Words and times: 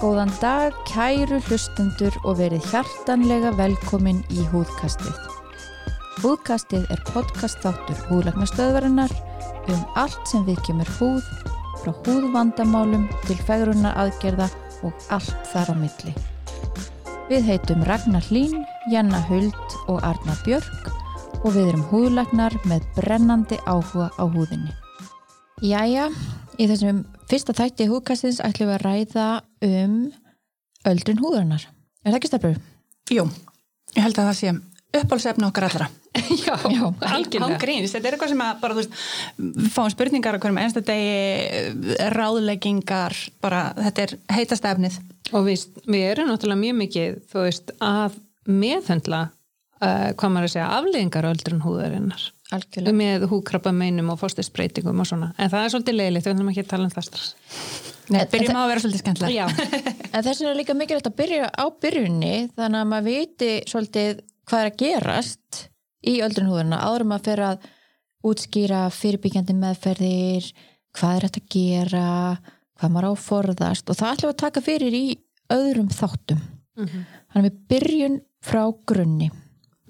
Góðan 0.00 0.30
dag, 0.40 0.72
kæru 0.88 1.36
hlustendur 1.44 2.14
og 2.24 2.38
verið 2.38 2.64
hjartanlega 2.70 3.50
velkomin 3.58 4.22
í 4.32 4.46
húðkastið. 4.48 5.12
Húðkastið 6.22 6.86
er 6.94 7.02
podcast 7.10 7.60
þáttur 7.60 8.00
húðlagnastöðvarinnar 8.06 9.12
um 9.68 9.82
allt 10.00 10.22
sem 10.30 10.46
við 10.48 10.56
kemur 10.64 10.88
húð, 10.96 11.28
frá 11.82 11.92
húðvandamálum 12.06 13.04
til 13.26 13.36
fegrunar 13.44 14.00
aðgerða 14.00 14.48
og 14.88 15.04
allt 15.12 15.52
þar 15.52 15.68
á 15.68 15.74
milli. 15.82 16.16
Við 17.28 17.52
heitum 17.52 17.84
Ragnar 17.84 18.24
Hlín, 18.30 18.64
Janna 18.88 19.20
Huld 19.28 19.74
og 19.92 20.00
Arna 20.00 20.32
Björk 20.40 20.88
og 21.44 21.52
við 21.52 21.66
erum 21.68 21.82
húðlagnar 21.90 22.54
með 22.68 22.86
brennandi 22.96 23.58
áhuga 23.68 24.08
á 24.16 24.24
húðinni. 24.24 24.72
Jæja, 25.60 26.06
í 26.56 26.68
þessum 26.70 27.02
fyrsta 27.28 27.52
þætti 27.56 27.90
húðkastins 27.90 28.40
ætlum 28.40 28.70
við 28.70 28.78
að 28.78 28.86
ræða 28.86 29.26
um 29.68 29.98
öldrun 30.88 31.20
húðarnar. 31.20 31.66
Er 32.00 32.14
það 32.14 32.18
ekki 32.22 32.30
stefnur? 32.30 32.62
Jú, 33.12 33.26
ég 33.98 34.06
held 34.06 34.22
að 34.22 34.30
það 34.30 34.38
sé 34.38 34.54
uppálsefni 35.00 35.46
okkar 35.50 35.68
allra. 35.68 35.90
Já, 36.40 36.56
Já, 36.72 36.88
algjörlega. 36.88 37.44
Án 37.44 37.60
gríns, 37.60 37.92
þetta 37.92 38.08
er 38.08 38.16
eitthvað 38.16 38.32
sem 38.32 38.42
að 38.46 38.64
bara, 38.64 38.74
þú 38.78 38.80
veist, 38.80 38.96
við 39.36 39.68
fáum 39.76 39.92
spurningar 39.92 40.40
á 40.40 40.40
hverjum 40.40 40.62
einsta 40.64 40.82
degi, 40.88 42.00
ráðleggingar, 42.16 43.20
bara, 43.44 43.60
þetta 43.76 44.06
er 44.06 44.16
heitast 44.38 44.66
efnið. 44.72 44.98
Og 45.36 45.46
við, 45.46 45.68
við 45.84 46.08
erum 46.08 46.32
náttúrulega 46.32 46.64
mjög 46.64 46.80
mikið, 46.80 47.22
þú 47.30 47.44
veist, 47.44 47.72
að 47.84 48.18
meðhöndla, 48.48 49.22
uh, 49.80 50.10
hvað 50.16 50.34
maður 50.34 50.48
að 50.48 50.54
segja, 50.54 50.68
afleðingar 50.78 51.28
á 51.28 51.32
öldrun 51.32 51.64
húðarinnar. 51.64 52.26
Algjörlega. 52.50 52.96
Með 52.98 53.28
húkrabba 53.30 53.72
meinum 53.74 54.10
og 54.10 54.18
fórstisbreytingum 54.22 55.02
og 55.02 55.06
svona. 55.06 55.30
En 55.38 55.52
það 55.52 55.66
er 55.66 55.74
svolítið 55.74 55.98
leiðilegt, 56.00 56.26
við 56.26 56.34
ætlum 56.34 56.50
ekki 56.50 56.64
að 56.64 56.70
tala 56.72 56.88
um 56.88 56.94
það 56.96 57.06
strax. 57.06 57.28
Nei, 58.10 58.24
byrjum 58.32 58.58
á 58.58 58.62
að 58.64 58.70
vera 58.72 58.82
svolítið 58.82 59.02
skemmtilega. 59.04 59.44
Já, 59.46 59.46
En 60.10 60.24
þess 60.26 60.40
vegna 60.40 60.50
er 60.50 60.58
líka 60.58 60.74
mikilvægt 60.74 61.06
að 61.06 61.18
byrja 61.20 61.50
á 61.54 61.64
byrjunni 61.82 62.36
þannig 62.56 62.80
að 62.80 62.88
maður 62.90 63.06
viti 63.06 63.50
svolítið 63.70 64.22
hvað 64.50 64.62
er 64.64 64.70
að 64.70 64.80
gerast 64.80 65.60
í 66.10 66.14
öldrun 66.24 66.48
húðarna 66.50 66.80
áður 66.82 67.04
maður 67.06 67.26
fer 67.28 67.42
að 67.46 67.68
útskýra 68.30 68.80
fyrirbyggjandi 68.92 69.54
meðferðir, 69.56 70.48
hvað 70.98 71.14
er 71.14 71.26
þetta 71.28 71.42
að 71.44 71.52
gera, 71.54 72.08
hvað 72.80 72.94
maður 72.96 73.06
á 73.06 73.12
að 73.12 73.22
forðast 73.28 73.92
og 73.92 74.00
það 74.00 74.16
ætlum 74.16 74.32
að 74.34 74.40
taka 74.42 74.64
fyrir 74.66 74.96
í 74.98 75.04
öðrum 75.54 75.92
þáttum. 75.94 76.42
Þannig 76.80 77.38
að 77.38 77.46
við 77.46 77.62
byrjun 77.70 78.18
frá 78.44 78.64
grunni. 78.86 79.30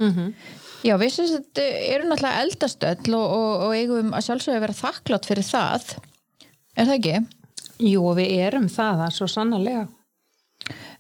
mm 0.01 0.35
Já, 0.81 0.95
við 0.97 1.11
sem 1.13 1.27
þetta 1.29 1.65
eru 1.93 2.07
náttúrulega 2.09 2.41
eldastöll 2.41 3.13
og, 3.13 3.33
og, 3.37 3.51
og 3.67 3.75
eigum 3.77 4.15
að 4.17 4.25
sjálfsögja 4.25 4.57
að 4.57 4.63
vera 4.65 4.77
þakklátt 4.79 5.27
fyrir 5.29 5.45
það. 5.45 5.91
Er 6.73 6.89
það 6.89 6.95
ekki? 6.95 7.19
jú, 7.81 8.05
við 8.17 8.37
erum 8.47 8.69
það, 8.71 9.01
það 9.01 9.07
er 9.07 9.17
svo 9.17 9.29
sannarlega. 9.31 9.87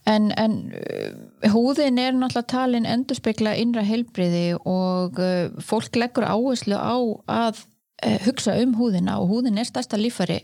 En, 0.08 0.30
en 0.40 0.54
uh, 0.72 1.50
húðin 1.52 2.00
er 2.00 2.14
náttúrulega 2.16 2.48
talin 2.48 2.88
endurspegla 2.88 3.52
innra 3.60 3.84
heilbriði 3.84 4.54
og 4.58 5.20
uh, 5.20 5.50
fólk 5.64 5.98
leggur 6.00 6.24
áherslu 6.24 6.78
á 6.80 6.96
að 7.30 7.60
uh, 7.60 8.16
hugsa 8.24 8.56
um 8.62 8.72
húðina 8.78 9.18
og 9.20 9.28
húðin 9.34 9.60
er 9.60 9.68
stærsta 9.68 10.00
lífari 10.00 10.40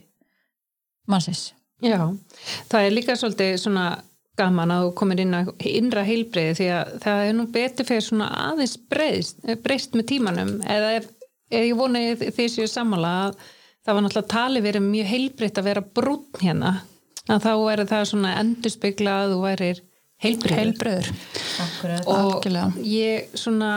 mannsins. 1.09 1.55
Já, 1.85 1.99
það 2.69 2.83
er 2.83 2.95
líka 2.95 3.17
svolítið 3.17 3.57
svona 3.63 3.87
gaman 4.37 4.73
að 4.75 4.87
þú 4.87 4.95
komir 5.01 5.23
inn 5.25 5.37
að 5.37 5.53
innra 5.71 6.05
heilbreyði 6.07 6.57
því 6.59 6.71
að 6.77 6.95
það 7.05 7.23
er 7.25 7.37
nú 7.37 7.47
betur 7.55 7.89
fyrir 7.89 8.05
svona 8.05 8.31
aðeins 8.51 8.77
breyst, 8.91 9.45
breyst 9.65 9.97
með 9.97 10.09
tímanum. 10.13 10.53
Eða 10.63 10.93
ef, 11.01 11.09
ef 11.51 11.69
ég 11.71 11.79
voni 11.79 12.05
því 12.21 12.49
séu 12.53 12.69
sammála 12.71 13.13
að 13.27 13.39
það 13.87 13.97
var 13.97 14.07
náttúrulega 14.07 14.33
tali 14.35 14.63
verið 14.65 14.87
mjög 14.87 15.11
heilbreytt 15.13 15.61
að 15.61 15.69
vera 15.71 15.85
brún 15.99 16.25
hérna 16.43 16.73
að 17.27 17.45
þá 17.47 17.53
er 17.73 17.85
það 17.91 18.09
svona 18.13 18.33
endurspegla 18.41 19.15
að 19.23 19.35
þú 19.35 19.39
værir 19.43 19.85
heilbreyður 20.23 21.11
og 22.07 22.47
ég 22.87 23.37
svona 23.37 23.73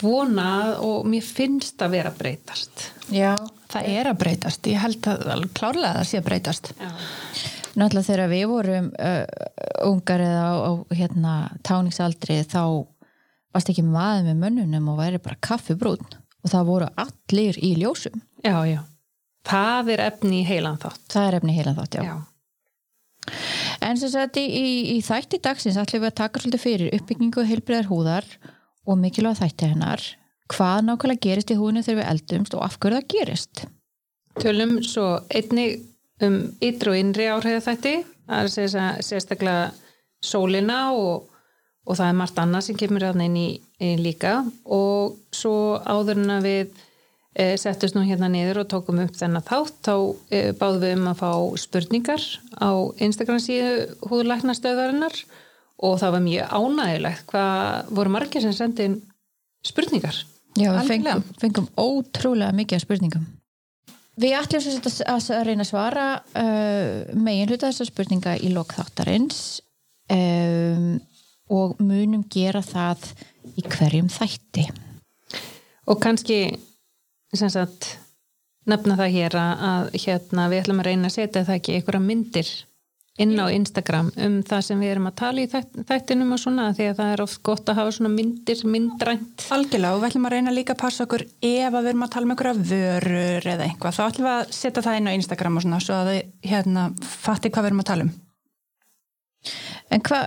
vona 0.00 0.50
og 0.84 1.06
mér 1.10 1.24
finnst 1.26 1.80
að 1.82 1.96
vera 1.96 2.12
breytast. 2.14 2.90
Já. 3.10 3.34
Það 3.70 3.88
er 3.94 4.10
að 4.10 4.20
breytast. 4.22 4.66
Ég 4.70 4.82
held 4.82 5.06
að 5.10 5.46
klárlega 5.54 5.92
að 5.92 5.98
það 6.00 6.08
sé 6.10 6.20
að 6.20 6.28
breytast. 6.28 6.70
Já, 6.78 6.90
Náttúrulega 7.78 8.06
þegar 8.08 8.30
við 8.32 8.46
vorum 8.50 8.88
uh, 8.98 9.24
ungar 9.86 10.24
eða 10.24 10.46
á, 10.46 10.54
á 10.66 10.72
hérna, 10.96 11.34
táningsaldri 11.66 12.40
þá 12.50 12.62
varst 13.54 13.70
ekki 13.72 13.84
maður 13.86 14.30
með 14.30 14.40
mönnunum 14.44 14.88
og 14.92 14.98
væri 15.00 15.20
bara 15.22 15.38
kaffibrún 15.42 16.02
og 16.40 16.50
það 16.50 16.68
voru 16.70 16.88
allir 16.98 17.58
í 17.62 17.74
ljósum. 17.78 18.22
já, 18.44 18.56
já. 18.66 18.80
Það 19.48 19.88
er 19.94 20.00
efni 20.04 20.42
í 20.42 20.44
heilan 20.44 20.76
þátt 20.76 21.14
Það 21.14 21.26
er 21.26 21.34
efni 21.38 21.54
heilan 21.56 21.76
þátt, 21.78 21.94
já. 21.96 22.02
já. 22.04 22.16
En 23.80 23.96
sem 23.96 24.10
sagt 24.12 24.36
í, 24.36 24.44
í, 24.44 24.70
í 24.96 25.00
þætti 25.04 25.40
dagsins 25.40 25.78
ætlum 25.80 26.02
við 26.02 26.10
að 26.10 26.18
taka 26.20 26.42
svolítið 26.42 26.62
fyrir 26.64 26.96
uppbyggingu 26.98 27.44
heilbriðar 27.48 27.88
húðar 27.88 28.26
og 28.84 28.98
mikilvæg 29.00 29.38
þætti 29.40 29.70
hennar 29.72 30.04
hvað 30.50 30.84
nákvæmlega 30.88 31.24
gerist 31.24 31.52
í 31.54 31.56
húðinu 31.58 31.84
þegar 31.86 32.00
við 32.02 32.10
eldumst 32.12 32.56
og 32.58 32.64
af 32.66 32.76
hverju 32.82 32.98
það 32.98 33.08
gerist 33.14 33.64
Tölum 34.40 34.76
svo 34.86 35.06
einnig 35.32 35.80
um 36.26 36.36
ytri 36.62 36.92
og 36.92 36.98
innri 36.98 37.28
áhrif 37.30 37.66
þætti, 37.66 37.94
það 38.28 38.38
er 38.40 38.48
að 38.48 38.54
segja 38.54 38.86
sérstaklega 39.04 39.70
sólina 40.24 40.78
og, 40.92 41.26
og 41.86 41.98
það 41.98 42.12
er 42.12 42.18
margt 42.20 42.38
annað 42.42 42.66
sem 42.66 42.78
kemur 42.78 43.06
að 43.08 43.24
inn 43.24 43.40
í, 43.40 43.48
inn 43.82 44.04
líka. 44.04 44.40
Og 44.64 45.18
svo 45.34 45.80
áður 45.80 46.22
en 46.22 46.34
að 46.36 46.48
við 46.48 46.62
e, 47.34 47.46
settust 47.60 47.96
nú 47.96 48.04
hérna 48.06 48.30
niður 48.32 48.64
og 48.64 48.70
tókum 48.72 49.02
upp 49.04 49.16
þennan 49.16 49.46
þátt, 49.46 49.78
þá 49.86 49.94
e, 50.30 50.42
báðum 50.60 50.84
við 50.84 50.96
um 50.98 51.10
að 51.12 51.22
fá 51.22 51.30
spurningar 51.64 52.26
á 52.60 52.70
Instagram 53.00 53.42
síðu 53.42 53.72
húðlæknastöðarinnar 54.10 55.22
og 55.80 55.96
það 56.02 56.16
var 56.16 56.26
mjög 56.26 56.56
ánægilegt 56.60 57.28
hvað 57.30 57.94
voru 57.96 58.12
margir 58.12 58.44
sem 58.44 58.56
sendi 58.56 58.90
inn 58.90 59.00
spurningar. 59.64 60.24
Já, 60.58 60.72
við 60.74 60.88
fengum, 60.90 61.28
fengum 61.40 61.68
ótrúlega 61.78 62.52
mikið 62.56 62.80
af 62.80 62.84
spurningum 62.84 63.28
Við 64.20 64.36
ætlum 64.36 64.80
að, 65.08 65.30
að 65.32 65.44
reyna 65.48 65.64
að 65.64 65.70
svara 65.70 66.06
uh, 66.36 67.16
megin 67.16 67.48
hluta 67.48 67.70
þessar 67.70 67.88
spurninga 67.88 68.36
í 68.36 68.50
lok 68.52 68.74
þáttarins 68.76 69.60
um, 70.12 70.98
og 71.50 71.78
munum 71.80 72.26
gera 72.30 72.60
það 72.64 73.08
í 73.56 73.64
hverjum 73.64 74.10
þætti. 74.12 74.66
Og 75.88 76.00
kannski 76.02 76.42
sagt 77.32 77.94
nefna 78.68 78.98
það 78.98 79.14
hér 79.16 79.36
að, 79.40 79.64
að 79.70 79.88
hérna, 80.04 80.48
við 80.52 80.62
ætlum 80.64 80.82
að 80.82 80.90
reyna 80.90 81.08
að 81.08 81.16
setja 81.16 81.46
það 81.46 81.56
ekki 81.56 81.78
einhverja 81.78 82.04
myndir 82.04 82.52
inn 83.20 83.34
á 83.36 83.46
Instagram 83.52 84.08
um 84.24 84.38
það 84.46 84.62
sem 84.66 84.80
við 84.80 84.92
erum 84.94 85.08
að 85.10 85.16
tala 85.20 85.42
í 85.42 85.50
þætt, 85.50 85.82
þættinum 85.88 86.34
og 86.36 86.40
svona 86.40 86.70
því 86.76 86.86
að 86.90 87.02
það 87.02 87.12
er 87.14 87.22
oft 87.24 87.42
gott 87.46 87.68
að 87.68 87.80
hafa 87.80 87.92
svona 87.96 88.12
myndir 88.14 88.64
myndrænt 88.64 89.44
Algjörlega 89.52 89.96
og 89.96 90.00
við 90.00 90.10
ætlum 90.10 90.28
að 90.28 90.34
reyna 90.36 90.54
líka 90.56 90.76
að 90.76 90.82
passa 90.84 91.04
okkur 91.06 91.26
ef 91.26 91.68
að 91.68 91.78
við 91.80 91.92
erum 91.92 92.06
að 92.06 92.12
tala 92.14 92.28
um 92.28 92.34
einhverja 92.34 92.64
vörur 92.72 93.50
eða 93.54 93.68
eitthvað, 93.68 93.98
þá 93.98 94.02
ætlum 94.06 94.28
við 94.28 94.34
að 94.38 94.56
setja 94.56 94.84
það 94.86 94.98
inn 95.00 95.12
á 95.12 95.16
Instagram 95.18 95.60
og 95.60 95.66
svona 95.66 95.84
svo 95.84 96.00
að 96.00 96.10
þið 96.10 96.50
hérna 96.52 96.88
fatti 97.04 97.52
hvað 97.52 97.66
við 97.66 97.72
erum 97.72 97.84
að 97.84 97.90
tala 97.92 98.08
um. 98.08 98.12
En 99.90 100.02
hva, 100.06 100.18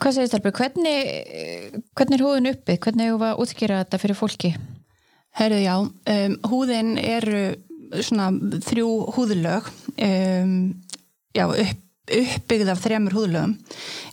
hvað 0.00 0.14
segir 0.16 0.30
Stelbjörg, 0.30 0.60
hvernig, 0.60 1.08
hvernig 1.98 2.16
er 2.16 2.22
húðin 2.24 2.50
uppi? 2.54 2.76
Hvernig 2.80 3.10
hefur 3.10 3.20
við 3.20 3.28
að 3.28 3.42
útskýra 3.44 3.80
þetta 3.82 4.00
fyrir 4.00 4.16
fólki? 4.16 4.52
Herðu 5.36 5.58
já, 5.60 5.74
um, 6.14 6.36
húðin 6.50 6.94
eru 7.02 7.42
svona 8.06 8.30
þrjú 8.64 8.88
húðlög, 9.16 9.68
um, 10.06 10.54
já, 11.36 11.44
upp, 11.44 11.84
uppbyggð 12.18 12.72
af 12.72 12.80
þremur 12.84 13.16
húðlögum. 13.16 13.56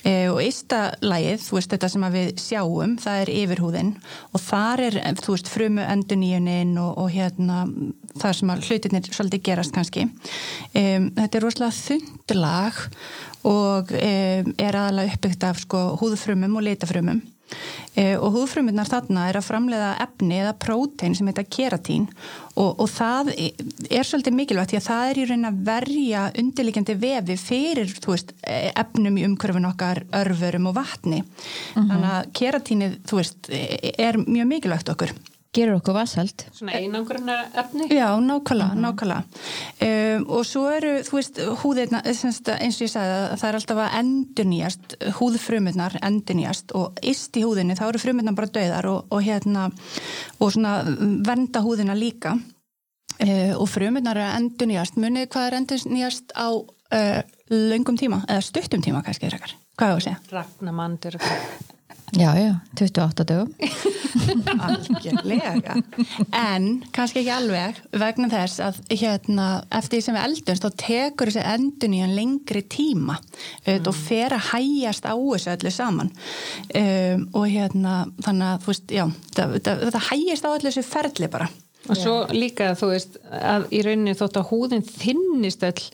E, 0.04 0.14
og 0.32 0.42
ysta 0.44 0.82
lagið, 1.04 1.40
þú 1.44 1.58
veist 1.58 1.74
þetta 1.74 1.90
sem 1.94 2.08
við 2.14 2.30
sjáum, 2.42 2.98
það 3.02 3.22
er 3.22 3.32
yfirhúðin. 3.36 3.94
Og 4.32 4.44
þar 4.44 4.84
er, 4.88 5.00
þú 5.22 5.36
veist, 5.36 5.52
frumu 5.52 5.86
enduníunin 5.86 6.76
og, 6.82 6.92
og 7.04 7.10
hérna 7.14 7.64
þar 8.18 8.38
sem 8.40 8.52
að 8.54 8.68
hlutinir 8.68 9.10
svolítið 9.12 9.46
gerast 9.50 9.76
kannski. 9.76 10.08
Um, 10.74 11.10
þetta 11.18 11.40
er 11.40 11.46
rosalega 11.46 11.78
þundlag 11.80 12.84
og 13.48 13.96
um, 13.96 14.54
er 14.58 14.80
aðalega 14.84 15.18
uppbyggt 15.18 15.48
af 15.48 15.64
sko 15.64 15.84
húðfrumum 16.02 16.58
og 16.60 16.68
litafrumum. 16.68 17.22
e, 17.22 17.37
og 17.98 18.36
húðfrumurnar 18.36 18.90
þarna 18.90 19.28
er 19.30 19.40
að 19.40 19.48
framleiða 19.48 19.92
efni 20.04 20.42
eða 20.42 20.56
prótein 20.62 21.16
sem 21.18 21.30
heita 21.30 21.46
keratín. 21.48 22.08
Og, 22.58 22.74
og 22.84 22.90
það 22.90 23.32
er 23.38 24.08
svolítið 24.08 24.38
mikilvægt 24.38 24.74
því 24.74 24.80
að 24.82 24.88
það 24.88 25.12
er 25.12 25.22
í 25.22 25.26
raun 25.30 25.50
að 25.50 25.62
verja 25.70 26.26
undirlíkjandi 26.44 26.98
vefi 27.02 27.40
fyrir 27.42 27.96
veist, 28.06 28.36
efnum 28.44 29.18
í 29.18 29.26
umhverfin 29.30 29.70
okkar 29.70 30.04
örfurum 30.22 30.70
og 30.72 30.78
vatni. 30.78 31.24
Þannig 31.74 32.12
að 32.12 32.30
keratínið 32.42 33.00
veist, 33.14 33.50
er 33.50 34.22
mjög 34.26 34.54
mikilvægt 34.54 34.94
okkur 34.94 35.16
gerur 35.58 35.80
okkur 35.80 35.96
vasald 35.98 36.44
svona 36.56 36.78
einangrunar 36.78 37.48
efni 37.58 37.88
Já, 37.92 38.10
nákvæmlega, 38.22 38.78
nákvæmlega. 38.84 39.24
Um, 39.82 40.26
og 40.38 40.46
svo 40.48 40.66
eru, 40.74 40.94
þú 41.08 41.18
veist, 41.18 41.42
húðirna, 41.62 42.02
semst, 42.18 42.52
eins 42.54 42.80
og 42.80 42.88
ég 42.88 42.94
sagði 42.94 43.16
að 43.18 43.36
það 43.42 43.50
er 43.50 43.60
alltaf 43.60 43.82
að 43.84 43.96
endurnýjast, 44.02 44.98
húðfrumurnar 45.20 45.98
endurnýjast 46.02 46.76
og 46.78 47.02
ist 47.14 47.40
í 47.40 47.46
húðinni 47.46 47.78
þá 47.80 47.88
eru 47.90 48.04
frumurnar 48.04 48.38
bara 48.38 48.52
döðar 48.60 48.90
og, 48.92 49.00
og 49.14 49.26
hérna 49.26 49.70
og 50.40 50.54
svona 50.54 50.80
vernda 51.28 51.64
húðina 51.66 51.98
líka 51.98 52.36
uh, 52.38 53.54
og 53.58 53.68
frumurnar 53.72 54.20
eru 54.20 54.28
að 54.28 54.42
endurnýjast. 54.42 55.00
Munið 55.02 55.32
hvað 55.34 55.50
er 55.50 55.60
endurnýjast 55.62 56.36
á 56.38 56.48
uh, 56.54 57.22
löngum 57.54 57.98
tíma 58.00 58.24
eða 58.28 58.46
stuttum 58.46 58.84
tíma 58.84 59.04
kannski 59.06 59.32
frekar. 59.32 59.58
Hvað 59.78 59.88
er 59.88 59.92
það 59.92 59.98
að 59.98 60.06
segja? 60.08 60.22
ragnamandur 60.38 61.20
Já, 62.16 62.36
já, 62.40 62.56
28 62.80 63.24
dögum 63.24 63.54
Algjörlega. 64.64 65.76
En 66.32 66.68
kannski 66.96 67.20
ekki 67.20 67.34
alveg 67.36 67.82
vegna 68.00 68.30
þess 68.32 68.62
að 68.64 68.80
hérna, 68.94 69.48
eftir 69.76 70.00
því 70.00 70.06
sem 70.06 70.16
við 70.16 70.28
eldumst 70.30 70.64
þá 70.64 70.78
tekur 70.84 71.32
þessi 71.32 71.44
endun 71.52 71.98
í 71.98 72.00
en 72.06 72.16
lengri 72.16 72.64
tíma 72.64 73.18
mm. 73.20 73.84
og 73.84 73.92
fer 73.98 74.38
að 74.38 74.48
hæjast 74.54 75.04
á 75.04 75.14
þessu 75.20 75.52
öllu 75.58 75.74
saman 75.76 76.14
um, 76.14 77.28
og 77.36 77.48
hérna 77.52 77.98
þannig 78.24 78.48
að 78.54 78.64
þú 78.64 78.72
veist, 78.72 78.96
já, 78.96 79.06
þetta 79.36 80.04
hæjast 80.08 80.48
á 80.48 80.50
öllu 80.54 80.70
þessu 80.70 80.86
ferli 80.88 81.32
bara. 81.36 81.50
og 81.88 82.00
svo 82.00 82.16
líka 82.32 82.72
þú 82.80 82.94
veist 82.94 83.20
að 83.28 83.68
í 83.76 83.84
rauninni 83.84 84.16
þótt 84.18 84.40
að 84.40 84.50
húðin 84.54 84.88
þinnist 84.88 85.68
öll 85.68 85.86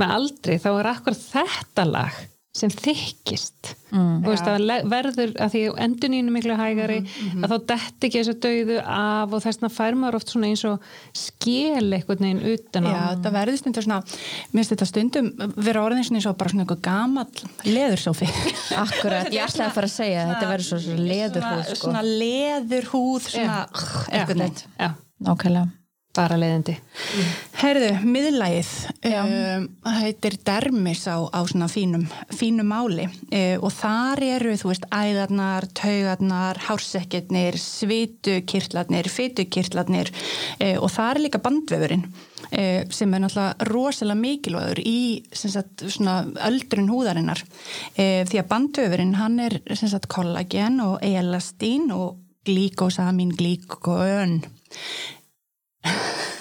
með 0.00 0.16
aldri 0.16 0.58
þá 0.64 0.70
er 0.72 0.92
akkur 0.96 1.20
þetta 1.20 1.88
lag 1.92 2.18
sem 2.58 2.72
þykist. 2.72 3.74
Mm. 3.88 4.18
veist, 4.20 4.44
verður 4.90 5.30
að 5.40 5.54
því 5.54 5.60
endunínu 5.80 6.32
miklu 6.34 6.56
hægari 6.58 6.98
mm 7.00 7.06
-hmm. 7.08 7.44
að 7.46 7.52
þá 7.54 7.68
detti 7.70 8.08
ekki 8.08 8.18
þessu 8.20 8.34
döðu 8.44 8.76
af 8.84 9.32
og 9.32 9.40
þess 9.44 9.62
að 9.64 9.76
fær 9.78 9.96
maður 9.96 10.18
oft 10.18 10.32
svona 10.34 10.50
eins 10.50 10.64
og 10.68 10.82
skil 11.16 11.88
eitthvað 11.96 12.20
neginn 12.20 12.44
utan 12.52 12.84
á. 12.84 12.92
Já, 12.92 13.00
það 13.24 13.38
verður 13.38 13.58
stundum 13.62 13.86
svona 13.86 14.02
mér 14.04 14.60
finnst 14.60 14.74
þetta 14.74 14.90
stundum 14.90 15.32
vera 15.56 15.84
orðin 15.86 16.04
svona 16.04 16.20
eins 16.20 16.28
og 16.28 16.36
bara 16.36 16.52
svona 16.52 16.66
eitthvað 16.66 16.84
gamal 16.90 17.26
leðursófi 17.64 18.28
Akkurat, 18.84 19.32
ég 19.32 19.40
ætlaði 19.46 19.68
að 19.70 19.76
fara 19.80 19.88
að 19.88 19.96
segja 19.96 20.20
að 20.22 20.30
þetta 20.34 20.52
verður 20.52 20.68
svona 20.68 21.08
leðurhúð 21.08 21.64
sko. 21.64 21.82
Svona 21.86 22.04
leðurhúð 22.04 23.32
svona 23.32 23.58
eitthvað 24.12 24.40
neitt 24.44 24.64
Nákvæmlega 25.18 25.77
bara 26.18 26.38
leiðindi 26.38 26.74
mm. 26.74 27.34
Herðu, 27.58 27.90
miðlægið 28.06 28.70
um, 29.08 29.66
heitir 29.98 30.36
dermis 30.46 31.04
á, 31.10 31.16
á 31.30 31.40
svona 31.48 31.68
fínum, 31.70 32.06
fínum 32.34 32.68
máli 32.70 33.06
uh, 33.08 33.56
og 33.62 33.72
þar 33.74 34.22
eru 34.26 34.56
þú 34.58 34.72
veist 34.72 34.88
æðarnar, 34.90 35.68
taugarnar 35.78 36.60
hársekkirnir, 36.68 37.58
svitukirtlarnir 37.62 39.10
fytukirtlarnir 39.12 40.12
uh, 40.12 40.76
og 40.82 40.90
það 40.94 41.12
er 41.12 41.22
líka 41.26 41.42
bandvefurinn 41.44 42.06
uh, 42.06 42.82
sem 42.94 43.14
er 43.14 43.24
náttúrulega 43.24 43.70
rosalega 43.72 44.22
mikilvægur 44.22 44.82
í 44.84 45.00
sagt, 45.34 45.86
svona 45.86 46.20
öldrun 46.48 46.90
húðarinnar 46.92 47.44
því 47.96 48.40
að 48.40 48.48
bandvefurinn 48.50 49.18
hann 49.18 49.38
er 49.42 49.60
sagt, 49.78 50.08
kollagen 50.10 50.80
og 50.84 50.98
elastín 51.04 51.92
og 51.94 52.18
glíkosamin, 52.48 53.34
glíkogön 53.36 54.40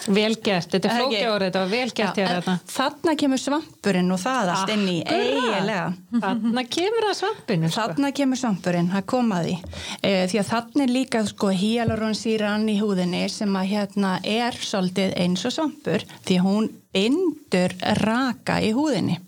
Velgert, 0.07 0.69
þetta 0.71 0.87
er 0.87 1.01
flókjárið, 1.01 1.43
þetta 1.43 1.61
var 1.61 1.71
velgert 1.71 2.19
hér 2.19 2.29
þetta. 2.37 2.53
Þarna 2.71 3.13
kemur 3.19 3.41
svampurinn 3.41 4.13
og 4.15 4.21
það 4.21 4.51
allt 4.53 4.71
inn 4.71 4.85
í 4.87 4.95
eiginlega. 5.03 5.83
Þarna 6.23 6.63
kemur 6.77 7.07
það 7.07 7.17
svampinu. 7.19 7.71
Sko. 7.71 7.81
Þarna 7.81 8.11
kemur 8.19 8.41
svampurinn, 8.41 8.89
það 8.93 9.05
komaði. 9.13 9.55
E, 9.99 10.13
því 10.31 10.41
að 10.41 10.49
þarna 10.53 10.85
er 10.85 10.93
líka 10.95 11.23
sko 11.27 11.51
híaluronsýran 11.61 12.67
í 12.71 12.77
húðinni 12.79 13.23
sem 13.33 13.59
að 13.59 13.71
hérna 13.73 14.17
er 14.23 14.59
svolítið 14.69 15.15
eins 15.19 15.43
og 15.47 15.57
svampur 15.57 16.07
því 16.23 16.41
hún 16.45 16.71
bindur 16.95 17.75
raka 17.99 18.61
í 18.63 18.71
húðinni 18.77 19.19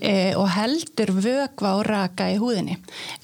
e, 0.00 0.34
og 0.38 0.48
heldur 0.54 1.12
vögva 1.14 1.74
og 1.78 1.84
raka 1.86 2.26
í 2.32 2.38
húðinni 2.40 2.76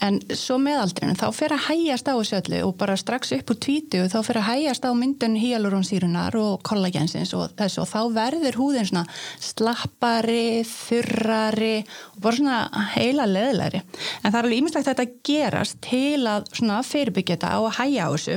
en 0.05 0.19
svo 0.37 0.59
meðaldrinu 0.63 1.17
þá 1.19 1.27
fer 1.35 1.55
að 1.55 1.67
hægjast 1.69 2.11
á 2.11 2.15
þessu 2.15 2.39
öllu 2.41 2.61
og 2.67 2.75
bara 2.81 2.97
strax 3.01 3.33
upp 3.37 3.53
úr 3.55 3.61
tvítu 3.65 4.03
þá 4.13 4.19
fer 4.27 4.41
að 4.41 4.49
hægjast 4.51 4.87
á 4.87 4.91
myndun 4.97 5.39
hyalurónsýrunar 5.41 6.37
og 6.41 6.63
kollagensins 6.67 7.35
og 7.39 7.55
þessu 7.59 7.83
og 7.85 7.91
þá 7.91 8.01
verður 8.17 8.61
húðin 8.61 8.91
svona 8.91 9.05
slappari, 9.43 10.63
þurrari 10.69 11.75
og 12.15 12.21
bara 12.25 12.41
svona 12.41 12.87
heila 12.95 13.29
leðilegri 13.31 13.83
en 13.83 14.31
það 14.31 14.39
er 14.39 14.43
alveg 14.43 14.61
ímislegt 14.61 14.91
að 14.91 14.93
þetta 14.93 15.23
gerast 15.31 15.81
til 15.87 16.27
að 16.31 16.51
svona 16.53 16.83
fyrirbyggja 16.87 17.39
þetta 17.39 17.55
og 17.65 17.75
hægja 17.79 18.09
á 18.09 18.11
þessu 18.15 18.37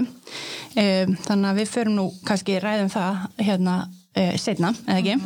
e, 0.80 0.86
þannig 1.28 1.50
að 1.52 1.60
við 1.62 1.74
förum 1.74 2.00
nú 2.00 2.08
kannski 2.28 2.60
ræðum 2.64 2.94
það 2.94 3.26
hérna 3.44 3.76
e, 4.16 4.32
setna, 4.42 4.74
eða 4.88 5.02
ekki? 5.02 5.18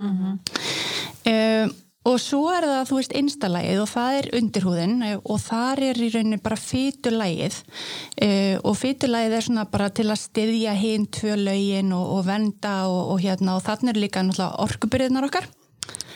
Mm 0.00 0.18
-hmm. 0.18 1.72
Og 2.08 2.16
svo 2.16 2.46
er 2.48 2.64
það, 2.64 2.86
þú 2.88 2.96
veist, 2.96 3.14
einstalægið 3.18 3.80
og 3.82 3.88
það 3.90 4.14
er 4.16 4.28
undirhúðin 4.38 4.94
eh, 5.04 5.18
og 5.20 5.40
þar 5.42 5.82
er 5.90 5.98
í 6.00 6.08
rauninni 6.14 6.38
bara 6.40 6.56
fytulægið 6.56 7.58
uh, 7.60 8.56
og 8.64 8.78
fytulægið 8.80 9.36
er 9.36 9.44
svona 9.44 9.66
bara 9.68 9.90
til 9.92 10.06
að 10.08 10.22
styðja 10.22 10.72
hinn 10.80 11.04
tvö 11.12 11.36
lögin 11.42 11.92
og, 11.92 12.06
og 12.16 12.24
venda 12.30 12.74
og, 12.88 13.12
og 13.12 13.20
hérna 13.20 13.58
og 13.58 13.66
þannig 13.68 13.92
er 13.92 14.02
líka 14.06 14.24
náttúrulega 14.24 14.64
orkubyrðinar 14.64 15.28
okkar. 15.28 15.50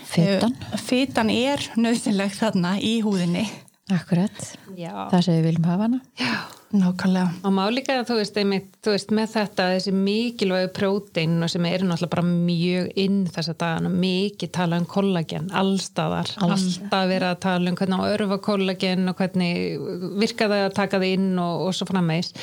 Fytan. 0.09 0.57
Uh, 0.57 0.81
fytan 0.81 1.35
er 1.35 1.69
nöðsynlegt 1.77 2.41
þarna 2.41 2.79
í 2.81 2.97
húðinni. 3.05 3.45
Akkurat, 3.93 4.41
Já. 4.81 5.11
það 5.13 5.21
sem 5.21 5.37
við 5.37 5.51
viljum 5.51 5.69
hafa 5.69 5.91
hana. 5.91 6.05
Já. 6.17 6.64
Nákvæmlega. 6.75 7.29
Og 7.47 7.53
má 7.55 7.63
líka 7.71 8.01
þú 8.03 8.17
veist, 8.19 8.39
einmitt, 8.41 8.73
þú 8.83 8.95
veist 8.97 9.13
með 9.15 9.29
þetta 9.31 9.67
þessi 9.77 9.93
mikilvægu 9.95 10.71
prótein 10.75 11.37
og 11.47 11.51
sem 11.53 11.67
eru 11.69 11.87
náttúrulega 11.87 12.11
bara 12.11 12.25
mjög 12.27 12.89
inn 12.99 13.21
þess 13.31 13.53
að 13.53 13.59
dagana, 13.61 13.93
mikið 14.03 14.51
tala 14.57 14.81
um 14.83 14.87
kollagen 14.91 15.47
allstaðar, 15.55 16.33
alltaf 16.43 17.07
verið 17.13 17.29
að 17.29 17.39
tala 17.45 17.71
um 17.71 17.79
hvernig 17.79 18.03
á 18.03 18.11
örfa 18.17 18.39
kollagen 18.43 19.13
og 19.13 19.21
hvernig 19.21 19.85
virka 20.25 20.49
það 20.51 20.65
að 20.65 20.75
taka 20.81 21.01
það 21.05 21.13
inn 21.13 21.29
og, 21.45 21.63
og 21.69 21.79
svo 21.79 21.89
frammeins 21.93 22.35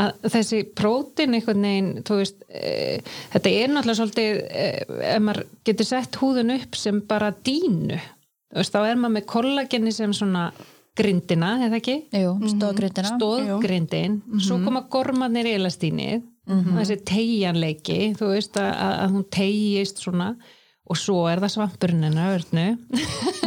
að 0.00 0.24
þessi 0.38 0.62
prótein 0.80 1.36
einhvern 1.36 1.68
veginn, 1.68 1.92
þú 2.08 2.18
veist 2.22 2.40
e, 2.48 2.72
þetta 3.34 3.52
er 3.52 3.74
náttúrulega 3.74 4.00
svolítið 4.00 4.42
e, 4.48 4.66
ef 5.12 5.22
maður 5.28 5.44
getur 5.68 5.90
sett 5.92 6.18
húðun 6.22 6.56
upp 6.56 6.80
sem 6.80 7.04
bara 7.12 7.34
dínu, 7.36 8.00
þú 8.48 8.62
veist, 8.62 8.72
þá 8.72 8.80
er 8.86 8.96
maður 9.04 9.16
með 9.18 9.30
kollageni 9.36 9.92
sem 9.92 10.16
svona 10.16 10.48
grindina, 10.98 11.54
eða 11.66 11.78
ekki? 11.80 11.96
Jú, 12.12 12.34
mhm. 12.36 12.52
stóðgrindina. 12.56 13.14
Stóðgrindin, 13.16 14.18
mm 14.18 14.34
-hmm. 14.34 14.44
svo 14.48 14.60
koma 14.64 14.84
gormarnir 14.90 15.46
í 15.46 15.56
elastínið, 15.58 16.22
mm 16.22 16.60
-hmm. 16.60 16.78
þessi 16.80 16.98
tegjanleiki, 17.12 18.00
þú 18.18 18.32
veist 18.34 18.56
að, 18.60 18.70
að 19.04 19.12
hún 19.16 19.26
tegist 19.30 20.02
svona 20.02 20.36
og 20.88 20.96
svo 20.98 21.18
er 21.28 21.40
það 21.42 21.52
svampurnina 21.52 22.26
örnu. 22.32 22.64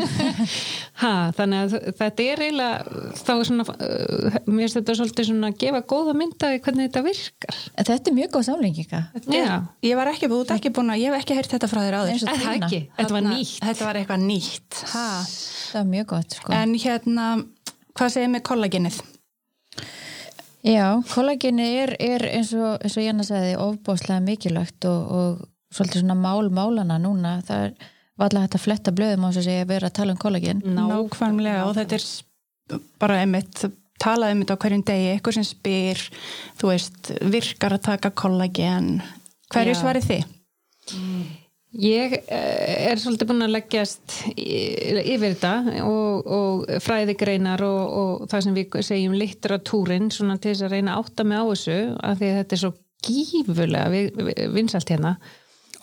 ha, 1.01 1.13
þannig 1.37 1.63
að 1.63 1.75
þetta 1.99 2.25
er 2.25 2.43
eiginlega, 2.45 3.03
þá 3.17 3.31
er 3.33 3.47
svona, 3.49 3.65
uh, 3.73 4.37
mér 4.45 4.65
finnst 4.65 4.77
þetta 4.77 4.97
svolítið 4.99 5.29
svona 5.31 5.51
að 5.51 5.57
gefa 5.63 5.81
góða 5.93 6.15
myndaði 6.19 6.61
hvernig 6.65 6.89
þetta 6.89 7.03
virkar. 7.07 7.61
En 7.73 7.89
þetta 7.89 8.11
er 8.11 8.17
mjög 8.19 8.33
góð 8.35 8.47
samlingika. 8.49 9.03
Ég 9.87 9.97
var 9.99 10.11
ekki 10.13 10.29
búin, 10.31 10.53
ekki 10.57 10.73
búin 10.75 10.93
að, 10.93 11.01
ég 11.01 11.13
hef 11.13 11.23
ekki 11.23 11.39
heyrt 11.39 11.55
þetta 11.55 11.71
frá 11.71 11.81
þér 11.85 11.97
á 11.97 12.01
þér. 12.09 12.27
Þetta 12.99 13.15
var 13.15 13.25
nýtt. 13.29 13.55
Þetta 13.65 13.87
var 13.89 14.01
eitthvað 14.01 14.27
nýtt. 14.27 14.83
Ha. 14.93 15.07
Það 15.71 15.79
var 15.79 15.89
mjög 15.95 16.11
gott, 16.13 16.37
sko. 16.37 16.53
En 16.57 16.77
hérna, 16.85 17.31
hvað 17.97 18.13
segir 18.17 18.31
með 18.35 18.45
kollagenið? 18.51 19.01
Já, 20.61 21.01
kollagenið 21.09 21.77
er, 21.79 21.95
er 22.05 22.27
eins 22.35 22.51
og, 22.53 22.75
eins 22.85 22.93
og 22.99 23.05
Janna 23.05 23.25
sagði 23.25 23.55
ofbáslega 23.57 24.21
mikilvægt 24.21 24.85
og, 24.85 25.07
og 25.09 25.47
svolítið 25.71 26.03
svona 26.03 26.19
mál-málana 26.19 26.99
núna. 27.01 27.37
Það 27.47 27.65
er 27.67 27.89
varlega 28.21 28.45
hægt 28.45 28.57
að 28.57 28.65
fletta 28.65 28.93
blöðum 28.95 29.25
á 29.25 29.29
þess 29.29 29.41
að 29.41 29.47
segja 29.49 29.65
að 29.65 29.71
vera 29.71 29.89
að 29.89 29.97
tala 29.97 30.15
um 30.15 30.21
kollagin 30.21 30.63
Nákvæmlega 30.65 31.67
og 31.67 31.77
þetta 31.79 31.97
er 31.97 32.07
bara 33.01 33.21
einmitt 33.23 33.63
talað 34.01 34.35
um 34.35 34.41
þetta 34.43 34.57
á 34.57 34.61
hverjum 34.63 34.85
degi 34.87 35.11
eitthvað 35.11 35.37
sem 35.37 35.47
spyr, 35.47 36.01
þú 36.59 36.71
veist 36.71 37.11
virkar 37.33 37.77
að 37.77 37.85
taka 37.89 38.13
kollagin 38.17 38.95
hverju 39.51 39.77
svarið 39.77 40.09
þið? 40.09 40.33
Mm. 40.97 41.21
Ég 41.81 42.17
eh, 42.19 42.89
er 42.91 42.99
svolítið 42.99 43.29
búin 43.29 43.45
að 43.45 43.53
leggjast 43.53 44.15
yfir 44.35 45.21
þetta 45.29 45.83
og, 45.85 46.31
og 46.35 46.71
fræðigreinar 46.83 47.63
og, 47.63 47.83
og 48.01 48.25
það 48.31 48.43
sem 48.43 48.57
við 48.57 48.79
segjum 48.89 49.15
litteratúrin 49.15 50.09
svona 50.11 50.35
til 50.35 50.51
þess 50.51 50.65
að 50.67 50.75
reyna 50.75 50.97
átta 50.99 51.23
mig 51.27 51.39
á 51.39 51.45
þessu 51.47 51.77
af 51.95 52.19
því 52.19 52.31
að 52.31 52.39
þetta 52.41 52.57
er 52.57 52.63
svo 52.65 52.73
gífurlega 53.01 54.49
vinsalt 54.51 54.91
hérna 54.91 55.15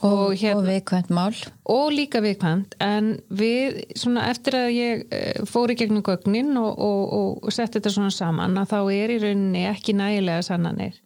og, 0.05 0.35
hérna, 0.39 0.61
og 0.61 0.67
viðkvæmt 0.69 1.11
mál 1.15 1.39
og 1.67 1.89
líka 1.95 2.21
viðkvæmt 2.23 2.77
en 2.85 3.17
við 3.35 3.81
svona 3.99 4.29
eftir 4.31 4.57
að 4.59 4.69
ég 4.77 5.01
eh, 5.15 5.41
fóri 5.49 5.75
gegnum 5.79 6.05
gögnin 6.07 6.55
og, 6.61 6.79
og, 6.79 7.41
og 7.43 7.55
setti 7.55 7.79
þetta 7.79 7.95
svona 7.97 8.15
saman 8.15 8.61
að 8.61 8.75
þá 8.75 8.79
er 8.95 9.15
í 9.15 9.19
rauninni 9.25 9.65
ekki 9.71 9.97
nægilega 9.99 10.45
sannanir 10.47 11.01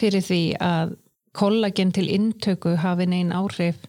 fyrir 0.00 0.24
því 0.24 0.42
að 0.60 0.94
kollagen 1.34 1.94
til 1.94 2.06
intöku 2.12 2.76
hafi 2.82 3.08
neinn 3.10 3.32
áhrif 3.34 3.80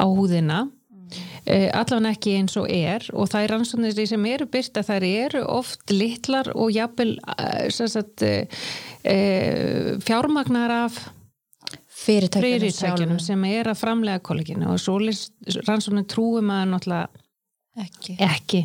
á 0.00 0.04
húðina 0.08 0.64
mm. 0.66 1.68
allavega 1.76 2.14
ekki 2.14 2.38
eins 2.40 2.56
og 2.56 2.70
er 2.72 3.04
og 3.12 3.28
það 3.32 3.44
er 3.44 3.54
rannsóknir 3.54 4.08
sem 4.08 4.30
eru 4.32 4.48
byrst 4.50 4.80
að 4.80 4.88
þær 4.88 5.08
eru 5.10 5.44
oft 5.52 5.92
litlar 5.92 6.48
og 6.54 6.72
jafnvel 6.72 7.18
eh, 7.36 7.68
sagt, 7.76 8.24
fjármagnar 10.06 10.72
af 10.86 11.04
fyrirtækjunum 12.06 13.20
sem 13.22 13.44
er 13.48 13.70
að 13.70 13.80
framlega 13.82 14.22
kollaginu 14.24 14.70
og 14.72 14.80
svo 14.82 14.98
rannsóknir 15.02 16.06
trúum 16.10 16.50
að 16.54 16.66
náttúrulega 16.72 17.84
ekki. 17.86 18.16
Ekki. 18.22 18.62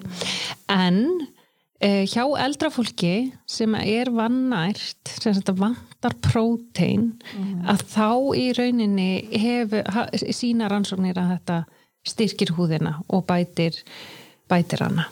En 0.71 1.01
uh, 1.19 2.03
hjá 2.07 2.23
eldra 2.45 2.71
fólki 2.73 3.31
sem 3.49 3.75
er 3.81 4.11
vannært 4.15 5.15
sem 5.17 5.35
þetta 5.37 5.57
vantar 5.59 6.17
prótein 6.23 7.11
að 7.69 7.85
þá 7.91 8.09
í 8.39 8.47
rauninni 8.57 9.11
hefur, 9.41 9.85
sína 10.33 10.69
rannsóknir 10.71 11.19
að 11.19 11.35
þetta 11.35 11.61
styrkir 12.07 12.55
húðina 12.57 12.97
og 13.13 13.25
bætir 13.29 13.77
bætir 14.51 14.85
hana. 14.85 15.07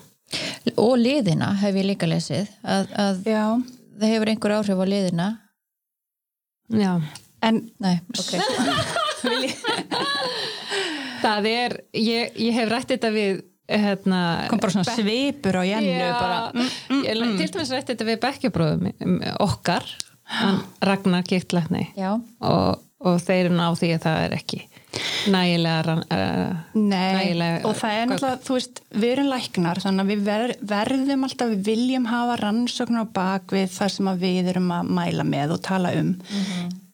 Og 0.77 0.97
liðina 0.99 1.53
hef 1.57 1.77
ég 1.79 1.87
líka 1.87 2.09
lesið 2.09 2.49
að, 2.61 2.91
að 2.93 3.23
það 3.25 4.11
hefur 4.11 4.31
einhver 4.31 4.55
áhrif 4.59 4.81
á 4.81 4.85
liðina. 4.85 5.29
Já, 6.69 6.91
en 7.45 7.61
nei, 7.79 7.95
ok. 8.21 8.31
Það 11.19 11.47
er 11.51 11.77
ég, 11.99 12.35
ég 12.39 12.55
hef 12.55 12.69
rætt 12.71 12.93
þetta 12.93 13.11
við 13.15 13.41
hérna, 13.69 14.19
kom 14.49 14.61
bara 14.61 14.73
svona 14.73 14.95
svipur 14.97 15.59
á 15.59 15.63
Jennu 15.67 15.91
mm, 15.93 16.69
mm, 16.89 17.03
ég 17.05 17.19
til 17.37 17.49
dæmis 17.53 17.73
rætti 17.73 17.93
þetta 17.93 18.07
við 18.07 18.21
bekkjabróðum 18.23 19.19
okkar 19.45 19.85
Ragnar 20.85 21.25
Gíktlækni 21.27 21.89
já, 21.97 22.13
og, 22.17 22.81
og 23.01 23.21
þeir 23.21 23.49
eru 23.49 23.57
ná 23.57 23.67
því 23.77 23.93
að 23.95 24.03
það 24.05 24.25
er 24.25 24.35
ekki 24.37 24.61
nægilega 25.29 25.95
uh, 26.01 26.59
Nei, 26.73 27.13
Nægilega 27.13 27.69
og 27.69 27.77
það 27.77 27.95
er 27.95 28.09
náttúrulega, 28.09 28.41
þú 28.47 28.57
veist, 28.57 28.83
við 28.95 29.13
erum 29.13 29.31
læknar, 29.33 29.81
þannig 29.83 30.05
að 30.05 30.11
við 30.11 30.23
ver, 30.25 30.53
verðum 30.73 31.25
alltaf, 31.27 31.53
við 31.53 31.65
viljum 31.69 32.09
hafa 32.09 32.37
rannsóknar 32.41 33.05
á 33.05 33.13
bakvið 33.19 33.73
þar 33.75 33.95
sem 33.95 34.11
við 34.23 34.53
erum 34.53 34.71
að 34.73 34.93
mæla 34.99 35.25
með 35.27 35.57
og 35.57 35.63
tala 35.69 35.93
um. 35.99 36.15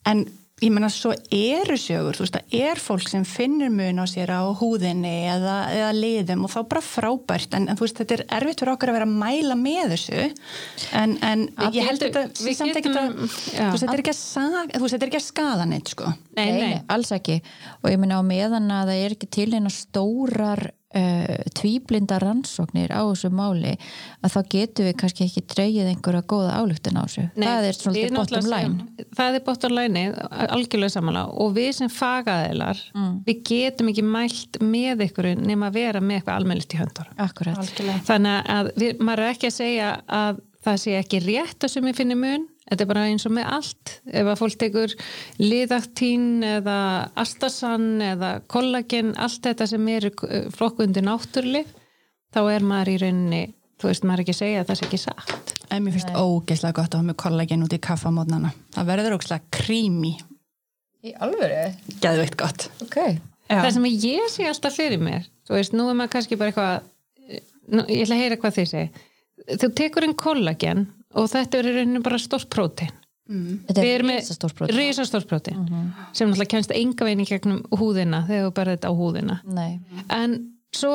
En 0.05 0.25
ég 0.63 0.71
menna, 0.71 0.87
svo 0.87 1.11
eru 1.35 1.75
sögur, 1.75 2.15
þú 2.15 2.23
veist, 2.23 2.35
það 2.37 2.53
er 2.69 2.79
fólk 2.79 3.09
sem 3.11 3.25
finnur 3.27 3.73
mun 3.75 3.99
á 3.99 4.05
sér 4.07 4.31
á 4.31 4.39
húðinni 4.55 5.11
eða, 5.27 5.55
eða 5.75 5.89
liðum 5.97 6.45
og 6.47 6.53
þá 6.53 6.59
bara 6.71 6.81
frábært, 6.85 7.57
en, 7.57 7.65
en 7.67 7.75
þú 7.75 7.83
veist, 7.83 7.97
þetta 7.99 8.15
er 8.15 8.23
erfitt 8.37 8.63
fyrir 8.63 8.71
okkur 8.71 8.91
að 8.93 8.97
vera 9.01 9.07
að 9.09 9.17
mæla 9.19 9.57
með 9.59 9.91
þessu, 9.97 10.21
en, 11.01 11.17
en 11.27 11.43
Að 11.59 11.75
ég 11.75 11.89
held 11.89 12.05
þetta, 12.05 12.23
samt 12.55 12.71
getum- 12.79 12.95
að, 13.01 13.11
þú 13.19 13.67
veist, 13.73 13.83
þetta 13.83 13.97
er 13.97 14.03
ekki 14.05 14.13
að, 14.15 14.21
sag, 14.21 14.71
þú 14.77 14.85
veist, 14.85 14.95
þetta 14.95 15.05
er 15.09 15.11
ekki 15.11 15.21
að 15.21 15.27
skaða 15.27 15.67
neitt, 15.73 15.91
sko. 15.91 16.13
nei, 16.39 16.47
nei, 16.55 16.79
alls 16.95 17.11
ekki. 17.19 17.37
Og 17.83 17.91
ég 17.91 17.99
meina 18.05 18.21
á 18.21 18.23
meðan 18.31 18.71
að 18.79 18.93
það 18.93 19.03
er 19.09 19.17
ekki 19.19 19.31
til 19.35 19.49
eina 19.59 19.73
stórar 19.75 20.69
uh, 20.95 21.35
tvíblinda 21.57 22.19
rannsóknir 22.23 22.93
á 22.95 23.01
þessu 23.03 23.31
máli 23.35 23.75
að 24.25 24.33
þá 24.35 24.39
getum 24.55 24.87
við 24.89 24.95
kannski 25.01 25.27
ekki 25.27 25.43
dreigið 25.53 25.91
einhverja 25.91 26.23
góða 26.31 26.55
álugtin 26.61 26.99
á 26.99 27.03
þessu. 27.05 27.25
Nei, 27.35 27.45
það 27.47 27.59
er 27.59 27.67
við 27.69 27.79
svolítið 27.81 28.17
bottom 28.19 28.49
line. 28.53 29.05
það 29.19 29.37
er 29.39 29.45
bottom 29.49 29.75
line 29.77 30.05
algjörlega 30.55 30.95
samanlega 30.95 31.37
og 31.45 31.53
við 31.59 31.69
sem 31.79 31.91
fagaðilar 31.93 32.81
við 33.27 33.43
getum 33.51 33.91
ekki 33.93 34.07
mælt 34.07 34.59
með 34.63 35.05
ykkur 35.09 35.31
nema 35.39 35.69
að 35.71 35.79
vera 35.81 36.01
með 36.03 36.21
eitthvað 36.21 36.41
almennilegt 36.41 36.75
í 36.75 36.81
höndur 36.81 37.13
akkurat, 37.27 37.61
Algjörlega. 37.61 38.01
þannig 38.07 38.51
að 38.55 38.71
við, 38.79 38.99
maður 39.01 39.23
er 39.25 39.33
ekki 39.35 39.51
að 39.51 39.57
segja 39.59 39.93
að 40.07 40.43
það 40.65 40.81
sé 40.81 40.97
ekki 40.99 41.23
rétt 41.25 41.65
að 41.65 41.73
sem 41.75 41.87
ég 41.91 41.97
finni 41.97 42.17
mun 42.17 42.47
þetta 42.69 42.85
er 42.85 42.89
bara 42.89 43.07
eins 43.09 43.25
og 43.27 43.35
með 43.37 43.49
allt 43.57 43.95
ef 44.09 44.29
að 44.31 44.39
fólk 44.41 44.59
tekur 44.61 44.95
liðaktín 45.41 46.43
eða 46.45 46.77
astasan 47.21 47.89
eða 48.01 48.31
kollagen, 48.51 49.13
allt 49.17 49.43
þetta 49.45 49.67
sem 49.69 49.91
eru 49.93 50.11
flokkundi 50.55 51.03
náttúrlif 51.05 51.69
þá 52.35 52.41
er 52.55 52.65
maður 52.65 52.95
í 52.95 52.97
rauninni 53.05 53.43
þú 53.81 53.91
veist 53.91 54.07
maður 54.07 54.23
er 54.23 54.25
ekki 54.25 54.37
segja 54.39 54.63
að 54.63 54.71
það 54.71 54.79
sé 54.81 54.87
ekki 54.89 55.01
satt 55.03 55.53
En 55.73 55.83
mér 55.83 55.95
finnst 55.95 56.13
ógeðslega 56.13 56.77
gott 56.77 56.93
að 56.93 56.99
hafa 57.01 57.07
með 57.09 57.15
kollagen 57.19 57.63
út 57.65 57.73
í 57.73 57.79
kaffamótnana. 57.81 58.51
Það 58.75 58.89
verður 58.91 59.15
ógeðslega 59.17 59.49
creamy. 59.57 60.11
í 61.05 61.13
alvöru 61.21 61.63
Gæðveikt 62.01 62.37
gott. 62.39 62.67
ok, 62.81 62.95
Já. 63.49 63.59
það 63.61 63.71
sem 63.75 63.87
ég 63.91 64.29
sé 64.33 64.47
alltaf 64.49 64.77
fyrir 64.77 65.01
mér 65.01 65.27
þú 65.45 65.57
veist, 65.57 65.75
nú 65.77 65.85
er 65.89 65.97
maður 65.99 66.13
kannski 66.15 66.37
bara 66.39 66.53
eitthvað 66.53 66.87
nú, 67.69 67.83
ég 67.85 68.05
ætla 68.05 68.15
að 68.15 68.23
heyra 68.23 68.39
hvað 68.41 68.55
þið 68.57 68.69
segi 68.71 69.57
þú 69.61 69.69
tekur 69.77 70.07
einn 70.07 70.15
kollagen 70.17 70.85
og 71.15 71.27
þetta 71.31 71.59
er 71.59 71.69
í 71.69 71.75
rauninu 71.79 72.03
bara 72.05 72.21
stórt 72.21 72.49
prótein. 72.53 72.93
Þetta 73.25 73.81
Við 73.81 73.89
er 73.89 73.95
erum 73.95 74.09
með 74.11 74.19
risastórt 74.19 74.53
prótín. 74.53 74.75
risastórt 74.77 75.27
prótein 75.29 75.61
sem 76.13 76.29
náttúrulega 76.29 76.51
kemst 76.51 76.73
enga 76.77 77.07
veginn 77.07 77.23
í 77.23 77.25
gegnum 77.25 77.63
húðina 77.73 78.19
þegar 78.27 78.43
þú 78.45 78.51
berði 78.59 78.75
þetta 78.75 78.91
á 78.93 78.99
húðina. 78.99 79.37
Nei, 79.49 79.79
en 80.13 80.35
svo 80.75 80.91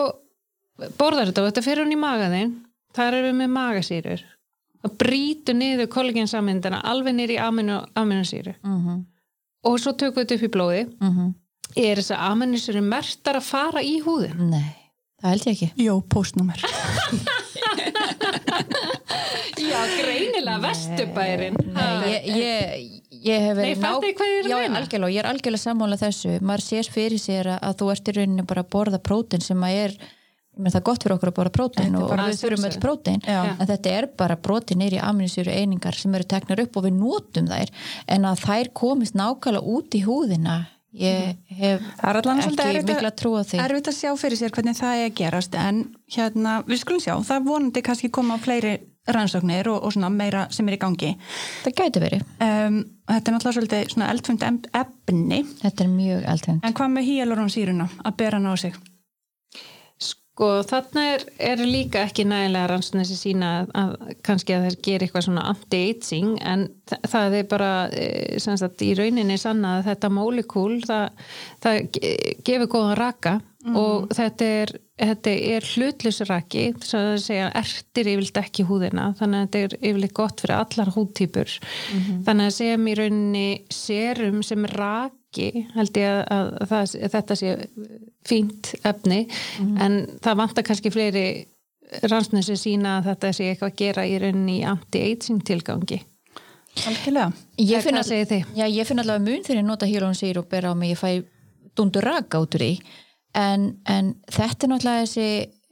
borðar 1.01 1.33
þetta 1.33 1.43
og 1.43 1.49
þetta 1.51 1.65
fyrir 1.67 1.83
hún 1.83 1.97
í 1.97 1.99
magaðinn 1.99 2.53
þar 2.95 3.19
erum 3.19 3.33
við 3.33 3.41
með 3.41 3.51
magasýrur. 3.57 4.23
Og 4.87 4.95
brýtu 4.97 5.53
niður 5.59 5.91
kollagensamindina 5.93 6.81
alveg 6.89 7.19
niður 7.19 7.35
í 7.35 7.41
amino, 7.45 7.83
aminosýru 8.01 8.55
mhm. 8.65 9.03
Og 9.69 9.77
svo 9.77 9.93
tökum 9.93 10.23
við 10.23 10.25
þetta 10.25 10.39
upp 10.39 10.47
í 10.47 10.53
blóði 10.55 10.87
mhm. 10.89 11.35
Er 11.77 12.01
þess 12.01 12.15
að 12.17 12.25
aminosýru 12.31 12.81
mertar 12.87 13.43
að 13.43 13.51
fara 13.51 13.83
í 13.85 13.99
húðin 14.07 14.41
Nei, 14.55 14.73
það 15.21 15.35
held 15.35 15.47
ég 15.51 15.53
ekki. 15.59 15.71
Jó, 15.85 15.99
postnúmer. 16.15 16.65
Greinilega 20.21 20.61
vesturbærin 20.65 21.59
ég, 22.11 22.31
ég, 22.37 22.87
ég 23.25 23.45
hef 23.49 23.59
Nei, 23.59 23.75
verið 23.75 23.85
er 23.85 23.91
að 23.91 24.51
Já, 24.51 24.57
algjörlega, 24.81 25.13
ég 25.15 25.21
er 25.25 25.29
algjörlega 25.33 25.65
sammála 25.65 26.01
þessu. 26.01 26.39
Maður 26.45 26.67
sér 26.67 26.91
fyrir 26.95 27.21
sér 27.23 27.53
að, 27.57 27.61
að 27.69 27.77
þú 27.81 27.93
ert 27.95 28.11
í 28.11 28.17
rauninni 28.19 28.47
bara 28.49 28.65
að 28.65 28.73
borða 28.77 29.03
prótein 29.11 29.45
sem 29.45 29.67
að 29.67 29.79
er 29.85 29.95
ég 30.01 30.59
meina, 30.59 30.73
það 30.75 30.81
er 30.81 30.87
gott 30.91 31.05
fyrir 31.05 31.17
okkur 31.17 31.31
að 31.33 31.37
borða 31.39 31.55
prótein 31.57 31.97
og, 32.01 32.11
við 32.19 32.41
þurfum 32.41 32.67
öll 32.69 33.15
Já. 33.25 33.39
en 33.55 33.71
þetta 33.71 33.95
er 34.01 34.09
bara 34.19 34.37
prótein 34.37 34.83
nýri 34.83 34.99
aminosýru 35.01 35.55
einingar 35.55 35.97
sem 35.97 36.15
eru 36.19 36.27
teknar 36.29 36.65
upp 36.65 36.77
og 36.77 36.89
við 36.89 36.99
notum 36.99 37.49
þær 37.51 37.73
en 38.17 38.29
að 38.29 38.45
þær 38.45 38.73
komist 38.83 39.17
nákvæmlega 39.19 39.79
út 39.79 39.97
í 39.97 40.03
húðina 40.05 40.59
ég 40.97 41.37
hef 41.55 41.83
Það 42.01 42.11
er 42.11 42.19
allan 42.19 42.43
svolítið 42.43 42.71
ekki 42.71 42.81
að- 42.81 42.89
mikla 42.91 43.11
trú 43.15 43.31
á 43.39 43.43
því. 43.47 43.59
Erfitt 43.63 43.89
að 43.91 43.99
sjá 44.01 44.11
fyrir 44.19 44.39
sér 44.41 44.51
hvernig 44.51 44.77
það 44.77 44.95
er 44.97 45.11
að 45.11 45.15
gerast 45.21 45.55
en 45.55 45.95
hérna, 46.11 46.55
við 46.67 46.81
skulum 46.83 47.01
sjá, 47.01 47.15
það 47.23 47.47
vonandi 47.47 47.83
kannski 47.83 48.11
koma 48.11 48.39
fleiri 48.39 48.81
rannsóknir 49.09 49.69
og, 49.73 49.83
og 49.87 49.93
svona 49.95 50.11
meira 50.13 50.45
sem 50.53 50.69
er 50.69 50.77
í 50.77 50.81
gangi. 50.83 51.15
það 51.65 51.75
gæti 51.81 52.03
verið, 52.05 52.25
Um, 52.41 52.77
þetta 53.09 53.31
er 53.31 53.35
náttúrulega 53.35 53.57
svolítið 53.57 53.89
svona 53.95 54.11
eldfund 54.13 54.43
efni, 54.45 55.41
þetta 55.63 55.85
er 55.85 55.91
mjög 55.97 56.25
eldfengt 56.35 56.65
en 56.69 56.75
hvað 56.79 56.93
með 56.95 57.09
hyaluron-sýruna 57.11 57.89
að 58.05 58.17
bera 58.21 58.39
hana 58.39 58.53
á 58.53 58.57
sig? 58.61 58.75
Sko 60.01 60.63
þarna 60.65 61.03
er, 61.15 61.25
er 61.53 61.61
líka 61.69 62.01
ekki 62.07 62.25
nægilega 62.25 62.69
rannsóknir 62.71 63.05
sem 63.11 63.19
sína 63.21 63.49
að, 63.59 63.73
að 63.77 64.15
kannski 64.25 64.55
að 64.57 64.63
þeir 64.69 64.77
gera 64.87 65.05
eitthvað 65.07 65.27
svona 65.27 65.43
anti-aging 65.51 66.31
en 66.49 66.63
þa- 66.89 67.01
það 67.13 67.37
er 67.41 67.49
bara 67.51 67.71
sem 68.41 68.57
sagt, 68.63 68.81
í 68.87 68.95
rauninni 68.97 69.37
sanna 69.43 69.75
að 69.81 69.91
þetta 69.91 70.13
molekúl 70.17 70.79
það, 70.89 71.27
það 71.61 71.81
ge- 71.99 72.15
gefur 72.49 72.71
góðan 72.73 72.97
raka 73.03 73.35
og 73.77 74.07
þetta 74.17 74.47
er, 74.63 74.71
þetta 74.97 75.33
er 75.55 75.67
hlutlusraki 75.75 76.63
sem 76.81 77.03
það 77.05 77.19
segja 77.27 77.49
ertir 77.61 78.09
yfirleitt 78.15 78.39
ekki 78.41 78.65
húðina 78.65 79.11
þannig 79.19 79.37
að 79.43 79.47
þetta 79.47 79.61
er 79.67 79.75
yfirleitt 79.91 80.15
gott 80.17 80.41
fyrir 80.41 80.57
allar 80.57 80.93
húdtýpur 80.95 81.53
þannig 82.25 82.47
að 82.47 82.55
sem 82.57 82.89
í 82.89 82.95
rauninni 82.97 83.47
serum 83.69 84.41
sem 84.47 84.65
raki 84.65 85.67
held 85.77 86.01
ég 86.01 86.09
að, 86.09 86.23
að, 86.33 86.69
það, 86.73 86.95
að 87.05 87.15
þetta 87.19 87.37
sé 87.43 87.53
fínt 88.27 88.73
efni 88.83 89.21
en 89.61 90.01
það 90.25 90.41
vantar 90.41 90.67
kannski 90.71 90.91
fleiri 90.95 91.27
rannsnir 92.09 92.45
sem 92.47 92.57
sína 92.57 92.97
að 93.01 93.11
þetta 93.11 93.33
sé 93.37 93.51
eitthvað 93.51 93.73
að 93.73 93.79
gera 93.85 94.07
í 94.07 94.17
rauninni 94.23 94.57
í 94.61 94.67
anti-aging 94.71 95.41
tilgangi. 95.45 96.01
Algjörlega. 96.87 97.33
Ég 97.59 97.73
Hvað- 97.73 97.83
finn, 97.83 97.97
hvað 97.99 98.07
segið 98.07 98.29
þið? 98.31 98.51
Já, 98.61 98.67
ég 98.71 98.87
finn 98.87 99.03
allavega 99.03 99.25
mun 99.25 99.43
þegar 99.43 99.59
ég 99.59 99.67
nota 99.67 99.89
hyaluronsyr 99.91 100.39
og 100.39 100.47
bera 100.53 100.71
á 100.71 100.75
mig, 100.79 100.93
ég 100.95 101.01
fæ 101.01 101.25
dundur 101.75 102.07
raka 102.07 102.39
út 102.39 102.55
úr 102.55 102.63
því 102.63 102.71
en, 103.37 103.75
en 103.89 104.15
þetta 104.31 104.67
er 104.67 104.73
náttúrulega 104.73 105.05
þessi, 105.07 105.29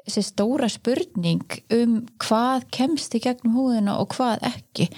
þessi 0.06 0.26
stóra 0.26 0.68
spurning 0.72 1.58
um 1.74 2.00
hvað 2.22 2.68
kemst 2.74 3.16
í 3.18 3.22
gegnum 3.24 3.56
húðina 3.58 3.98
og 4.02 4.14
hvað 4.16 4.46
ekki. 4.52 4.88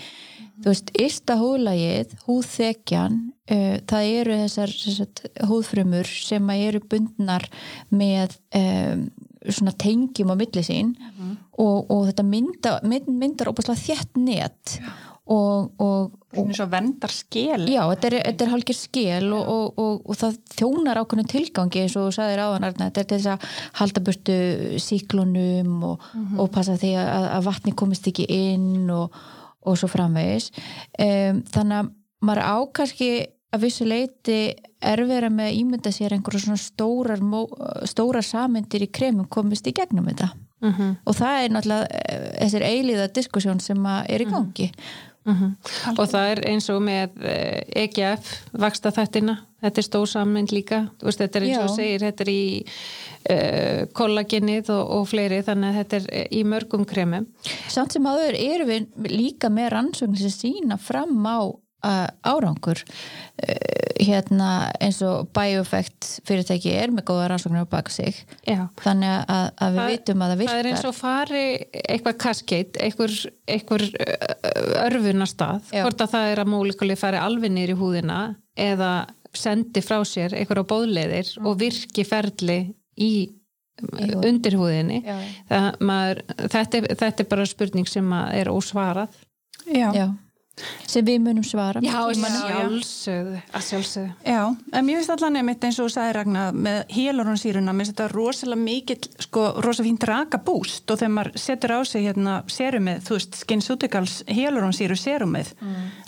Þú 0.60 0.68
veist, 0.68 0.90
ysta 1.00 1.38
húðlagið 1.40 2.10
húðþekjan 2.26 3.14
uh, 3.32 3.76
það 3.88 4.10
eru 4.20 4.38
þessar, 4.42 4.74
þessar 4.82 5.48
húðfrumur 5.48 6.10
sem 6.12 6.52
eru 6.58 6.82
bundnar 6.84 7.46
með 7.88 8.36
um, 8.58 9.06
svona 9.48 9.72
tengjum 9.80 10.32
á 10.32 10.36
milli 10.36 10.62
sín 10.64 10.90
og, 11.56 11.88
og 11.88 12.10
þetta 12.10 12.24
mynda, 12.28 12.74
mynd, 12.84 13.08
myndar 13.08 13.48
opaslega 13.52 13.80
þétt 13.80 14.20
net 14.20 14.76
og, 15.30 15.70
og, 15.80 16.16
Svona 16.30 16.54
svo 16.54 16.66
vendar 16.70 17.10
skel. 17.10 17.64
Já, 17.66 17.80
þetta 17.90 18.06
er, 18.06 18.14
þetta 18.28 18.44
er 18.44 18.50
hálfgerð 18.52 18.78
skil 18.78 19.32
og, 19.34 19.48
og, 19.50 19.80
og, 19.82 19.96
og 20.06 20.18
það 20.20 20.36
þjónar 20.54 21.00
ákveðnum 21.00 21.30
tilgangi 21.30 21.82
eins 21.82 21.96
og 21.98 22.04
þú 22.06 22.12
sagðir 22.14 22.42
áðan 22.44 22.66
Arna, 22.68 22.86
þetta 22.86 23.02
er 23.02 23.08
til 23.10 23.18
þess 23.18 23.32
að 23.32 23.48
halda 23.80 24.02
burtu 24.06 24.36
síklunum 24.84 25.72
og, 25.88 26.04
og 26.38 26.52
passa 26.54 26.76
því 26.78 26.92
að, 27.02 27.26
að 27.34 27.48
vatni 27.48 27.74
komist 27.82 28.06
ekki 28.10 28.28
inn 28.30 28.92
og, 28.94 29.18
og 29.66 29.80
svo 29.80 29.90
framvegis. 29.90 30.52
Um, 31.02 31.42
þannig 31.50 31.80
að 31.80 31.90
maður 32.30 32.42
á 32.46 32.56
kannski 32.78 33.10
að 33.50 33.64
vissu 33.64 33.88
leiti 33.90 34.38
erfira 34.86 35.32
með 35.34 35.50
að 35.50 35.58
ímynda 35.64 35.94
sér 35.94 36.14
einhverja 36.14 36.44
svona 36.44 36.62
stórar, 36.62 37.26
stórar 37.90 38.22
samyndir 38.22 38.86
í 38.86 38.92
kremum 38.94 39.26
komist 39.26 39.66
í 39.66 39.74
gegnum 39.74 40.06
þetta 40.12 40.30
Mhm. 40.60 40.96
og 41.06 41.14
það 41.16 41.44
er 41.44 41.54
náttúrulega 41.54 41.86
eh, 41.90 42.26
þessir 42.44 42.66
eilíða 42.66 43.06
diskussjón 43.16 43.60
sem 43.60 43.86
er 43.86 44.20
í 44.20 44.28
gangi 44.30 44.72
Mhm. 45.26 45.50
og 45.98 46.06
það 46.08 46.30
er 46.32 46.40
eins 46.48 46.66
og 46.72 46.80
með 46.82 47.10
eh, 47.28 47.84
EGF 47.84 48.30
vaksta 48.56 48.88
þættina, 48.90 49.34
þetta 49.62 49.78
er 49.82 49.84
stór 49.84 50.06
sammynd 50.08 50.50
líka, 50.50 50.78
veist 51.02 51.20
þetta 51.20 51.36
er 51.36 51.44
eins 51.44 51.58
og 51.58 51.68
Já. 51.68 51.74
segir 51.76 52.00
þetta 52.06 52.24
er 52.24 52.30
í 52.32 52.44
uh, 53.30 53.82
kollagenið 53.92 54.70
og, 54.72 54.90
og 54.96 55.08
fleiri 55.10 55.42
þannig 55.44 55.68
að 55.68 55.78
þetta 55.80 55.98
er 56.00 56.28
í 56.32 56.40
mörgum 56.48 56.86
kremum 56.88 57.26
samt 57.68 57.92
sem 57.92 58.08
áður 58.08 58.38
erum 58.40 58.70
við 58.72 59.10
líka 59.12 59.50
með 59.52 59.68
rannsóknir 59.76 60.24
sem 60.24 60.32
sína 60.54 60.78
fram 60.80 61.20
á 61.28 61.52
árangur. 61.82 62.80
Uh, 63.40 63.54
hérna 64.00 64.70
eins 64.80 64.98
og 65.04 65.28
Bioeffect 65.36 66.06
fyrirtæki 66.28 66.72
er 66.76 66.92
með 66.92 67.04
góða 67.10 67.26
rannsóknir 67.32 67.64
á 67.64 67.72
bak 67.72 67.90
sig. 67.92 68.16
Já. 68.48 68.68
þannig 68.80 69.26
að, 69.28 69.46
að 69.60 69.74
við 69.74 69.80
Það- 69.80 69.90
vitum 69.94 70.22
að 70.24 70.30
það 70.34 70.38
virkar 70.42 70.54
það 70.54 70.60
er 70.64 70.70
eins 70.70 70.84
og 70.88 70.94
fari 70.96 71.42
eitthvað 71.84 72.18
kaskeitt, 72.24 72.78
einhver, 72.80 73.16
einhver 73.48 73.84
örfunastað, 74.86 75.60
Já. 75.72 75.82
hvort 75.84 76.00
að 76.04 76.12
það 76.14 76.30
er 76.32 76.42
að 76.44 76.50
mólikuli 76.54 76.96
fari 76.98 77.20
alveg 77.20 77.52
niður 77.54 77.74
í 77.74 77.78
húðina 77.80 78.20
eða 78.60 78.92
sendi 79.36 79.82
frá 79.84 80.00
sér 80.08 80.34
einhverja 80.34 80.66
bóðleiðir 80.72 81.34
og 81.46 81.58
virki 81.60 82.04
ferli 82.08 82.58
í, 83.00 83.10
undir 84.24 84.56
húðinni. 84.58 85.02
Já. 85.06 85.18
það, 85.48 85.68
maður, 85.88 86.22
þetta, 86.50 86.80
er, 86.80 86.88
þetta 87.04 87.24
er 87.24 87.30
bara 87.30 87.46
spurning 87.48 87.88
sem 87.88 88.10
að 88.16 88.34
er 88.40 88.50
ósvarað. 88.52 89.20
Já. 89.70 90.08
Sem 90.90 91.04
við 91.06 91.18
munum 91.24 91.44
svara 91.46 91.80
Já, 91.84 91.92
sjálfsögðu 92.60 93.40
Já, 94.26 94.42
en 94.72 94.86
mér 94.86 95.00
finnst 95.00 95.10
allan 95.14 95.36
einmitt 95.40 95.64
eins 95.64 95.78
og 95.80 95.88
þú 95.88 95.94
sagði 95.94 96.14
Ragnar 96.18 96.52
með 96.66 96.78
héloronsýruna, 96.96 97.72
mér 97.74 97.84
finnst 97.86 97.94
þetta 97.96 98.08
rosalega 98.14 98.62
mikill, 98.64 99.10
sko, 99.26 99.44
rosa 99.64 99.86
fínt 99.86 100.06
raka 100.10 100.38
búst 100.44 100.90
og 100.90 100.98
þegar 101.00 101.14
maður 101.16 101.38
setur 101.46 101.76
á 101.76 101.80
sig 101.86 102.06
hérna 102.08 102.38
serumið, 102.50 103.02
þú 103.06 103.18
veist, 103.18 103.40
SkinCeuticals 103.44 104.16
héloronsýru 104.28 104.96
serumið 104.98 105.52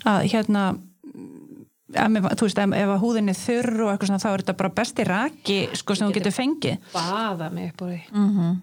að 0.09 0.27
hérna 0.33 0.65
að, 1.93 2.09
mér- 2.15 2.35
þú 2.41 2.47
veist, 2.49 2.59
ef, 2.63 2.75
ef 2.83 2.91
að 2.95 3.03
húðin 3.03 3.29
er 3.33 3.37
þurr 3.37 3.81
og 3.85 3.91
eitthvað 3.93 4.09
svona 4.13 4.23
þá 4.23 4.29
er 4.33 4.43
þetta 4.45 4.57
bara 4.63 4.75
besti 4.81 5.05
raki 5.09 5.59
sko 5.77 5.95
sem 5.99 6.09
þú 6.09 6.15
getur 6.17 6.37
fengið. 6.39 6.79
baða 6.95 7.51
mig 7.53 7.73
upp 7.73 7.83
úr 7.87 7.91
því 7.93 8.01
Mhm. 8.13 8.61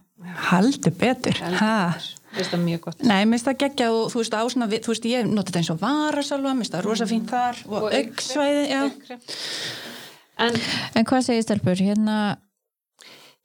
Haldur 0.50 0.91
betur. 1.00 1.38
Ha. 1.62 1.96
Þetta 2.36 2.57
er 2.59 2.62
mjög 2.63 2.81
gott. 2.88 3.00
Nei, 3.03 3.24
mér 3.25 3.38
finnst 3.39 3.48
það 3.50 3.57
geggja 3.63 3.88
og 3.95 4.12
þú 4.13 4.19
veist, 4.21 4.36
á 4.38 4.43
svona, 4.53 4.67
við- 4.71 4.83
þú 4.86 4.93
veist, 4.93 5.07
ég 5.09 5.29
nota 5.31 5.50
þetta 5.50 5.62
eins 5.63 5.71
og 5.74 5.79
varasalva, 5.81 6.51
mér 6.53 6.62
finnst 6.63 6.75
það 6.77 6.86
rosa 6.86 7.07
fínt 7.09 7.31
þar 7.33 7.63
og, 7.65 7.79
og 7.79 7.95
auksvæði. 7.98 8.67
En 10.39 10.55
en 10.95 11.05
hvað 11.09 11.25
segir 11.25 11.43
stelpur? 11.43 11.81
Hérna 11.83 12.17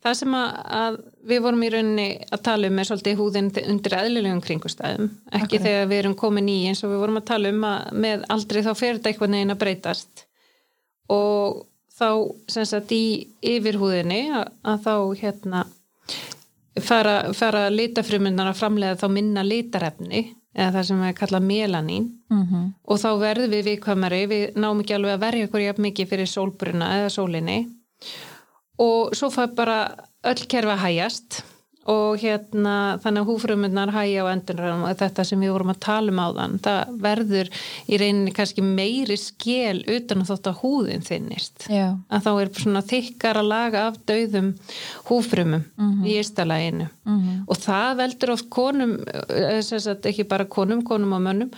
það 0.04 0.16
sem 0.20 0.34
að, 0.36 0.48
að 0.78 0.98
við 1.30 1.40
vorum 1.46 1.62
í 1.64 1.70
rauninni 1.72 2.08
að 2.36 2.42
tala 2.44 2.68
um 2.68 2.78
er 2.82 2.88
svolítið 2.90 3.16
húðin 3.22 3.46
undir 3.72 3.96
eðlilegum 3.98 4.42
kringustæðum 4.44 5.08
ekki 5.40 5.60
þegar 5.64 5.86
við 5.90 6.02
erum 6.02 6.16
komin 6.20 6.50
í 6.52 6.58
eins 6.68 6.84
og 6.84 6.92
við 6.92 7.00
vorum 7.06 7.16
að 7.22 7.28
tala 7.30 7.52
um 7.54 7.64
að 7.70 7.94
með 8.04 8.26
aldrei 8.36 8.60
þá 8.66 8.72
fer 8.76 8.98
þetta 8.98 9.10
eitthvað 9.14 9.32
neginn 9.32 9.54
að 9.56 9.62
breytast. 9.64 10.26
Og 11.14 11.64
þá 11.96 12.08
sem 12.52 12.68
sagt 12.68 12.92
í 12.94 13.02
yfirhúðinni 13.54 14.20
að, 14.36 14.52
að 14.66 14.84
þá 14.84 14.94
hérna 15.24 15.64
fara, 16.82 17.32
fara 17.34 17.68
litafrumunar 17.70 18.50
að 18.50 18.58
framlega 18.58 18.98
þá 18.98 19.06
minna 19.12 19.44
litarefni 19.46 20.24
eða 20.54 20.70
það 20.76 20.86
sem 20.88 21.02
við 21.02 21.14
kalla 21.18 21.40
melanín. 21.40 22.10
Mm 22.30 22.72
og 22.84 22.98
þá 23.00 23.10
verðum 23.18 23.50
við 23.50 23.64
viðkvæmari, 23.68 24.26
við 24.26 24.56
náum 24.56 24.80
ekki 24.80 24.94
alveg 24.94 25.14
að 25.14 25.20
verja 25.20 25.46
ykkur 25.46 25.60
jafn 25.60 25.82
mikið 25.82 26.08
fyrir 26.08 26.26
sólbruna 26.26 26.90
eða 26.98 27.10
sólinni. 27.10 27.58
Og 28.78 29.14
svo 29.14 29.30
fær 29.30 29.54
bara 29.54 29.78
öll 30.24 30.46
kerfi 30.48 30.70
að 30.70 30.82
hæjast 30.84 31.44
og 31.90 32.18
hérna 32.22 32.74
þannig 33.02 33.22
að 33.24 33.28
húfrumunnar 33.30 33.92
hæja 33.94 34.24
á 34.24 34.32
endunræðum 34.32 34.84
og 34.88 34.96
þetta 35.02 35.24
sem 35.28 35.42
við 35.44 35.52
vorum 35.54 35.72
að 35.74 35.80
tala 35.84 36.12
um 36.14 36.22
á 36.22 36.28
þann 36.38 36.58
það 36.64 36.94
verður 37.04 37.50
í 37.88 38.00
reyninni 38.00 38.34
kannski 38.36 38.64
meiri 38.64 39.18
skél 39.20 39.82
utan 39.96 40.24
að 40.24 40.32
þótt 40.32 40.50
að 40.52 40.60
húðin 40.62 41.04
þinnist 41.04 41.68
já, 41.68 41.86
að 42.08 42.24
þá 42.26 42.30
er 42.34 42.52
svona 42.62 42.84
þykkar 42.88 43.40
að 43.42 43.50
laga 43.52 43.86
af 43.90 43.98
dauðum 44.08 44.52
húfrumum 45.10 45.64
í 46.04 46.18
ystalaginu 46.22 46.90
Mhm. 47.04 47.44
og 47.52 47.58
það 47.60 47.96
veldur 47.98 48.30
oft 48.32 48.46
konum 48.48 48.94
eh, 49.28 49.60
ekki 49.60 50.24
bara 50.28 50.46
konum, 50.48 50.80
konum 50.82 51.12
og 51.12 51.20
mönnum 51.20 51.50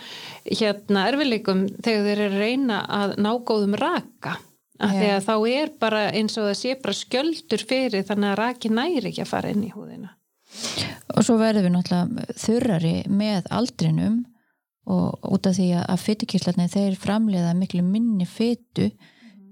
hérna 0.43 1.05
erfileikum 1.07 1.61
þegar 1.79 2.03
þeir 2.03 2.19
eru 2.25 2.35
að 2.35 2.41
reyna 2.41 2.81
að 2.83 3.15
ná 3.23 3.29
góðum 3.47 3.77
raka 3.79 4.33
af 4.77 4.93
því 4.93 5.09
að 5.15 5.25
þá 5.25 5.35
er 5.49 5.73
bara 5.81 6.05
eins 6.13 6.37
og 6.37 6.47
það 6.49 6.57
sé 6.59 6.77
bara 6.83 6.97
skjöldur 6.97 7.65
fyrir 7.69 8.05
þannig 8.07 8.31
að 8.31 8.39
raki 8.41 8.71
næri 8.73 9.11
ekki 9.11 9.23
að 9.23 9.31
fara 9.31 9.51
inn 9.53 9.65
í 9.65 9.73
húðina. 9.73 10.13
Og 11.15 11.25
svo 11.25 11.37
verðum 11.39 11.67
við 11.67 11.73
náttúrulega 11.75 12.39
þurrari 12.39 12.95
með 13.09 13.49
aldrinum 13.57 14.17
og 14.87 15.27
út 15.27 15.49
af 15.49 15.57
því 15.57 15.67
að, 15.81 15.99
fytukíslarnir 16.05 16.71
þeir 16.71 16.97
framleiða 16.99 17.53
miklu 17.57 17.83
minni 17.83 18.27
fytu 18.29 18.87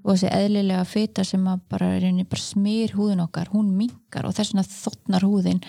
og 0.06 0.14
þessi 0.14 0.30
eðlilega 0.32 0.86
fyta 0.88 1.26
sem 1.28 1.44
að 1.50 1.64
bara, 1.74 1.90
bara 2.30 2.42
smýr 2.42 2.94
húðin 2.96 3.24
okkar, 3.26 3.50
hún 3.52 3.74
minkar 3.76 4.28
og 4.30 4.36
þess 4.38 4.54
vegna 4.54 4.68
þotnar 4.70 5.26
húðin. 5.26 5.64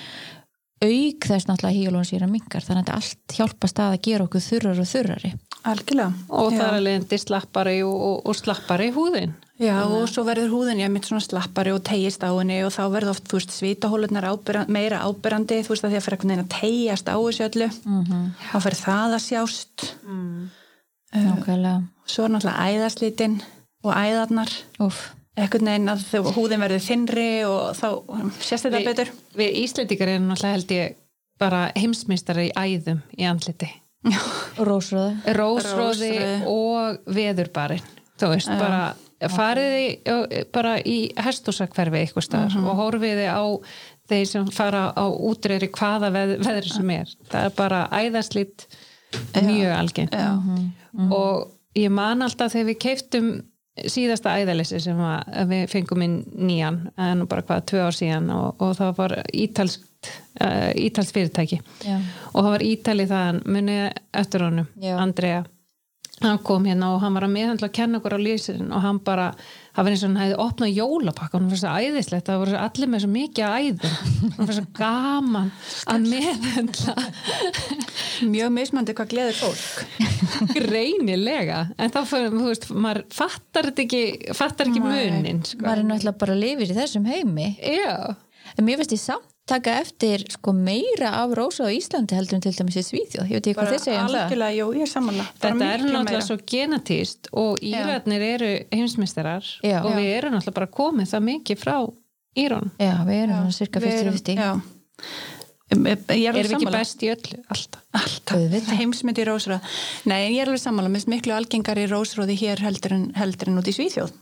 Auk 0.84 1.24
þess 1.24 1.48
náttúrulega 1.48 2.26
að 2.26 2.30
minkar 2.34 2.62
þannig 2.62 2.82
að 2.82 2.84
þetta 2.84 2.98
allt 3.00 3.36
hjálpast 3.38 3.80
að 3.80 3.94
að 3.96 4.02
gera 4.06 4.26
okkur 4.28 4.44
þurrar 4.44 4.82
og 4.82 4.90
þurrari. 4.90 5.32
Algjörlega. 5.66 6.12
og 6.28 6.52
Já. 6.52 6.58
það 6.58 6.66
er 6.66 6.76
alveg 6.76 7.20
slappari 7.24 7.76
og, 7.82 7.96
og, 7.96 8.18
og 8.28 8.38
slappari 8.38 8.90
húðin 8.94 9.34
Já, 9.56 9.76
og 9.88 10.04
svo 10.12 10.22
verður 10.26 10.50
húðin, 10.52 10.82
ég 10.82 10.90
mitt 10.92 11.06
svona 11.08 11.24
slappari 11.24 11.72
og 11.72 11.80
tegist 11.86 12.20
á 12.20 12.28
henni 12.28 12.58
og 12.66 12.74
þá 12.74 12.82
verður 12.92 13.14
oft, 13.14 13.24
þú 13.30 13.38
veist, 13.38 13.54
svítahólunar 13.56 14.26
ábyrra, 14.28 14.66
meira 14.68 15.00
ábyrrandi, 15.06 15.62
þú 15.64 15.72
veist, 15.72 15.86
að 15.86 15.94
því 15.94 15.96
að 16.00 16.04
fyrir 16.04 16.16
einhvern 16.18 16.32
veginn 16.32 16.44
að 16.44 16.56
tegjast 16.60 17.08
á 17.08 17.16
þessu 17.16 17.46
öllu, 17.48 17.68
mm 17.84 18.02
-hmm. 18.04 18.26
þá 18.52 18.56
fyrir 18.66 18.80
það 18.84 19.14
að 19.16 19.22
sjást. 19.28 19.86
nákvæmlega 21.16 21.82
Svo 22.06 22.24
er 22.24 22.30
náttúrulega 22.30 22.66
æðaslítin 22.70 23.40
og 23.82 23.92
æðarnar, 23.94 24.52
Úf. 24.80 25.14
einhvern 25.36 25.64
veginn 25.64 25.88
að 25.88 26.34
húðin 26.36 26.60
verður 26.60 26.86
þinnri 26.88 27.30
og 27.48 27.74
þá 27.76 27.88
sést 28.40 28.64
þetta 28.64 28.78
Við- 28.78 28.84
betur. 28.84 29.08
Við 29.36 29.56
Íslendingar 29.64 30.08
erum 30.08 30.28
náttúrulega 30.28 30.52
held 30.52 30.70
ég 30.70 30.94
bara 31.38 31.72
heimsmeistari 31.76 32.50
í 32.50 32.54
æðum 32.56 33.02
í 33.18 33.24
andliti 33.24 33.68
rósröða 34.58 35.34
rósróði 35.36 36.12
Rósrauði. 36.12 36.46
og 36.46 36.98
veðurbarinn 37.06 37.82
þú 38.20 38.30
veist, 38.32 38.48
bara 38.48 38.94
fariði 39.32 40.44
bara 40.52 40.76
í 40.84 40.96
hestúsakverfi 41.16 42.02
eitthvað 42.02 42.26
staðar 42.26 42.56
og 42.62 42.80
horfiði 42.82 43.28
á 43.32 43.44
þeir 44.10 44.28
sem 44.30 44.48
fara 44.54 44.90
á 44.92 45.06
útreyri 45.08 45.70
hvaða 45.72 46.12
veð, 46.14 46.36
veðri 46.44 46.72
sem 46.72 46.94
er 46.94 47.12
það 47.30 47.48
er 47.48 47.56
bara 47.56 47.82
æðaslít 47.90 48.66
mjög 49.40 49.74
algengt 49.76 50.16
Já. 50.16 50.30
og 51.08 51.46
ég 51.78 51.92
man 51.92 52.24
alltaf 52.26 52.52
þegar 52.52 52.70
við 52.70 52.80
keiftum 52.84 53.30
síðasta 53.76 54.36
æðalessi 54.40 54.78
sem 54.80 55.00
við 55.50 55.66
fengum 55.68 56.04
inn 56.04 56.20
nýjan 56.32 56.78
en 56.96 57.26
bara 57.28 57.44
hvað, 57.44 57.66
tvö 57.72 57.82
ár 57.88 57.96
síðan 57.96 58.30
og, 58.32 58.62
og 58.62 58.72
það 58.78 58.94
var 59.00 59.14
ítalskt 59.36 60.10
uh, 60.40 60.70
ítalskt 60.80 61.16
fyrirtæki 61.16 61.58
Já. 61.84 61.98
og 62.32 62.38
það 62.40 62.50
var 62.54 62.64
ítali 62.64 63.08
það 63.10 63.42
munið 63.44 63.84
eftir 64.22 64.46
honum, 64.46 64.70
Já. 64.80 64.94
Andrea 65.02 65.44
hann 66.22 66.38
kom 66.46 66.64
hérna 66.64 66.94
og 66.94 67.02
hann 67.02 67.16
var 67.16 67.26
að 67.26 67.34
meðhandla 67.34 67.68
að 67.68 67.76
kenna 67.76 67.98
okkur 68.00 68.16
á 68.16 68.20
lýsirinn 68.24 68.72
og 68.72 68.80
hann 68.84 69.00
bara 69.04 69.26
það 69.76 69.84
var 69.84 69.92
eins 69.92 70.04
og 70.04 70.08
hann 70.08 70.20
hefði 70.22 70.38
opnað 70.46 70.72
jólapakka 70.78 71.36
hann 71.36 71.50
var 71.50 71.60
svo 71.60 71.74
æðislegt, 71.76 72.28
það 72.30 72.40
voru 72.42 72.56
allir 72.62 72.90
með 72.92 73.04
svo 73.04 73.10
mikið 73.12 73.44
að 73.46 73.66
æðum, 73.66 73.98
hann 74.38 74.48
var 74.48 74.56
svo 74.56 74.66
gaman 74.80 75.52
að 75.92 76.08
meðhandla 76.14 76.96
Mjög 78.24 78.52
mismandi 78.54 78.94
hvað 78.96 79.10
gleður 79.12 79.38
fólk. 79.42 79.64
greinilega. 80.56 81.58
En 81.76 81.92
þá 81.92 81.98
fyrir, 82.08 82.32
þú 82.32 82.46
veist, 82.48 82.68
maður 82.72 83.02
fattar 83.12 83.70
ekki 83.74 84.02
fattar 84.36 84.70
ekki 84.70 84.80
munin 84.80 85.42
sko. 85.44 85.60
maður 85.66 85.82
er 85.82 85.88
náttúrulega 85.90 86.20
bara 86.22 86.36
að 86.36 86.44
lifa 86.46 86.64
í 86.64 86.76
þessum 86.78 87.08
heimi. 87.10 87.50
Já, 87.60 88.16
en 88.56 88.64
mér 88.64 88.80
finnst 88.80 88.96
ég 88.96 89.02
samt 89.04 89.35
taka 89.46 89.76
eftir 89.80 90.24
sko 90.34 90.52
meira 90.56 91.12
af 91.22 91.34
rósa 91.38 91.66
á 91.66 91.70
Íslandi 91.70 92.16
heldur 92.18 92.38
en 92.38 92.42
til 92.44 92.54
dæmis 92.56 92.78
í 92.80 92.82
Svíþjóð, 92.82 93.28
ég 93.30 93.38
veit 93.38 93.46
ekki 93.46 93.54
hvað 93.60 93.70
þið 93.74 93.84
segja 93.84 94.00
um 94.02 94.08
það. 94.10 94.32
jú, 94.56 94.66
er 94.74 94.90
þetta 95.42 95.68
er 95.68 95.84
náttúrulega 95.86 96.24
svo 96.26 96.36
genatíst 96.52 97.30
og 97.32 97.62
Írarnir 97.62 98.24
eru 98.26 98.50
heimsmeistarar 98.74 99.46
Já. 99.62 99.78
og 99.84 99.94
við 99.94 100.10
erum 100.16 100.34
náttúrulega 100.34 100.58
bara 100.58 100.70
komið 100.80 101.12
það 101.12 101.24
mikið 101.30 101.62
frá 101.62 101.76
Írón 102.36 102.72
Já, 102.82 102.94
við 103.06 103.22
erum 103.22 103.38
svona 103.44 103.58
cirka 103.60 103.84
50-50 103.86 104.42
Já. 104.42 104.50
Ég 105.66 105.82
er 105.86 106.30
alveg 106.30 106.40
erum 106.40 106.50
við 106.50 106.56
ekki 106.56 106.72
best 106.72 107.00
í 107.02 107.08
öllu? 107.10 107.38
Alltaf. 107.50 107.80
Alltaf, 107.98 108.36
Auðvitað. 108.36 108.76
heimsmynd 108.80 109.18
í 109.18 109.24
rósröð 109.26 109.78
Nei, 110.06 110.20
ég 110.36 110.42
er 110.44 110.50
alveg 110.50 110.62
sammála, 110.62 110.90
minnst 110.94 111.10
miklu 111.10 111.34
algengar 111.34 111.78
í 111.82 111.88
rósröði 111.90 112.36
hér 112.38 112.62
heldur 112.62 112.94
en, 112.94 113.08
heldur 113.18 113.50
en 113.50 113.58
út 113.58 113.66
í 113.70 113.74
Svíþjóð. 113.74 114.12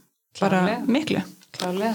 Bara 0.41 0.63
Klárlega. 0.65 0.87
miklu. 0.97 1.21
Klálega 1.55 1.93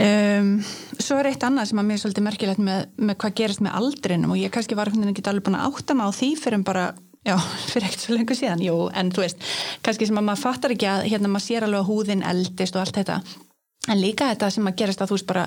um, 0.00 0.50
Svo 0.98 1.18
er 1.20 1.30
eitt 1.30 1.46
annað 1.46 1.70
sem 1.70 1.80
að 1.80 1.88
mér 1.88 1.98
er 1.98 2.02
svolítið 2.04 2.26
merkilegt 2.28 2.62
með, 2.62 2.84
með 2.96 3.18
hvað 3.22 3.38
gerist 3.40 3.64
með 3.64 3.78
aldrinum 3.80 4.34
og 4.34 4.40
ég 4.40 4.52
kannski 4.54 4.78
var 4.78 4.92
ekki 4.92 5.26
alveg 5.30 5.46
búin 5.48 5.58
að 5.58 5.66
átta 5.70 5.96
mig 5.98 6.06
á 6.06 6.18
því 6.18 6.30
fyrir 6.40 6.58
en 6.60 6.66
bara, 6.66 6.84
já, 7.26 7.34
fyrir 7.72 7.88
ekkert 7.88 8.04
svo 8.06 8.18
lengur 8.18 8.38
síðan. 8.38 8.62
Jú, 8.64 8.76
en 8.94 9.10
þú 9.14 9.24
veist, 9.26 9.48
kannski 9.86 10.10
sem 10.10 10.20
að 10.20 10.28
maður 10.30 10.44
fattar 10.46 10.76
ekki 10.76 10.90
að 10.90 11.08
hérna 11.10 11.32
maður 11.32 11.48
sér 11.48 11.66
alveg 11.66 11.82
að 11.82 11.90
húðin 11.90 12.28
eldist 12.34 12.78
og 12.78 12.84
allt 12.84 13.02
þetta 13.02 13.18
En 13.88 13.98
líka 14.00 14.30
þetta 14.30 14.48
sem 14.50 14.64
að 14.70 14.76
gerast 14.80 15.02
að 15.04 15.10
þú 15.10 15.16
veist 15.18 15.26
bara 15.28 15.42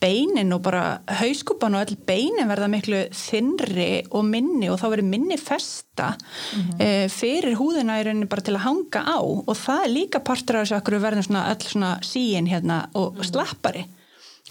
beinin 0.00 0.52
og 0.56 0.62
bara 0.64 0.82
hauskupan 1.20 1.74
og 1.76 1.82
öll 1.84 1.96
beinin 2.08 2.48
verða 2.48 2.68
miklu 2.72 3.02
þinnri 3.12 3.88
og 4.10 4.24
minni 4.24 4.70
og 4.72 4.78
þá 4.80 4.86
verður 4.94 5.10
minni 5.10 5.36
festa 5.40 6.14
Mhm. 6.54 6.80
e, 6.80 7.08
fyrir 7.08 7.56
húðina 7.60 7.98
í 8.00 8.04
rauninni 8.06 8.28
bara 8.28 8.40
til 8.42 8.54
að 8.56 8.64
hanga 8.64 9.00
á 9.04 9.18
og 9.20 9.52
það 9.56 9.84
er 9.84 9.94
líka 9.98 10.20
partur 10.24 10.56
af 10.56 10.68
þessu 10.68 10.94
við 10.94 11.04
verðum 11.04 11.26
svona 11.28 11.44
öll 11.52 11.68
svona 11.68 11.92
síin 12.00 12.48
hérna 12.48 12.88
og 12.94 13.14
Mhm. 13.16 13.24
slappari 13.30 13.84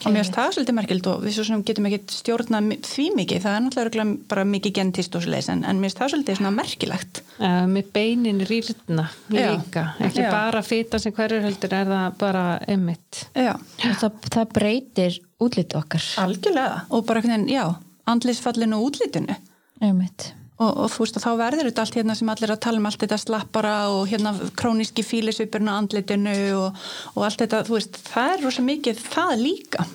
og 0.02 0.10
mér 0.10 0.24
finnst 0.24 0.36
það 0.36 0.56
svolítið 0.56 0.76
merkild 0.80 1.08
og 1.12 1.22
við 1.24 1.36
svo 1.36 1.46
sem 1.48 1.64
getum 1.68 1.88
ekki 1.88 2.16
stjórna 2.16 2.62
því 2.88 3.06
mikið, 3.20 3.44
það 3.44 3.58
er 3.58 3.64
náttúrulega 3.68 4.06
bara 4.34 4.46
mikið 4.50 4.76
gentist 4.80 5.16
og 5.16 5.24
svo 5.24 5.34
leiðis 5.34 5.50
en, 5.54 5.64
en 5.70 5.80
mér 5.80 5.92
finnst 5.92 6.02
það 6.02 6.12
svolítið 6.16 6.40
svona 6.40 6.54
merkilegt. 6.58 7.24
Uh, 7.38 7.62
með 7.70 7.94
beinin 7.96 8.44
rýrna 8.50 9.08
Já. 9.30 9.48
líka, 9.54 9.86
ekki 10.10 10.26
Já. 10.26 10.30
bara 10.34 10.66
fýta 10.66 11.00
sem 11.02 11.16
hverjur 11.16 11.46
heldur 11.46 11.78
er 11.78 11.90
það 11.94 12.20
bara 12.26 12.46
emmitt. 12.74 13.24
Já, 13.38 13.54
Og 13.54 13.98
það, 14.02 14.22
það 14.34 14.54
breytir 14.60 15.20
útlit 15.44 15.78
okkar. 15.78 16.12
Algjörlega. 16.26 16.86
Og 16.90 17.06
bara 17.08 17.42
já, 17.48 17.66
andlisfallinu 18.10 18.82
og 18.82 18.90
útlitinu. 18.92 19.38
Einmitt 19.84 20.34
og, 20.64 20.72
og 20.86 20.92
þú 20.94 21.06
veist 21.06 21.20
að 21.20 21.26
þá 21.28 21.32
verður 21.44 21.70
þetta 21.70 21.86
allt 21.86 22.00
hérna 22.00 22.18
sem 22.18 22.34
allir 22.34 22.56
að 22.56 22.64
tala 22.66 22.82
um 22.82 22.90
allt 22.90 23.04
þetta 23.04 23.20
slappara 23.22 23.76
og 23.94 24.08
hérna 24.12 24.34
króníski 24.60 25.06
fílisvipurinn 25.06 25.72
á 25.72 25.78
andlitinu 25.78 26.38
og, 26.58 26.82
og 27.14 27.28
allt 27.28 27.44
þetta, 27.44 27.64
þú 27.68 27.78
veist, 27.78 28.02
það 28.08 28.34
er 28.34 28.44
rosa 28.48 28.66
mikið 28.66 29.06
það 29.06 29.36
líka. 29.44 29.88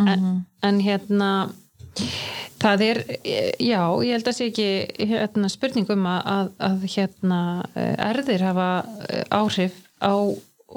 en, 0.00 0.28
en 0.64 0.80
hérna 0.80 1.30
það 2.62 2.84
er, 2.86 3.00
eh, 3.24 3.52
já, 3.62 3.82
ég 4.04 4.16
held 4.16 4.30
að 4.30 4.36
sé 4.36 4.48
ekki 4.50 4.68
hérna, 5.12 5.50
spurning 5.52 5.90
um 5.94 6.06
að, 6.10 6.20
að, 6.34 6.50
að 6.68 6.86
hérna 6.94 7.40
eh, 7.74 7.94
erðir 8.08 8.46
hafa 8.48 8.70
eh, 9.08 9.24
áhrif 9.30 9.78
á 10.02 10.14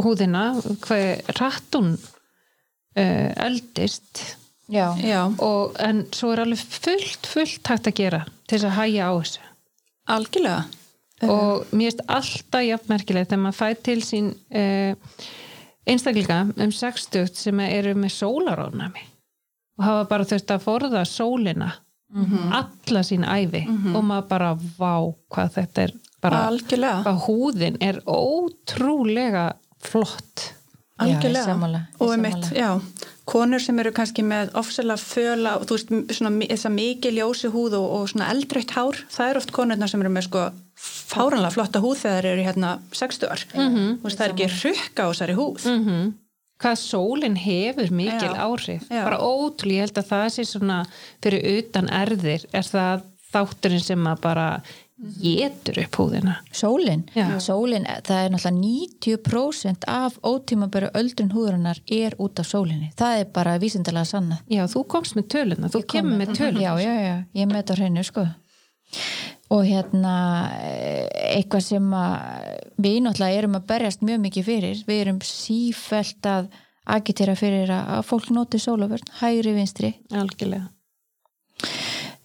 húðina 0.01 0.45
hvað 0.85 1.33
rattun 1.35 1.95
uh, 1.97 3.29
eldist. 3.43 4.37
Já, 4.71 4.95
Já, 5.03 5.25
og, 5.43 5.75
en 5.83 6.05
svo 6.15 6.31
er 6.31 6.45
alveg 6.45 6.61
fullt, 6.63 7.27
fullt 7.27 7.67
hægt 7.67 7.89
að 7.91 7.97
gera 7.99 8.21
til 8.51 8.59
þess 8.59 8.67
að 8.67 8.77
hæja 8.81 9.07
á 9.07 9.11
þessu. 9.15 9.45
Algjörlega. 10.11 10.63
og 11.21 11.69
mér 11.71 11.91
finnst 11.91 12.01
alltaf 12.09 12.65
jafnmerkilegt 12.65 13.29
þegar 13.29 13.41
maður 13.45 13.59
fæ 13.59 13.83
til 13.85 13.99
sín 14.01 14.31
uh, 14.57 14.93
einstaklinga 15.87 16.39
um 16.57 16.73
60 16.73 17.29
sem 17.37 17.61
eru 17.67 17.93
með 17.97 18.15
sólarónami 18.17 19.03
og 19.77 19.85
hafa 19.85 20.07
bara 20.09 20.27
þurft 20.29 20.53
að 20.55 20.65
forða 20.65 21.03
sólina 21.05 21.71
alla 22.57 23.03
sín 23.07 23.23
æfi 23.23 23.61
og 23.95 24.03
maður 24.03 24.27
bara 24.27 24.49
vá 24.77 24.95
hvað 25.31 25.53
þetta 25.59 25.83
er 25.85 25.93
bara 26.21 26.41
hvað 27.05 27.21
húðin 27.27 27.77
er 27.81 28.01
ótrúlega 28.05 29.53
flott 29.79 30.53
Algjörlega. 31.01 31.81
og 31.99 32.11
einmitt, 32.13 32.49
já, 32.55 32.69
konur 33.25 33.59
sem 33.63 33.79
eru 33.79 33.91
kannski 33.91 34.23
með 34.23 34.51
ofsalega 34.59 34.97
föla 35.01 35.55
og 35.59 35.65
þú 35.69 35.77
veist, 35.77 35.93
svona 36.17 36.31
mi- 36.35 36.47
þessa 36.47 36.69
mikið 36.73 37.17
ljósi 37.19 37.51
húð 37.53 37.73
og, 37.79 37.87
og 38.01 38.09
svona 38.09 38.29
eldröytt 38.33 38.71
hár, 38.75 38.97
það 39.09 39.29
er 39.29 39.37
oft 39.41 39.51
konurna 39.51 39.87
sem 39.87 40.01
eru 40.01 40.09
með 40.13 40.27
sko 40.29 40.45
fáranlega 40.81 41.51
flotta 41.53 41.79
húð 41.83 41.97
þegar 42.03 42.23
þeir 42.23 42.31
eru 42.33 42.43
hérna 42.49 42.71
60 42.91 43.29
ár. 43.31 43.45
Mhm. 43.53 43.85
Þú 44.01 44.03
veist, 44.09 44.17
það 44.17 44.27
er 44.27 44.33
ekki 44.35 44.49
rukka 44.63 45.01
á 45.05 45.09
þessari 45.13 45.35
húð. 45.37 45.65
mm 45.69 46.13
hvað 46.61 46.77
sólin 46.77 47.35
hefur 47.41 47.89
mikil 47.89 48.35
Já. 48.35 48.37
áhrif 48.45 48.83
Já. 48.85 49.03
bara 49.03 49.17
ótrúlega, 49.17 49.73
ég 49.73 49.79
held 49.81 49.97
að 49.97 50.09
það 50.11 50.25
sé 50.29 50.43
svona 50.45 50.85
fyrir 51.23 51.41
utan 51.57 51.87
erðir 51.89 52.45
er 52.53 52.61
það 52.69 53.01
þátturinn 53.33 53.81
sem 53.81 54.03
að 54.05 54.21
bara 54.21 54.61
getur 55.01 55.79
upp 55.81 55.97
húðina 55.97 56.35
Sólin, 56.53 57.03
Já. 57.15 57.39
sólin, 57.41 57.85
það 58.05 58.25
er 58.25 58.33
náttúrulega 58.33 58.59
90% 59.01 59.87
af 59.89 60.17
ótímabæru 60.21 60.91
öldrun 60.97 61.31
húðurinnar 61.33 61.81
er 61.89 62.15
út 62.21 62.39
af 62.39 62.49
sólinni. 62.49 62.91
Það 62.99 63.19
er 63.19 63.29
bara 63.33 63.57
vísindalega 63.61 64.05
sanna. 64.05 64.39
Já, 64.51 64.65
þú 64.69 64.83
komst 64.93 65.17
með 65.17 65.27
töluna, 65.35 65.71
þú 65.73 65.83
kemur 65.89 66.19
með 66.19 66.33
töluna 66.37 66.61
Já, 66.61 66.71
já, 66.83 66.95
já, 67.01 67.15
ég 67.33 67.47
með 67.49 67.61
þetta 67.61 67.77
hreinu, 67.79 68.03
sko. 68.05 68.25
Og 69.51 69.63
hérna, 69.67 70.15
eh, 70.61 71.07
eitthvað 71.37 71.63
sem 71.65 71.87
við 72.81 72.99
náttúrulega 73.03 73.39
erum 73.39 73.57
að 73.57 73.65
berjast 73.71 74.03
mjög 74.05 74.21
mikið 74.27 74.45
fyrir. 74.47 74.83
Við 74.87 75.01
erum 75.05 75.23
sífælt 75.25 76.29
að 76.29 76.51
agitera 76.85 77.35
fyrir 77.35 77.71
að 77.71 78.05
fólk 78.05 78.29
noti 78.31 78.61
sólavörn, 78.61 79.11
hægri 79.21 79.55
vinstri. 79.55 79.95
Algjörlega 80.11 80.69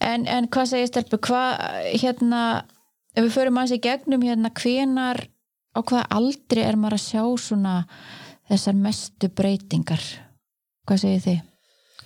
En, 0.06 0.26
en 0.30 0.46
hvað 0.52 0.68
segir 0.70 0.90
stelpu, 0.90 1.18
hvað, 1.26 1.64
hérna, 2.02 2.42
ef 3.16 3.24
við 3.26 3.32
förum 3.34 3.58
aðeins 3.58 3.74
í 3.76 3.82
gegnum, 3.86 4.22
hérna, 4.26 4.50
hvenar, 4.60 5.22
á 5.74 5.78
hvaða 5.82 6.04
aldri 6.20 6.62
er 6.64 6.78
maður 6.78 6.98
að 6.98 7.04
sjá 7.08 7.22
svona 7.48 7.74
þessar 8.50 8.78
mestu 8.86 9.30
breytingar? 9.34 10.04
Hvað 10.86 11.02
segir 11.02 11.24
þið? 11.26 11.40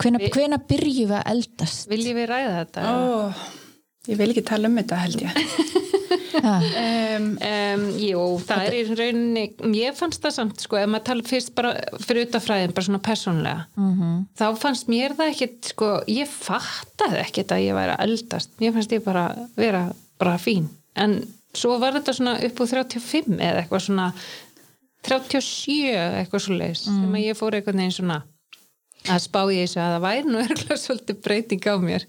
Hvenar, 0.00 0.22
Vi- 0.24 0.30
hvenar 0.32 0.62
byrjum 0.70 1.10
við 1.10 1.16
að 1.18 1.28
eldast? 1.34 1.88
Viljum 1.90 2.16
við 2.22 2.30
ræða 2.30 2.54
þetta? 2.62 2.86
Ó, 2.88 3.32
ég 4.08 4.16
vil 4.22 4.30
ekki 4.32 4.46
tala 4.48 4.70
um 4.70 4.78
þetta 4.80 5.02
held 5.04 5.26
ég. 5.26 5.44
Um, 6.34 7.26
Um, 7.40 7.82
jú, 8.00 8.20
það 8.46 8.62
er 8.66 8.74
í 8.76 8.82
rauninni 8.96 9.42
ég 9.80 9.96
fannst 9.98 10.22
það 10.22 10.34
samt, 10.36 10.62
sko, 10.64 10.78
ef 10.80 10.88
maður 10.90 11.06
tala 11.08 11.26
fyrst 11.26 11.52
bara 11.56 11.72
fyrir 12.04 12.28
utafræðin, 12.28 12.74
bara 12.76 12.86
svona 12.86 13.00
persónlega 13.04 13.64
mm 13.76 14.20
þá 14.40 14.44
fannst 14.60 14.88
mér 14.92 15.14
það 15.18 15.32
ekkit 15.34 15.70
sko, 15.72 15.88
ég 16.10 16.30
fattaði 16.30 17.20
ekkit 17.24 17.54
að 17.54 17.64
ég 17.64 17.76
væri 17.76 17.94
að 17.96 18.04
eldast. 18.06 18.52
Mér 18.62 18.74
fannst 18.76 18.94
ég 18.94 19.04
bara 19.04 19.24
vera 19.56 19.82
bara 20.20 20.36
fín, 20.40 20.68
en 20.94 21.18
svo 21.56 21.78
var 21.82 21.96
þetta 21.98 22.14
svona 22.16 22.36
upp 22.46 22.60
úr 22.62 22.72
35 22.72 23.36
eða 23.40 23.64
eitthvað 23.64 23.84
svona 23.88 24.08
37 25.06 25.96
eitthvað 26.20 26.44
svo 26.44 26.56
leis, 26.60 26.84
sem 26.86 27.14
að 27.16 27.24
ég 27.24 27.38
fór 27.38 27.56
einhvern 27.56 27.80
veginn 27.80 27.96
svona 27.96 28.20
að 29.08 29.22
spá 29.24 29.40
í 29.48 29.56
þessu 29.62 29.80
að 29.80 29.94
það 29.94 30.04
væri 30.04 30.26
nú 30.28 30.42
örgulega 30.42 30.76
svolítið 30.82 31.20
breyting 31.24 31.68
á 31.70 31.74
mér. 31.80 32.04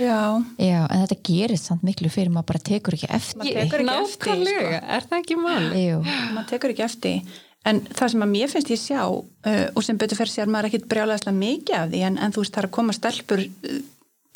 Já, 0.00 0.18
Já, 0.58 0.80
en 0.88 1.04
þetta 1.04 1.18
gerist 1.28 1.70
samt 1.70 1.86
miklu 1.86 2.10
fyrir 2.12 2.34
maður 2.34 2.50
bara 2.50 2.64
tekur 2.72 2.98
ekki 2.98 3.10
eftir. 3.14 3.38
Maður 3.38 3.60
tekur 3.60 3.84
ekki 3.84 3.96
eftir 4.02 4.32
því, 4.32 4.42
Nákvæmlega, 4.42 4.82
er 4.96 5.08
það 5.08 5.22
ekki 5.22 5.38
máli? 5.38 5.86
Jú, 5.86 6.02
maður 6.34 6.50
tekur 6.50 6.74
ekki 6.74 6.86
eftir. 6.88 7.40
En 7.62 7.78
það 7.86 8.14
sem 8.14 8.24
að 8.24 8.32
mér 8.32 8.50
finnst 8.50 8.70
ég 8.74 8.80
sjá 8.82 9.02
uh, 9.06 9.66
og 9.70 9.84
sem 9.86 9.98
betur 9.98 10.18
fyrir 10.18 10.32
sér 10.32 10.50
maður 10.50 10.72
ekkit 10.72 10.88
brjálæðislega 10.90 11.38
mikið 11.38 11.76
af 11.78 11.92
því 11.92 12.00
en, 12.08 12.16
en 12.18 12.34
þú 12.34 12.42
veist 12.42 12.56
það 12.56 12.64
er 12.64 12.68
að 12.68 12.74
koma 12.74 12.96
stelpur 12.96 13.44
uh, 13.46 13.76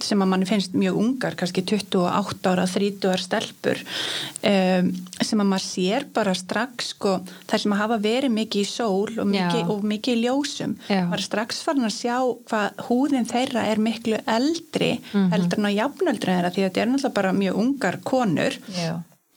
sem 0.03 0.21
að 0.21 0.29
manni 0.29 0.47
finnst 0.49 0.75
mjög 0.77 0.99
ungar 1.01 1.37
kannski 1.41 1.63
28 1.65 2.51
ára, 2.51 2.67
30 2.69 3.07
ára 3.09 3.23
stelpur 3.23 3.81
um, 3.81 4.91
sem 5.25 5.41
að 5.41 5.49
maður 5.49 5.65
sér 5.65 6.07
bara 6.17 6.35
strax 6.37 6.93
sko, 6.93 7.15
þar 7.49 7.63
sem 7.63 7.73
að 7.73 7.81
hafa 7.81 7.99
verið 8.05 8.35
mikið 8.37 8.61
í 8.61 8.69
sól 8.69 9.09
og 9.17 9.31
mikið, 9.31 9.73
og 9.73 9.89
mikið 9.89 10.19
í 10.19 10.27
ljósum 10.27 10.77
Já. 10.91 11.01
maður 11.09 11.25
strax 11.31 11.63
farin 11.65 11.89
að 11.89 11.97
sjá 11.97 12.17
hvað 12.51 12.87
húðin 12.91 13.29
þeirra 13.33 13.65
er 13.73 13.83
miklu 13.89 14.21
eldri 14.37 14.93
heldur 15.15 15.63
en 15.63 15.71
á 15.73 15.79
jafnöldri 15.81 16.37
þeirra 16.37 16.53
því 16.53 16.65
að 16.65 16.69
þetta 16.69 16.85
er 16.85 16.93
náttúrulega 16.93 17.19
bara 17.23 17.37
mjög 17.41 17.61
ungar 17.65 18.01
konur 18.05 18.61
já. 18.77 18.93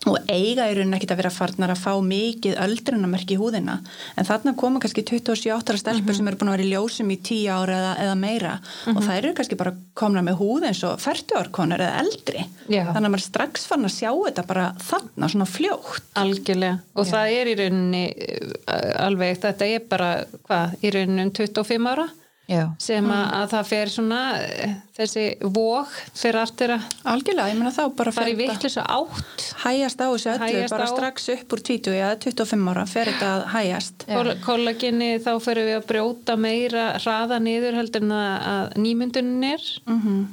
Og 0.08 0.16
eiga 0.32 0.70
í 0.70 0.76
rauninni 0.78 0.96
ekkit 0.96 1.12
að 1.12 1.20
vera 1.20 1.32
farnar 1.34 1.74
að 1.74 1.82
fá 1.82 1.92
mikið 2.00 2.54
öldrunamerki 2.64 3.36
í 3.36 3.40
húðina. 3.40 3.74
En 4.16 4.28
þarna 4.28 4.54
koma 4.56 4.80
kannski 4.80 5.04
27 5.04 5.52
ára 5.52 5.80
stelpur 5.82 6.16
sem 6.16 6.30
eru 6.30 6.40
búin 6.40 6.52
að 6.54 6.56
vera 6.56 6.68
í 6.68 6.70
ljósum 6.72 7.12
í 7.12 7.18
10 7.20 7.50
ára 7.52 7.80
eða, 7.82 7.90
eða 8.06 8.14
meira. 8.22 8.54
Og 8.94 9.02
það 9.02 9.18
eru 9.18 9.34
kannski 9.36 9.58
bara 9.60 9.74
komna 10.00 10.24
með 10.24 10.40
húð 10.40 10.70
eins 10.70 10.86
og 10.88 11.04
40 11.04 11.36
ár 11.42 11.52
konur 11.58 11.84
eða 11.84 12.00
eldri. 12.06 12.46
Já. 12.70 12.86
þannig 12.94 13.10
að 13.10 13.14
maður 13.16 13.26
strax 13.26 13.68
fann 13.68 13.90
að 13.90 13.96
sjá 13.98 14.10
þetta 14.14 14.48
bara 14.54 14.70
þarna 14.88 15.32
svona 15.34 15.50
fljótt. 15.50 16.08
Algjörlega. 16.22 16.80
Og 16.96 17.10
það 17.10 17.36
er 17.36 17.52
í 17.52 17.58
rauninni 17.60 18.06
uh, 18.16 18.90
alveg, 19.04 19.40
þetta 19.44 19.68
er 19.68 19.86
bara 19.92 20.10
hvað, 20.48 20.80
í 20.80 20.96
rauninni 20.96 21.28
um 21.28 21.36
25 21.36 21.92
ára 21.92 22.08
Já, 22.50 22.64
sem 22.82 23.06
að, 23.14 23.26
að 23.40 23.50
það 23.54 23.68
fer 23.70 23.92
svona 23.94 24.22
þessi 25.00 25.26
vóg 25.56 25.92
fyrir 26.18 26.40
aftur 26.42 26.74
að 26.76 26.88
algjörlega, 27.14 27.52
ég 27.54 27.60
meina 27.60 27.72
þá 27.72 27.84
bara 27.96 28.14
fara 28.14 28.32
í 28.34 28.36
vittlis 28.40 28.76
átt. 28.82 29.46
Hæjast 29.64 30.02
á 30.02 30.08
þessu 30.10 30.32
öllu, 30.34 30.48
Hægjast 30.48 30.74
bara 30.74 30.88
á. 30.90 30.92
strax 30.92 31.30
upp 31.36 31.56
úr 31.56 31.64
20 31.70 31.96
eða 32.00 32.18
25 32.26 32.72
ára 32.74 32.86
fer 32.90 33.12
þetta 33.14 33.30
að 33.30 33.46
hæjast 33.54 34.06
Kol 34.10 34.34
kollaginni 34.44 35.10
þá 35.24 35.32
fyrir 35.44 35.70
við 35.70 35.78
að 35.78 35.88
brjóta 35.94 36.36
meira 36.40 36.86
hraða 36.98 37.40
niður 37.44 37.80
heldur 37.80 38.06
en 38.08 38.16
að, 38.18 38.34
að 38.54 38.76
nýmyndunin 38.84 39.48
er. 39.54 39.70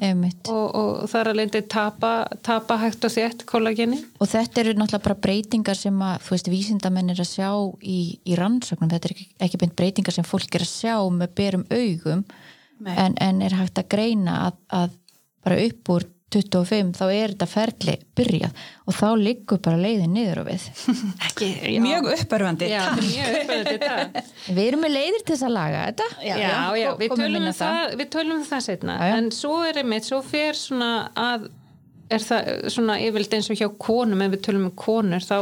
Einmitt. 0.07 0.50
og, 0.50 0.66
og 0.81 1.07
þar 1.12 1.33
að 1.33 1.40
leindi 1.42 1.62
tapa, 1.70 2.12
tapa 2.46 2.79
hægt 2.81 3.07
og 3.07 3.14
þétt 3.14 3.46
kollaginni 3.48 4.00
Og 4.20 4.31
þetta 4.31 4.62
eru 4.62 4.74
náttúrulega 4.76 5.05
bara 5.05 5.18
breytingar 5.26 5.76
sem 5.79 5.96
að, 6.02 6.20
þú 6.24 6.35
veist, 6.35 6.48
vísindamenn 6.50 7.12
er 7.12 7.20
að 7.20 7.29
sjá 7.29 7.50
í, 7.85 7.98
í 8.24 8.37
rannsóknum. 8.38 8.88
Þetta 8.92 9.11
er 9.11 9.14
ekki, 9.14 9.26
ekki 9.46 9.61
beint 9.61 9.74
breytingar 9.76 10.16
sem 10.16 10.26
fólk 10.26 10.57
er 10.57 10.64
að 10.64 10.70
sjá 10.70 10.94
með 11.12 11.35
berum 11.37 11.64
augum, 11.68 12.06
Nei. 12.77 12.92
en, 13.01 13.14
en 13.25 13.40
er 13.47 13.55
hægt 13.57 13.79
að 13.81 13.88
greina 13.95 14.37
að, 14.51 14.61
að 14.83 14.95
bara 15.47 15.59
upp 15.64 15.90
úr 15.95 16.05
25 16.37 16.88
þá 16.99 17.05
er 17.14 17.33
þetta 17.33 17.47
ferli 17.49 17.92
byrjað 18.19 18.62
og 18.90 18.97
þá 18.99 19.05
liggur 19.21 19.61
bara 19.62 19.79
leiðin 19.79 20.11
niður 20.16 20.40
og 20.42 20.49
við. 20.51 20.64
ekki, 21.29 21.49
mjög 21.85 22.09
uppörfandi 22.16 22.69
já, 22.73 22.81
mjög 22.99 23.37
uppöðið 23.40 23.71
þetta 23.71 24.23
Við 24.57 24.62
erum 24.64 24.83
með 24.85 24.92
leiðir 24.97 25.23
til 25.23 25.33
þess 25.37 25.47
að 25.47 25.55
laga 25.55 25.85
þetta. 25.87 26.09
já, 26.27 26.35
já, 26.42 26.57
við, 26.99 27.12
komum 27.12 27.23
tölum 27.23 27.47
um 27.47 27.55
það, 27.61 27.95
við 28.03 28.11
tölum 28.16 28.35
um 28.40 28.49
það 28.51 28.64
setna 28.66 28.97
Já, 28.99 29.07
já. 29.12 29.14
en 29.21 29.31
svo 29.38 29.55
er 29.69 29.81
einmitt, 29.85 30.09
svo 30.11 30.19
fer 30.27 30.59
svona 30.59 30.90
að 31.14 31.47
er 32.16 32.23
það 32.23 32.51
svona 32.71 32.99
yfirleitt 33.03 33.33
eins 33.38 33.49
og 33.51 33.59
hjá 33.59 33.66
konum 33.83 34.21
ef 34.27 34.35
við 34.37 34.42
tölum 34.47 34.66
um 34.69 34.75
konur 34.79 35.25
þá 35.27 35.38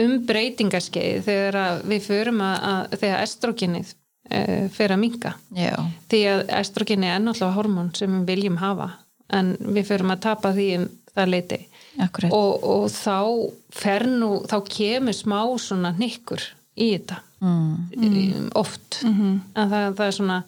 um 0.00 0.14
breytingarskeið 0.28 1.24
þegar 1.26 1.58
að 1.64 1.82
við 1.90 2.06
förum 2.06 2.40
að, 2.44 2.54
að 2.70 2.94
þegar 3.02 3.24
estrogenið 3.26 3.90
fyrir 4.30 4.94
að 4.94 5.02
minga 5.02 5.34
Já, 5.56 5.74
því 6.10 6.20
að 6.30 6.42
estrogeni 6.60 7.10
er 7.10 7.22
náttúrulega 7.22 7.56
hormón 7.56 7.92
sem 7.98 8.20
við 8.20 8.28
viljum 8.34 8.60
hafa 8.62 8.92
en 9.34 9.54
við 9.60 9.88
fyrum 9.90 10.14
að 10.14 10.24
tapa 10.26 10.52
því 10.54 10.68
um 10.78 10.86
það 11.10 11.32
leiti 11.34 11.58
akkurat. 12.00 12.34
og, 12.34 12.64
og 12.74 12.86
þá 12.94 13.18
fer 13.74 14.06
nú, 14.06 14.30
þá 14.50 14.56
kemur 14.70 15.16
smá 15.16 15.40
svona 15.58 15.92
nikkur 15.98 16.44
í 16.80 16.92
þetta. 16.94 17.20
Mm. 17.40 18.50
oft. 18.60 19.00
En 19.02 19.40
það, 19.54 19.94
það 19.96 20.06
er 20.06 20.16
svona 20.18 20.42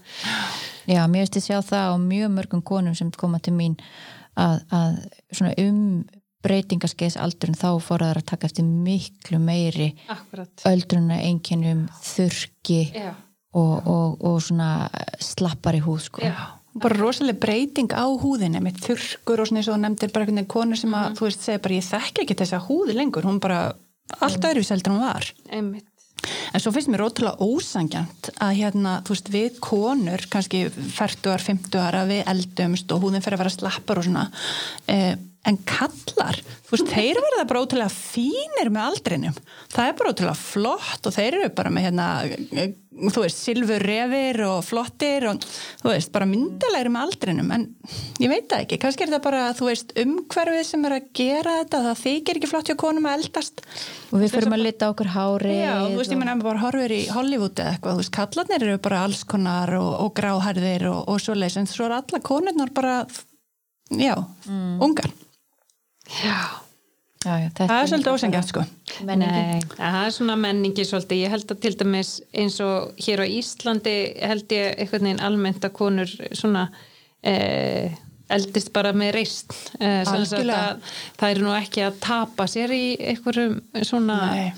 Já, 0.83 1.07
mér 1.09 1.23
veist 1.23 1.39
ég 1.39 1.45
sjá 1.47 1.61
það 1.65 1.95
á 1.95 1.97
mjög 2.03 2.33
mörgum 2.35 2.63
konum 2.67 2.97
sem 2.99 3.13
koma 3.17 3.39
til 3.41 3.55
mín 3.57 3.79
að, 4.37 4.59
að 4.75 4.99
svona 5.31 5.55
um 5.63 5.79
breytingaskeiðs 6.43 7.17
aldrun 7.23 7.57
þá 7.57 7.69
fór 7.81 8.03
það 8.03 8.19
að 8.19 8.27
taka 8.33 8.49
eftir 8.49 8.67
miklu 8.67 9.39
meiri 9.43 9.93
akkurat. 10.11 10.53
öldruna 10.69 11.21
einkennum, 11.23 11.85
þurki 12.03 12.81
já, 12.91 13.13
og, 13.53 13.87
og, 13.87 14.19
og 14.25 14.43
svona 14.43 14.89
slappari 15.21 15.83
húð 15.85 16.03
sko. 16.07 16.25
já, 16.25 16.37
bara 16.75 16.99
rosalega 16.99 17.41
breyting 17.43 17.93
á 17.93 18.07
húðinni 18.09 18.63
með 18.65 18.81
þurrkur 18.87 19.43
og 19.43 19.49
svona 19.49 19.63
eins 19.63 19.71
og 19.73 19.81
nefndir 19.83 20.13
bara 20.13 20.25
einhvern 20.25 20.41
veginn 20.41 20.53
konur 20.55 20.81
sem 20.81 20.95
að 20.97 21.17
þú 21.19 21.29
veist 21.29 21.47
segja 21.47 21.63
bara 21.65 21.79
ég 21.79 21.89
þekki 21.89 22.25
ekki 22.25 22.39
þessa 22.43 22.61
húði 22.67 22.97
lengur. 22.97 23.27
Hún 23.29 23.41
bara 23.43 23.65
allt 24.25 24.47
öðru 24.49 24.65
seldur 24.65 24.95
hún 24.95 25.05
var. 25.05 25.29
Einmitt. 25.53 25.89
En 26.55 26.63
svo 26.63 26.71
finnst 26.71 26.91
mér 26.93 27.03
ótrúlega 27.03 27.43
ósangjant 27.43 28.31
að 28.37 28.57
hérna 28.61 28.95
þú 29.03 29.15
veist 29.17 29.31
við 29.33 29.59
konur 29.65 30.25
kannski 30.31 30.63
40-ar, 30.71 31.43
50-ar 31.43 31.99
að 31.99 32.13
við 32.13 32.23
eldumst 32.33 32.95
og 32.95 33.03
húðin 33.03 33.25
fer 33.25 33.37
að 33.37 33.43
vera 33.43 33.55
slappar 33.57 34.01
og 34.01 34.07
svona 34.07 34.29
eh, 34.87 35.17
en 35.49 35.59
kallar 35.67 36.39
þú 36.73 36.77
veist 36.77 36.93
þeir 36.95 37.19
verða 37.21 37.47
bara 37.51 37.63
ótrúlega 37.65 37.93
fínir 37.93 38.71
með 38.73 38.87
aldrinum. 38.91 39.41
Það 39.73 39.89
er 39.89 39.97
bara 39.99 40.13
ótrúlega 40.15 40.39
flott 40.39 41.09
og 41.09 41.17
þeir 41.17 41.39
eru 41.41 41.51
bara 41.57 41.73
með 41.75 41.89
hérna 41.89 42.07
þú 42.93 43.25
veist 43.25 43.41
silfur 43.41 43.83
refir 43.83 44.39
og 44.47 44.61
flottir 44.65 45.27
og 45.31 45.45
þú 45.81 45.89
veist 45.91 46.13
bara 46.15 46.29
myndalegri 46.29 46.93
með 46.93 47.05
aldrinum. 47.07 47.51
En 47.57 47.67
ég 48.23 48.31
veit 48.33 48.47
það 48.49 48.65
ekki, 48.65 48.79
kannski 48.83 49.05
er 49.05 49.13
þetta 49.13 49.25
bara 49.25 49.43
þú 49.59 49.69
veist 49.69 49.95
umhverfið 50.03 50.63
sem 50.69 50.87
er 50.89 50.97
að 50.97 51.09
gera 51.21 51.57
þetta 51.63 51.83
það 51.89 52.03
þykir 52.03 52.41
ekki 52.41 52.51
flott 52.53 52.71
hjá 52.71 52.79
konum 52.85 53.09
að 53.09 53.19
eldast. 53.21 53.65
Og 54.13 54.23
við 54.23 54.37
fyrir 54.37 54.53
að 54.53 54.65
lita 54.67 54.93
okkur 54.93 55.13
hári 55.17 55.57
Já, 55.59 55.75
þú 55.89 55.99
veist, 56.01 56.15
ég 56.15 56.21
meina 56.21 56.37
ef 56.37 56.41
maður 56.41 56.51
bara 56.51 56.65
horfir 56.67 56.97
í 56.97 57.03
Hollywood 57.13 57.57
eða 57.65 57.75
eitthvað, 57.75 57.99
þú 57.99 58.05
veist, 58.05 58.15
kallarnir 58.19 58.69
eru 58.69 58.79
bara 58.89 59.03
alls 59.09 59.25
konar 59.29 59.75
og, 59.81 59.91
og 60.07 60.15
gráhærðir 60.17 60.89
og, 60.93 61.03
og 61.13 61.21
svo 61.25 61.37
leys, 61.37 61.59
en 61.61 61.69
svo 61.71 61.89
er 61.89 61.99
alla 61.99 62.23
konurnar 62.25 62.73
bara, 62.77 63.03
já, 63.93 64.15
ungar. 64.85 65.13
Já 66.21 66.37
já, 67.23 67.33
já, 67.39 67.49
þetta 67.49 67.67
Það 67.71 67.81
er 67.81 67.91
svolítið 67.91 68.13
ósengjart, 68.17 68.53
sko. 68.53 68.63
Nei, 69.09 69.61
það 69.77 69.99
er 70.03 70.15
svona 70.17 70.37
menningi 70.41 70.87
svolítið, 70.87 71.25
ég 71.25 71.35
held 71.37 71.53
að 71.55 71.61
til 71.65 71.75
dæmis 71.81 72.15
eins 72.35 72.61
og 72.65 73.03
hér 73.07 73.23
á 73.23 73.27
Íslandi 73.27 73.97
held 74.23 74.55
ég 74.57 74.81
einhvern 74.83 75.09
veginn 75.09 75.27
almennt 75.29 75.67
að 75.67 75.77
konur 75.79 76.15
svona 76.35 76.67
eh, 77.23 77.95
eldist 78.33 78.73
bara 78.75 78.93
með 78.97 79.15
reist 79.19 79.53
eh, 79.79 80.03
sem 80.09 80.25
sagt 80.25 80.41
Algjörlega. 80.41 80.63
að 80.71 80.95
það 81.21 81.35
eru 81.35 81.47
nú 81.47 81.53
ekki 81.57 81.85
að 81.87 82.01
tapa 82.05 82.49
sér 82.51 82.75
í 82.75 82.85
einhverjum 83.13 83.61
svona 83.85 84.19
Nei. 84.33 84.49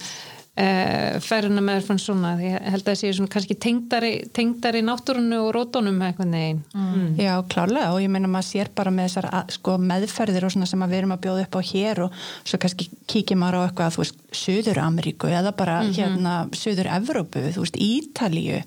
Eh, 0.57 1.17
ferðina 1.25 1.63
með 1.65 1.81
fann 1.89 1.99
svona, 1.99 2.35
ég 2.39 2.61
held 2.71 2.83
að 2.85 2.91
það 2.93 2.99
séu 3.01 3.15
svona 3.17 3.33
kannski 3.33 3.57
tengdari, 3.59 4.11
tengdari 4.37 4.83
náttúrunu 4.87 5.41
og 5.43 5.51
rótunum 5.57 5.99
einhvern 6.07 6.31
veginn 6.37 6.61
mm. 6.75 7.17
Já, 7.19 7.33
klárlega 7.51 7.91
og 7.95 7.99
ég 8.05 8.13
meina 8.15 8.31
maður 8.31 8.49
sér 8.53 8.71
bara 8.77 8.93
með 8.95 9.09
þessar 9.09 9.29
að- 9.41 9.51
sko, 9.57 9.75
meðferðir 9.91 10.47
og 10.47 10.55
svona 10.55 10.69
sem 10.71 10.85
að 10.87 10.95
við 10.95 11.01
erum 11.03 11.17
að 11.17 11.23
bjóða 11.27 11.45
upp 11.49 11.59
á 11.59 11.63
hér 11.73 12.03
og 12.07 12.21
svo 12.45 12.61
kannski 12.63 12.89
kíkir 13.11 13.41
maður 13.43 13.59
á 13.59 13.65
eitthvað, 13.67 13.97
þú 13.99 14.05
veist, 14.05 14.23
Suður-Ameríku 14.45 15.31
eða 15.35 15.55
bara 15.59 15.81
hérna 15.91 16.37
Suður-Evrópu, 16.55 17.45
þú 17.55 17.67
veist, 17.67 17.77
Ítalíu, 17.91 18.63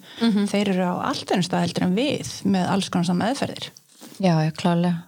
þeir 0.51 0.73
eru 0.75 0.91
á 0.91 0.95
allt 1.13 1.31
ennum 1.31 1.47
stað 1.47 1.65
heldur 1.67 1.87
en 1.87 1.95
við 1.97 2.35
með 2.47 2.67
alls 2.75 2.89
konar 2.91 3.07
svona 3.09 3.25
meðferðir. 3.29 3.71
já, 4.19 4.33
já, 4.43 4.51
klálega 4.59 5.03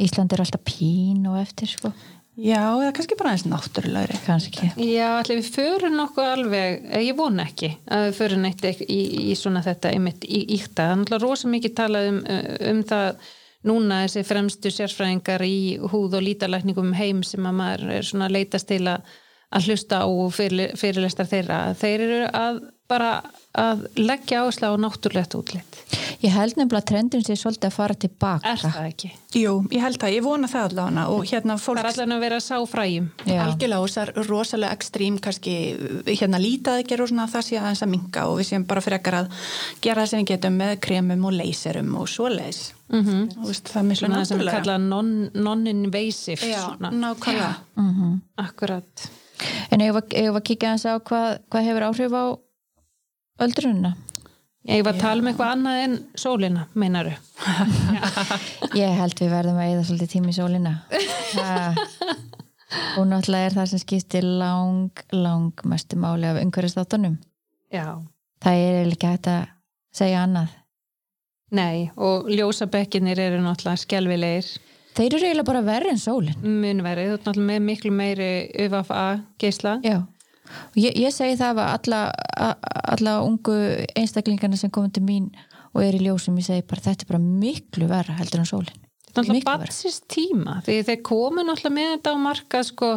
Ísland 0.00 0.32
er 0.32 0.40
alltaf 0.40 0.62
pín 0.64 1.26
og 1.28 1.36
eftir 1.42 1.68
sko. 1.68 1.90
Já, 2.38 2.62
eða 2.78 2.92
kannski 2.94 3.16
bara 3.18 3.32
aðeins 3.32 3.48
náttúrulegri. 3.50 4.18
kannski 4.24 4.70
Já, 4.78 5.08
allir 5.18 5.40
við 5.40 5.50
förum 5.56 5.96
nokkuð 5.98 6.28
alveg, 6.30 6.84
eh, 6.90 7.02
ég 7.08 7.16
vona 7.18 7.44
ekki 7.48 7.72
að 7.90 8.06
við 8.06 8.14
förum 8.20 8.44
neitt 8.46 8.64
ekki 8.64 8.86
í, 8.86 9.00
í 9.32 9.34
svona 9.36 9.62
þetta 9.66 9.90
einmitt 9.90 10.24
í 10.24 10.44
íkta. 10.56 10.86
Það 10.86 10.92
er 10.92 11.00
náttúrulega 11.00 11.26
rosa 11.26 11.50
mikið 11.50 11.74
talað 11.80 12.08
um, 12.12 12.20
um 12.70 12.82
það 12.86 13.30
núna 13.68 14.04
þessi 14.06 14.24
fremstu 14.24 14.72
sérfræðingar 14.72 15.44
í 15.44 15.58
húð 15.92 16.16
og 16.16 16.24
lítalækningum 16.24 16.92
um 16.92 16.96
heim 16.96 17.24
sem 17.26 17.44
að 17.44 17.58
maður 17.58 17.90
er 17.98 18.08
svona 18.08 18.30
að 18.30 18.38
leitast 18.38 18.70
til 18.70 18.86
að, 18.88 19.10
að 19.50 19.70
hlusta 19.70 20.02
á 20.02 20.06
og 20.06 20.34
fyrir, 20.34 20.76
fyrirlestar 20.78 21.26
þeirra. 21.30 21.62
Þeir 21.80 22.06
eru 22.06 22.20
að 22.30 22.60
bara 22.90 23.10
að 23.58 23.82
leggja 23.98 24.44
áherslu 24.44 24.68
á 24.70 24.74
náttúrulegt 24.78 25.34
útlitt. 25.34 25.78
ég 26.22 26.30
held 26.34 26.54
nefnilega 26.58 26.82
að 26.82 26.88
trendin 26.90 27.22
sé 27.26 27.34
svolítið 27.38 27.66
að 27.70 27.74
fara 27.74 27.94
tilbaka 27.98 28.50
Er 28.50 28.60
það 28.62 28.86
ekki? 28.88 29.10
Jú, 29.40 29.52
ég 29.74 29.82
held 29.82 29.98
það, 30.02 30.14
ég 30.14 30.24
vona 30.26 30.50
það 30.50 30.66
allavega 30.68 31.04
og 31.14 31.24
hérna 31.30 31.56
Það 31.56 31.64
fólk 31.64 31.80
er 31.80 31.88
allan 31.90 32.14
að 32.16 32.22
vera 32.24 32.40
sá 32.44 32.56
fræjum. 32.70 33.06
Já. 33.26 33.40
algjörlega 33.44 33.80
og 33.80 33.88
þessar 33.90 34.12
rosalega 34.28 34.76
ekstrím 34.78 35.18
kannski 35.22 35.54
hérna 36.06 36.42
lítaði 36.42 36.86
gera 36.90 37.06
og 37.06 37.12
svona 37.12 37.28
það 37.30 37.46
sé 37.48 37.60
aðeins 37.60 37.84
að 37.86 37.92
minka 37.94 38.26
og 38.30 38.38
við 38.40 38.50
séum 38.50 38.66
bara 38.70 38.84
frekar 38.84 39.18
að 39.22 39.32
gera 39.82 40.02
það 40.02 40.10
sem 40.12 40.22
við 40.22 40.30
getum 40.34 40.60
með 40.62 40.74
kremum 40.86 41.24
og 41.30 41.38
leyserum 41.40 41.94
og 41.98 42.10
svoleiðis 42.10 42.60
mm 42.90 43.02
-hmm. 43.06 43.46
veist, 43.46 43.66
það 43.70 43.82
er 43.82 43.88
miklu 43.88 44.06
Svona 44.06 44.20
það 44.20 44.28
sem 44.28 44.38
við 44.38 44.44
náttúrulega 44.44 44.62
kalla 44.62 44.78
non- 44.78 45.30
non-invasive. 45.34 46.42
Já, 46.46 46.62
svona. 46.66 46.90
nákvæmlega 46.90 47.54
Akkurat. 48.36 49.10
En 49.70 49.80
ég 49.84 49.92
var, 49.96 50.04
ég 50.14 50.30
var 50.32 50.40
að 50.42 50.46
kíkja 50.50 50.72
hans 50.74 50.86
á 50.88 50.94
hvað, 50.98 51.40
hvað 51.52 51.66
hefur 51.68 51.86
áhrif 51.90 52.14
á 52.16 52.24
öldrununa 53.46 53.94
Ég 54.68 54.82
var 54.84 54.92
að 54.92 55.00
tala 55.00 55.22
um 55.22 55.28
eitthvað 55.30 55.50
annað 55.54 55.78
en 55.86 55.92
sólina, 56.20 56.66
meinaru. 56.76 57.14
ég 58.76 58.90
held 58.98 59.22
við 59.22 59.30
verðum 59.32 59.56
að 59.62 59.70
eða 59.72 59.84
svolítið 59.88 60.10
tími 60.12 60.34
sólina 60.36 60.72
Ha. 61.30 61.72
og 62.98 63.06
náttúrulega 63.08 63.48
er 63.48 63.54
það 63.56 63.68
sem 63.72 63.80
skiptir 63.82 64.26
lang, 64.26 64.90
lang 65.16 65.64
mestu 65.64 65.96
máli 65.98 66.28
af 66.28 66.40
umhverfistátunum 66.42 67.16
Já. 67.72 68.02
það 68.44 68.64
er 68.66 68.90
ekki 68.92 69.10
hægt 69.14 69.30
að 69.32 69.46
segja 69.96 70.24
annað 70.26 70.52
Nei, 71.56 71.88
og 71.98 72.28
ljósabekkinir 72.30 73.18
eru 73.18 73.40
náttúrulega 73.42 73.80
skelvilegir 73.82 74.50
þeir 75.00 75.16
eru 75.16 75.28
eiginlega 75.30 75.48
bara 75.48 75.64
verri 75.66 75.92
en 75.94 76.00
sólin. 76.02 76.36
Munverið, 76.44 77.10
þú 77.10 77.16
ert 77.18 77.28
náttúrulega 77.30 77.50
með 77.50 77.62
miklu 77.70 77.92
meiri 77.96 78.30
UFA 78.66 79.04
geisla. 79.40 79.78
Já, 79.86 79.96
ég, 80.76 80.98
ég 81.06 81.14
segi 81.16 81.38
það 81.40 81.62
að 81.64 81.72
alla, 81.78 82.02
alla 82.96 83.16
ungu 83.24 83.56
einstaklingarna 83.96 84.60
sem 84.60 84.72
komið 84.74 84.98
til 84.98 85.06
mín 85.08 85.32
og 85.70 85.82
er 85.86 85.96
í 85.96 86.04
ljósum, 86.04 86.38
ég 86.40 86.48
segi 86.50 86.66
bara 86.68 86.86
þetta 86.90 87.06
er 87.06 87.12
bara 87.14 87.24
miklu 87.24 87.90
verra 87.90 88.16
heldur 88.20 88.42
en 88.44 88.48
sólin. 88.52 88.78
Þetta 89.10 89.24
er 89.24 89.26
náttúrulega 89.26 89.58
batsist 89.64 90.04
tíma 90.12 90.52
því 90.62 90.74
þeir 90.86 90.98
komu 91.06 91.42
náttúrulega 91.42 91.74
með 91.74 91.88
þetta 91.96 92.12
á 92.14 92.16
markað 92.22 92.66
sko, 92.68 92.90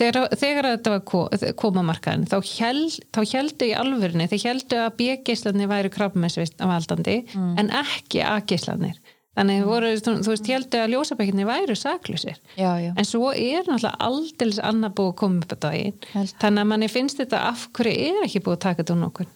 þegar, 0.00 0.32
þegar 0.40 0.68
þetta 0.72 0.94
var 0.96 1.04
ko, 1.06 1.20
koma 1.62 1.84
markaðin 1.86 2.24
þá, 2.26 2.36
held, 2.58 2.96
þá 3.14 3.20
heldu 3.36 3.68
í 3.68 3.76
alvörinni, 3.78 4.26
þeir 4.32 4.42
heldu 4.48 4.80
að 4.82 4.96
B-geislanir 4.98 5.70
væri 5.70 5.92
krabbmessvist 5.94 6.58
af 6.58 6.74
aldandi 6.74 7.20
Mm. 7.30 7.52
en 7.62 7.70
ekki 7.84 8.22
A-geislanir 8.26 8.98
þannig 9.38 9.60
mm. 9.60 9.68
voru, 9.70 9.92
þú 10.00 10.14
þú 10.24 10.32
veist, 10.32 10.50
heldu 10.50 10.80
að 10.80 10.94
ljósabekkinir 10.94 11.48
væru 11.48 11.76
saklusir 11.78 12.40
Já, 12.56 12.72
já, 12.82 12.90
En 12.96 13.06
svo 13.08 13.30
er 13.30 13.68
náttúrulega 13.68 13.94
aldils 14.08 14.58
annað 14.58 14.96
búið 14.98 15.12
að 15.12 15.18
koma 15.22 15.44
upp 15.44 15.54
að 15.54 15.62
daginn. 15.66 16.00
Þannig 16.42 16.64
að 16.64 16.70
manni 16.72 16.90
finnst 16.90 17.22
þetta 17.22 17.44
af 17.50 17.68
hverju 17.76 18.08
er 18.10 18.26
ekki 18.26 18.44
búið 18.44 18.58
að 18.58 18.64
taka 18.66 18.82
þetta 18.82 18.96
úr 18.96 19.02
nokkur. 19.04 19.32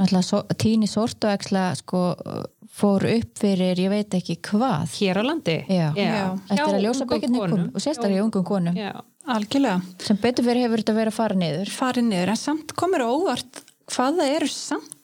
náttúrulega 0.00 0.28
so, 0.28 0.42
tíni 0.62 0.88
sortuæksla 0.88 1.64
sko 1.82 2.02
fór 2.72 3.04
upp 3.10 3.40
fyrir 3.40 3.80
ég 3.82 3.92
veit 3.92 4.14
ekki 4.16 4.38
hvað 4.48 4.94
Hér 4.96 5.20
á 5.20 5.22
landi. 5.26 5.58
Já. 5.68 5.88
Já. 5.96 6.38
eftir 6.48 6.78
að 6.78 6.84
ljósabekkinni 6.86 7.42
kom 7.42 7.66
og 7.68 7.84
sérstaklega 7.84 8.22
í 8.22 8.24
ungum 8.24 8.46
konum 8.48 8.78
Já. 8.78 8.94
algjörlega 9.28 10.06
sem 10.06 10.20
betur 10.22 10.46
fyrir 10.48 10.66
hefur 10.66 10.82
þetta 10.82 10.96
verið 10.96 11.12
að 11.12 11.18
fara 11.18 11.38
niður 11.42 11.74
farið 11.74 12.08
niður 12.08 12.32
en 12.32 12.40
samt 12.40 12.74
komur 12.78 13.04
á 13.04 13.08
óvart 13.12 13.62
hvað 13.92 14.22
það 14.22 14.34
eru 14.38 14.50
samt 14.54 14.96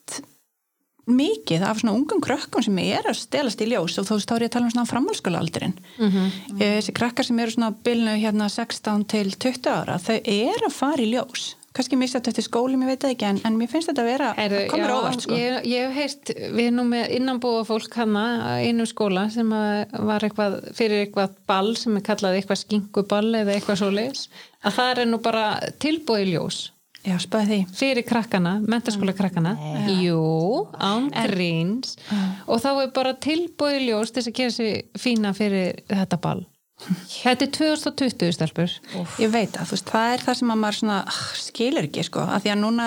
mikið 1.11 1.65
af 1.67 1.81
svona 1.81 1.95
ungum 1.97 2.21
krökkum 2.23 2.63
sem 2.65 2.79
er 2.83 3.07
að 3.09 3.19
stelast 3.21 3.61
í 3.63 3.69
ljós 3.71 3.97
og 4.01 4.07
þú 4.09 4.17
veist 4.19 4.31
þá 4.31 4.35
er 4.35 4.45
ég 4.45 4.51
að 4.51 4.55
tala 4.57 4.69
um 4.69 4.73
svona 4.75 4.89
framhalskóla 4.89 5.43
aldurinn 5.43 5.77
þessi 6.59 6.95
krakkar 6.97 7.27
sem 7.27 7.39
eru 7.39 7.55
svona 7.55 7.71
bilinu 7.85 8.17
hérna 8.19 8.49
16 8.49 9.07
til 9.11 9.31
20 9.35 9.71
ára 9.73 9.97
þau 10.01 10.17
eru 10.19 10.69
að 10.69 10.75
fara 10.75 11.03
í 11.03 11.09
ljós. 11.13 11.55
Kannski 11.69 11.95
missa 11.99 12.17
þetta 12.17 12.31
eftir 12.31 12.45
skólum, 12.47 12.81
ég 12.81 12.89
veit 12.89 13.03
það 13.03 13.11
ekki 13.13 13.25
en, 13.27 13.39
en 13.45 13.57
mér 13.59 13.69
finnst 13.69 13.91
þetta 13.91 14.01
að 14.01 14.07
vera, 14.09 14.29
Heyrðu, 14.39 14.61
komur 14.71 14.89
já, 14.89 14.93
óvart 14.97 15.21
sko. 15.21 15.35
ég, 15.37 15.67
ég 15.69 15.83
hef 15.85 15.99
heyrt, 15.99 16.31
við 16.55 16.63
erum 16.63 16.79
nú 16.79 16.85
með 16.89 17.13
innanbúa 17.19 17.59
fólk 17.67 17.97
hana 17.99 18.23
einum 18.65 18.89
skóla 18.89 19.27
sem 19.29 19.53
var 19.53 20.25
eitthvað 20.25 20.57
fyrir 20.75 21.05
eitthvað 21.05 21.37
ball 21.51 21.75
sem 21.77 21.99
er 21.99 22.05
kallað 22.09 22.39
eitthvað 22.39 22.61
skinkuball 22.63 23.29
eða 23.43 23.53
eitthvað 23.53 23.83
svoleiðis 23.83 24.25
að 24.65 24.79
það 24.79 25.03
er 25.05 25.11
nú 25.11 25.21
bara 25.29 25.45
tilbúið 25.85 26.33
ljós 26.33 26.59
já, 27.05 27.15
spæði 27.21 27.49
því. 27.49 27.59
Fyrir 27.79 28.07
krakkana, 28.07 28.57
mentaskóla 28.65 29.15
krakkana. 29.17 29.55
Jú, 29.99 30.21
án 30.75 31.09
gríns. 31.29 31.97
Og 32.47 32.61
þá 32.63 32.71
er 32.75 32.93
bara 32.95 33.17
tilbúið 33.17 33.81
ljós 33.87 34.15
til 34.15 34.25
að 34.25 34.37
gera 34.41 34.55
sér 34.55 34.79
fína 34.99 35.35
fyrir 35.37 35.83
þetta 35.89 36.21
ball. 36.21 36.45
Þetta 36.79 37.43
er 37.43 37.49
2020 37.57 38.35
stelpur. 38.37 38.73
Ég 39.19 39.31
veit 39.33 39.57
að 39.59 39.67
þú 39.67 39.75
veist, 39.75 39.89
það 39.91 40.13
er 40.13 40.21
það 40.23 40.37
sem 40.39 40.53
að 40.53 40.59
maður 40.61 40.77
svona 40.77 40.99
ah, 41.11 41.17
skilur 41.35 41.87
ekki 41.89 42.05
sko, 42.07 42.23
af 42.23 42.45
því 42.45 42.53
að 42.53 42.61
núna 42.61 42.85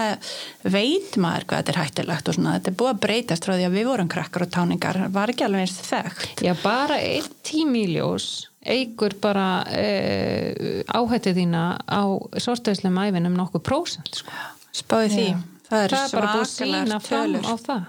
veit 0.64 1.18
maður 1.20 1.46
hvað 1.50 1.60
þetta 1.60 1.74
er 1.74 1.80
hættilegt 1.82 2.30
og 2.30 2.38
svona, 2.38 2.54
þetta 2.56 2.72
er 2.72 2.78
búið 2.80 2.92
að 2.94 3.02
breytast 3.04 3.48
frá 3.48 3.54
því 3.58 3.66
að 3.68 3.76
við 3.76 3.90
vorum 3.90 4.12
krakkar 4.14 4.46
og 4.46 4.54
táningar, 4.56 5.00
var 5.12 5.34
ekki 5.34 5.44
alveg 5.44 5.66
eins 5.66 5.76
þekkt. 5.90 6.46
Já, 6.46 6.54
bara 6.62 6.96
einn 7.04 7.28
tími 7.44 7.84
ljós 7.92 8.30
eigur 8.62 9.14
bara 9.22 9.46
e, 9.74 10.84
áhættið 10.94 11.40
þína 11.42 11.62
á 11.88 12.02
sortæðislega 12.42 13.06
æfin 13.08 13.28
um 13.30 13.38
nokkuð 13.40 13.64
prósent 13.66 14.22
sko. 14.22 14.34
Spáði 14.72 15.12
því, 15.12 15.28
það 15.68 15.84
er 15.86 15.94
Það 15.96 16.04
er 16.04 16.16
bara 16.16 16.32
búið 16.32 16.42
að 16.42 16.50
sína 16.52 17.00
fram 17.02 17.24
tölur. 17.26 17.48
á 17.48 17.54
það. 17.66 17.86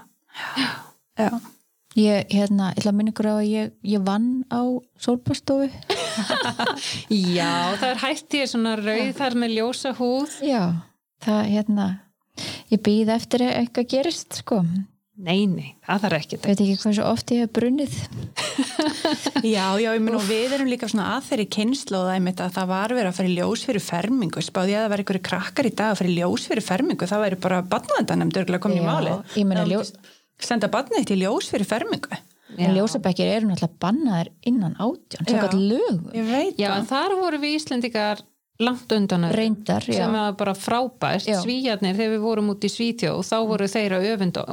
Já, 1.14 1.30
Ég, 1.94 2.24
hérna, 2.34 2.72
ég 2.74 2.80
ætla 2.80 2.90
að 2.90 2.96
minna 2.98 3.12
ykkur 3.12 3.26
á 3.30 3.34
að 3.38 3.44
ég, 3.46 3.68
ég 3.86 4.02
vann 4.02 4.30
á 4.50 4.62
sólbastofu. 4.98 5.68
Já, 7.38 7.52
það 7.78 7.86
er 7.92 8.00
hætt 8.02 8.34
í 8.34 8.40
svona 8.50 8.72
rauð 8.80 9.12
þar 9.20 9.36
með 9.38 9.54
ljósa 9.60 9.92
húð. 9.94 10.34
Já, 10.42 10.62
það, 11.22 11.42
hérna, 11.52 11.86
ég 12.74 12.82
býð 12.82 13.12
eftir 13.14 13.44
að 13.46 13.54
eitthvað 13.60 13.88
gerist, 13.94 14.40
sko. 14.42 14.58
Nei, 15.14 15.44
nei, 15.46 15.76
það 15.86 16.00
þarf 16.02 16.16
ekki 16.18 16.34
Ég 16.34 16.42
veit 16.48 16.60
ekki 16.64 16.76
hvað 16.82 16.94
svo 16.96 17.04
oft 17.12 17.30
ég 17.30 17.44
hef 17.44 17.50
brunnið. 17.54 17.92
já, 19.54 19.66
já 19.78 19.90
ég 19.94 20.02
menn 20.02 20.16
og 20.18 20.24
við 20.26 20.54
erum 20.56 20.66
líka 20.72 20.88
svona 20.90 21.12
að 21.14 21.28
þeirri 21.28 21.46
kynslu 21.54 22.00
og 22.00 22.08
það 22.08 22.16
er 22.18 22.24
mitt 22.24 22.42
að 22.42 22.56
það 22.56 22.66
var 22.72 22.94
verið 22.98 23.10
að 23.12 23.18
fara 23.20 23.30
í 23.30 23.36
ljós 23.36 23.62
fyrir 23.68 23.84
fermingu, 23.84 24.42
spáði 24.42 24.74
ég 24.74 24.80
að 24.80 24.84
það 24.86 24.92
var 24.94 25.02
einhverju 25.04 25.22
krakkar 25.30 25.68
í 25.70 25.72
dag 25.78 25.92
að 25.94 26.00
fara 26.00 26.10
í 26.10 26.16
ljós 26.18 26.48
fyrir 26.50 26.66
fermingu, 26.66 27.08
það 27.12 27.22
væri 27.28 27.38
bara 27.46 27.60
badnaðendanemnd 27.76 28.40
örgulega 28.42 28.64
komin 28.66 28.80
í 28.80 28.82
Já, 28.82 28.88
málið. 28.90 29.38
ég 29.38 29.48
meina 29.52 29.62
Það 29.64 29.72
ljós- 29.76 29.94
Senda 30.44 30.66
badnið 30.74 31.06
til 31.12 31.20
ljós 31.22 31.46
fyrir 31.54 31.68
fermingu. 31.70 32.16
En 32.58 32.74
ljósabekkir 32.74 33.30
eru 33.36 33.46
náttúrulega 33.52 33.78
bannaðir 33.82 34.28
innan 34.50 34.74
átján, 34.82 35.26
Já. 35.30 35.40
gott 35.44 35.54
lögum. 35.54 36.10
Ég 36.14 36.26
veit 36.28 36.58
Já, 36.58 36.72
en 36.76 36.86
þar 36.90 37.14
voru 37.22 37.38
við 37.42 37.54
Íslendingar 37.60 38.20
langt 38.62 38.92
undan. 38.94 39.24
Reyndar, 39.34 39.82
já. 39.88 39.96
sem 39.98 40.12
var 40.14 40.32
bara 40.38 40.52
frábært 40.54 41.26
Já. 41.26 41.40
svíjarnir 41.42 41.96
þegar 41.98 42.12
við 42.14 42.20
vorum 42.22 42.50
út 42.52 42.62
í 42.62 42.70
Svítjóð 42.70 43.24
þá 43.26 43.34
voru 43.50 43.66
þeir 43.66 43.94
að 43.96 44.06
öfunda, 44.12 44.44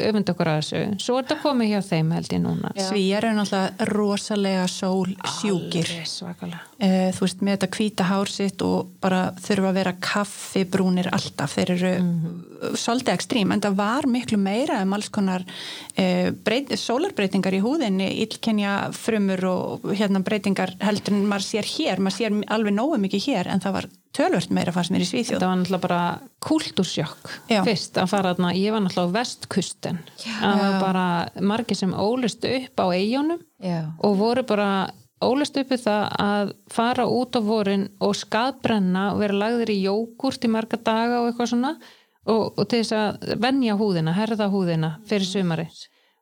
öfunda 0.00 0.32
okkur 0.32 0.48
að 0.48 0.60
þessu 0.62 0.80
svo 1.04 1.18
er 1.18 1.26
þetta 1.26 1.36
komið 1.42 1.72
hjá 1.74 1.80
þeim 1.90 2.14
held 2.16 2.32
ég 2.32 2.40
núna 2.46 2.72
Svíjar 2.86 3.26
eru 3.28 3.36
náttúrulega 3.36 3.88
rosalega 3.92 4.66
sól 4.72 5.12
sjúkir. 5.36 5.92
Uh, 6.80 7.10
þú 7.12 7.26
veist, 7.26 7.42
með 7.44 7.58
þetta 7.58 7.70
hvíta 7.76 8.08
hár 8.08 8.32
sitt 8.32 8.62
og 8.64 8.94
bara 9.04 9.26
þurfa 9.36 9.68
að 9.74 9.78
vera 9.82 9.92
kaffibrúnir 10.00 11.10
alltaf, 11.12 11.58
þeir 11.58 11.74
eru 11.76 11.92
Mhm. 12.00 12.49
Svolítið 12.78 13.14
ekstrím, 13.14 13.54
en 13.54 13.62
það 13.64 13.78
var 13.78 14.08
miklu 14.10 14.38
meira 14.40 14.80
um 14.84 14.96
alls 14.96 15.10
konar 15.12 15.44
uh, 15.46 16.28
breyt, 16.46 16.74
sólarbreytingar 16.80 17.56
í 17.56 17.62
húðinni, 17.64 18.10
illkenja 18.24 18.76
frumur 18.96 19.46
og 19.50 19.88
hérna 19.94 20.22
breytingar 20.26 20.76
heldur 20.82 21.16
en 21.16 21.26
maður 21.30 21.48
sér 21.48 21.72
hér, 21.76 22.02
maður 22.02 22.18
sér 22.18 22.38
alveg 22.52 22.76
nógu 22.76 23.00
mikið 23.06 23.26
hér, 23.30 23.50
en 23.54 23.64
það 23.64 23.76
var 23.78 23.90
tölvört 24.16 24.54
meira 24.54 24.72
fannst 24.74 24.90
mér 24.90 25.04
í 25.04 25.08
Svíþjóð. 25.08 25.36
þetta 25.36 25.48
var 25.48 25.58
náttúrulega 25.60 25.84
bara 25.84 26.00
kultúrsjokk 26.42 27.34
Já. 27.50 27.60
fyrst 27.66 28.00
að 28.00 28.08
fara 28.10 28.32
þarna, 28.34 28.54
ég 28.58 28.74
var 28.74 28.82
náttúrulega 28.82 29.14
á 29.14 29.16
vestkusten 29.20 30.00
það 30.24 30.62
var 30.64 30.80
bara 30.82 31.04
margir 31.52 31.78
sem 31.78 31.92
ólust 31.94 32.46
upp 32.48 32.82
á 32.82 32.86
eigunum 32.90 33.44
og 34.02 34.18
voru 34.18 34.42
bara 34.48 34.70
ólust 35.20 35.58
uppi 35.60 35.76
það 35.78 36.04
að 36.24 36.52
fara 36.72 37.06
út 37.06 37.36
á 37.36 37.40
vorin 37.44 37.86
og 38.00 38.16
skadbrenna 38.16 39.10
og 39.12 39.22
vera 39.22 39.40
lagðir 39.44 39.74
í 39.74 39.80
jógurt 39.84 40.46
í 40.46 40.50
marga 40.50 40.80
daga 40.80 41.20
og 41.20 41.30
eitthvað 41.30 41.52
svona 41.52 41.74
og, 42.26 42.58
og 42.58 42.66
til 42.68 42.82
þess 42.82 42.92
að 42.96 43.36
venja 43.40 43.76
húðina, 43.80 44.14
herða 44.16 44.50
húðina 44.52 44.90
fyrir 45.08 45.28
sumari. 45.28 45.68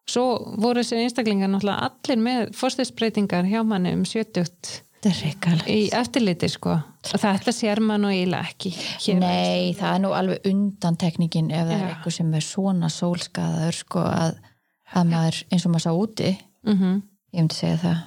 Svo 0.08 0.24
voru 0.60 0.80
þessi 0.80 1.02
einstaklingar 1.02 1.50
náttúrulega 1.52 1.88
allir 1.90 2.20
með 2.24 2.52
fórstisbreytingar 2.56 3.48
hjá 3.50 3.60
manni 3.66 3.92
um 3.96 4.04
70 4.08 4.84
Þetta 4.98 5.10
er 5.10 5.18
reikalegt. 5.22 5.68
í 5.70 5.82
eftirliti 5.94 6.48
sko. 6.50 6.72
Og 7.12 7.20
þetta 7.22 7.52
sér 7.54 7.78
mann 7.84 8.06
og 8.08 8.10
eiginlega 8.10 8.48
ekki. 8.50 8.72
hér. 9.04 9.20
Nei, 9.20 9.74
það 9.78 9.92
er 9.94 10.00
nú 10.02 10.14
alveg 10.16 10.48
undan 10.50 10.96
teknikin 10.98 11.52
ef 11.52 11.68
það 11.68 11.74
er 11.76 11.84
Já. 11.84 11.90
eitthvað 11.92 12.16
sem 12.16 12.32
er 12.34 12.46
svona 12.48 12.90
sólskaðaður 12.90 13.78
sko 13.78 14.02
að, 14.08 14.40
að 14.98 15.12
maður 15.12 15.38
eins 15.52 15.66
og 15.68 15.74
maður 15.74 15.86
sá 15.86 15.92
úti 15.94 16.32
Mm 16.66 17.02
ég 17.28 17.42
myndi 17.44 17.54
segja 17.54 17.76
það 17.82 17.98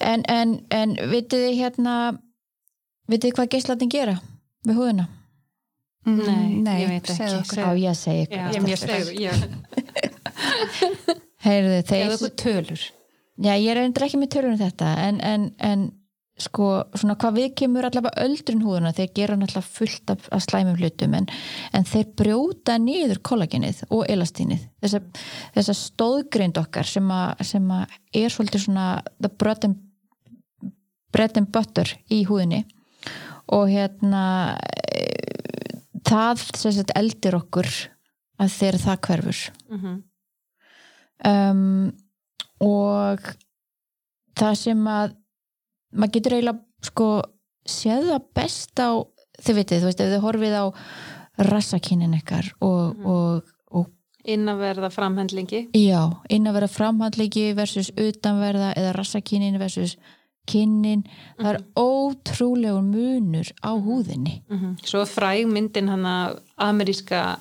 en, 0.00 0.22
en, 0.28 0.52
en 0.72 0.94
vitið 1.12 1.42
þið 1.46 1.58
hérna 1.60 1.94
vitið 3.12 3.28
þið 3.28 3.34
hvað 3.36 3.50
geislatni 3.54 3.88
gera 3.92 4.14
við 4.66 4.78
húðina? 4.80 5.04
Nei, 6.04 6.80
ég 6.82 6.88
veit 6.90 7.10
ekki. 7.12 7.26
okkur. 7.38 7.58
Á 7.62 7.70
ég 7.78 7.88
að 7.92 7.98
segja 8.00 8.22
ykkur 8.26 8.38
Já, 8.38 8.44
Ég 8.52 8.60
spennt. 8.80 9.10
já. 9.22 9.32
Heyrðu, 11.46 11.72
Eða 11.78 11.88
þeir, 11.88 12.12
okkur 12.16 12.32
tölur. 12.42 12.82
já 13.42 13.52
ég 13.58 13.68
er 13.72 13.78
endur 13.82 14.04
ekki 14.06 14.18
með 14.20 14.30
tölunum 14.36 14.60
þetta 14.60 14.88
en, 15.08 15.16
en, 15.26 15.42
en 15.58 15.80
sko 16.42 16.66
svona 16.96 17.14
hvað 17.20 17.36
við 17.38 17.48
kemur 17.60 17.84
allavega 17.86 18.22
öldrun 18.24 18.62
húðuna 18.64 18.92
þeir 18.96 19.10
gera 19.14 19.36
náttúrulega 19.38 19.74
fullt 19.76 20.06
af, 20.14 20.20
af 20.32 20.40
slæmum 20.46 20.78
hlutum 20.80 21.12
en, 21.18 21.26
en 21.76 21.84
þeir 21.86 22.06
brjóta 22.18 22.72
niður 22.82 23.18
kollagenið 23.26 23.78
og 23.92 24.02
elastínið 24.10 24.62
þessa, 24.82 25.00
þessa 25.58 25.74
stóðgreind 25.82 26.56
okkar 26.62 26.86
sem 26.88 27.06
að, 27.14 27.28
að 27.44 27.48
er 28.22 28.30
svolítið 28.34 28.60
svona 28.66 28.86
the 29.20 29.30
bread 29.30 29.62
and, 29.68 29.76
bread 31.14 31.34
and 31.38 31.48
butter 31.54 31.88
í 32.10 32.18
húðinni 32.30 32.60
og 33.52 33.64
hérna 33.68 34.24
það 36.12 36.46
sagt 36.62 36.96
eldir 36.98 37.40
okkur 37.40 37.68
að 38.42 38.56
þegar 38.60 38.82
það 38.86 39.04
hverfur. 39.08 39.44
Mm 39.72 40.00
um, 41.26 41.92
og 42.62 43.32
það 44.38 44.58
sem 44.58 44.84
að 44.90 45.16
maður 45.92 46.14
getur 46.16 46.36
eiginlega 46.36 46.86
sko 46.88 47.08
séð 47.68 48.10
það 48.10 48.28
best 48.38 48.82
á 48.82 48.90
þið 49.42 49.58
vitið, 49.58 49.82
þú 49.82 49.88
veist, 49.88 50.02
ef 50.02 50.12
þið 50.12 50.24
horfið 50.26 50.56
á 50.58 50.64
rassakynnin 51.48 52.16
ykkar 52.18 52.52
og, 52.62 53.04
og, 53.08 53.52
og 53.72 53.90
Innanverða 54.22 54.92
framhendlingi. 54.94 55.64
já, 55.74 56.02
inn 56.30 56.46
að 56.46 56.58
vera 56.60 56.70
framhandleiki 56.70 57.48
versus 57.58 57.90
utanverða 57.98 58.72
eða 58.78 58.92
rassakynnin 58.94 59.58
versus 59.58 59.96
kynnin, 60.48 61.04
það 61.38 61.48
er 61.52 61.58
ótrúlegur 61.78 62.84
munur 62.86 63.50
á 63.62 63.70
húðinni. 63.72 64.42
Mm 64.50 64.76
Svo 64.84 65.04
fræg 65.06 65.46
myndin 65.50 65.88
hann 65.88 66.06
að 66.06 66.40
ameríska 66.56 67.38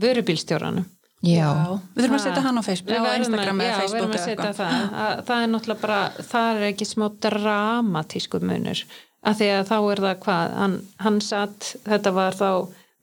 vörubílstjóranum. 0.00 0.84
já, 1.24 1.50
Við 1.94 2.04
þurfum 2.04 2.18
að 2.18 2.24
setja 2.26 2.42
hann 2.44 2.58
á 2.58 2.62
Facebook, 2.62 2.94
Við 2.94 3.02
verðum 3.02 3.24
Instagram 3.24 3.60
að, 3.60 3.64
eða 3.64 3.72
já, 3.72 3.78
Facebook 3.80 4.00
verðum 4.00 4.14
að 4.14 4.24
setja 4.24 4.52
það. 4.52 4.94
Að, 5.04 5.24
það 5.26 5.42
er 5.42 5.50
náttúrulega 5.52 5.80
bara, 5.80 6.00
það 6.30 6.56
er 6.56 6.68
ekki 6.68 6.84
smá 6.84 7.06
dramatískur 7.26 8.40
munur. 8.44 8.84
Af 9.24 9.38
því 9.38 9.48
að 9.54 9.68
þá 9.70 9.76
er 9.92 10.00
það 10.04 10.16
hvað, 10.24 10.56
hann, 10.60 10.74
hann 11.00 11.20
satt, 11.24 11.76
þetta 11.84 12.10
var 12.12 12.34
þá 12.36 12.50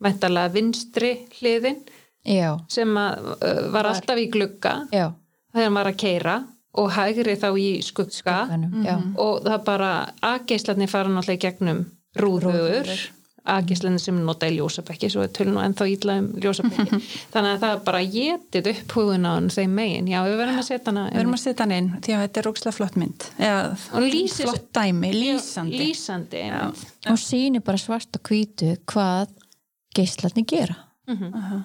væntalega 0.02 0.54
vinstri 0.54 1.12
hliðin 1.40 1.82
já, 2.26 2.58
sem 2.70 2.98
að, 2.98 3.32
uh, 3.38 3.62
var 3.74 3.90
alltaf 3.92 4.22
í 4.22 4.28
glugga 4.34 4.76
já. 4.94 5.12
þegar 5.54 5.68
hann 5.68 5.80
var 5.80 5.90
að 5.92 6.00
keira 6.02 6.36
og 6.74 6.92
hægri 6.96 7.36
þá 7.36 7.50
í 7.60 7.70
skugga. 7.84 8.12
Skugganum, 8.46 8.84
já. 8.86 8.98
og 9.20 9.42
það 9.48 9.64
bara 9.66 9.90
aðgeislarnir 10.24 10.88
fara 10.92 11.10
náttúrulega 11.12 11.40
í 11.40 11.44
gegnum 11.48 11.82
rúður 12.20 12.94
aðgeislarnir 13.52 13.98
sem 14.04 14.18
nota 14.22 14.46
í 14.46 14.54
ljósabekki 14.60 15.08
svo 15.10 15.24
er 15.26 15.32
tölun 15.34 15.56
og 15.58 15.64
ennþá 15.66 15.86
ítla 15.90 16.16
um 16.22 16.28
ljósabekki. 16.44 17.00
Þannig 17.34 17.56
að 17.56 17.64
það 17.64 17.80
bara 17.88 18.02
getið 18.14 18.68
upp 18.72 18.94
húðun 18.94 19.26
á 19.26 19.32
hann 19.34 19.48
þeim 19.50 19.74
megin, 19.80 20.08
já 20.14 20.20
við 20.28 20.36
verðum 20.44 20.60
að 20.62 20.68
setja 20.68 20.92
hana 20.92 21.06
Við 21.10 21.18
verðum 21.18 21.34
að 21.38 21.42
setja 21.42 21.66
hann 21.66 21.74
inn, 21.80 21.90
því 22.06 22.14
að 22.14 22.22
þetta 22.28 22.42
er 22.44 22.48
rókslega 22.48 22.76
flott 22.78 23.00
mynd. 23.02 23.26
Eða, 23.42 23.64
Og 23.98 24.06
lýsir- 24.06 24.46
flott 24.46 24.68
dæmi, 24.78 25.12
lýsandi. 25.18 25.80
lýsandi 25.82 26.44
og 27.10 27.18
sýnir 27.26 27.66
bara 27.66 27.82
svart 27.82 28.16
og 28.22 28.30
hvítu 28.30 28.76
hvað 28.94 29.34
geislarnir 29.98 30.46
gera. 30.54 30.78
Aha. 31.10 31.60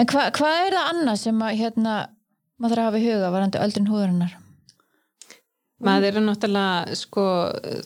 En 0.00 0.06
hva, 0.12 0.28
hvað 0.36 0.60
er 0.66 0.76
það 0.76 0.88
annað 0.92 1.18
sem 1.24 1.42
að 1.44 1.56
hérna, 1.60 1.94
maður 2.60 2.76
þarf 2.76 2.84
að 2.84 2.88
hafa 2.88 3.00
í 3.00 3.08
huga 3.08 3.34
varandi 3.34 3.64
öldrun 3.64 3.90
húðurinnar? 3.90 4.38
maður 5.84 6.18
er 6.18 6.24
náttúrulega 6.24 6.98
sko, 6.98 7.24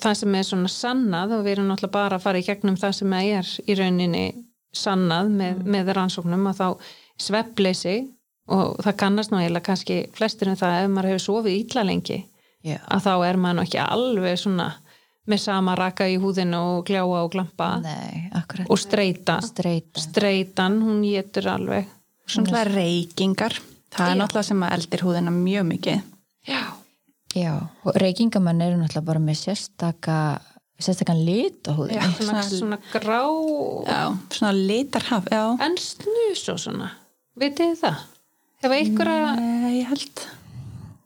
það 0.02 0.18
sem 0.18 0.34
er 0.34 0.46
svona 0.48 0.72
sannað 0.72 1.36
og 1.36 1.44
við 1.46 1.56
erum 1.56 1.70
náttúrulega 1.70 1.94
bara 1.94 2.18
að 2.18 2.26
fara 2.26 2.42
í 2.42 2.46
gegnum 2.46 2.78
það 2.80 2.96
sem 2.98 3.16
er 3.20 3.54
í 3.62 3.78
rauninni 3.78 4.24
sannað 4.74 5.30
með, 5.30 5.64
með 5.70 5.92
rannsóknum 5.94 6.48
að 6.50 6.60
þá 6.60 6.68
svefleysi 7.22 7.96
og 8.50 8.80
það 8.82 8.96
kannast 9.00 9.32
nú 9.32 9.40
eiginlega 9.40 9.68
kannski 9.70 10.00
flestir 10.16 10.50
um 10.50 10.58
það 10.58 10.80
ef 10.80 10.88
maður 10.92 11.12
hefur 11.12 11.26
sofið 11.28 11.58
ítla 11.60 11.84
lengi 11.86 12.18
Já. 12.64 12.80
að 12.82 13.06
þá 13.06 13.12
er 13.28 13.38
maður 13.38 13.60
nú 13.60 13.66
ekki 13.68 13.82
alveg 13.84 14.40
svona 14.40 14.70
með 15.30 15.40
sama 15.40 15.76
raka 15.78 16.08
í 16.10 16.18
húðinu 16.20 16.58
og 16.74 16.82
gljáa 16.88 17.22
og 17.22 17.30
glampa 17.32 17.70
Nei, 17.80 18.26
og 18.66 18.80
streyta 18.80 19.38
streitan, 19.44 20.82
hún 20.84 21.04
getur 21.06 21.48
alveg 21.54 21.88
Svona 22.24 22.62
reykingar. 22.64 23.52
Það 23.94 24.08
er 24.10 24.14
Já. 24.16 24.20
náttúrulega 24.22 24.48
sem 24.48 24.62
að 24.66 24.72
eldir 24.78 25.02
húðina 25.06 25.30
mjög 25.34 25.64
mikið. 25.72 26.02
já, 26.48 26.62
Já, 27.34 27.52
og 27.84 27.94
reykingamenn 27.98 28.60
eru 28.62 28.76
náttúrulega 28.78 29.04
bara 29.04 29.18
með 29.20 29.36
sérstaka, 29.42 30.16
sérstakann 30.78 31.24
lit 31.24 31.66
á 31.66 31.72
húðinni. 31.74 31.98
Já. 31.98 32.10
svona, 32.18 32.42
Svona- 32.42 32.78
grá 32.92 33.22
Já, 33.86 34.18
svona 34.30 34.52
litarhaf, 34.52 35.24
já. 35.30 35.56
en 35.60 35.76
snus 35.76 36.48
og 36.48 36.58
svona 36.58 36.90
vitið 37.38 37.74
þið 37.74 37.80
það? 37.80 37.96
Hefur 38.62 38.76
einhverja 38.76 39.36
Nei, 39.36 39.80
ég 39.82 39.86
held. 39.88 40.26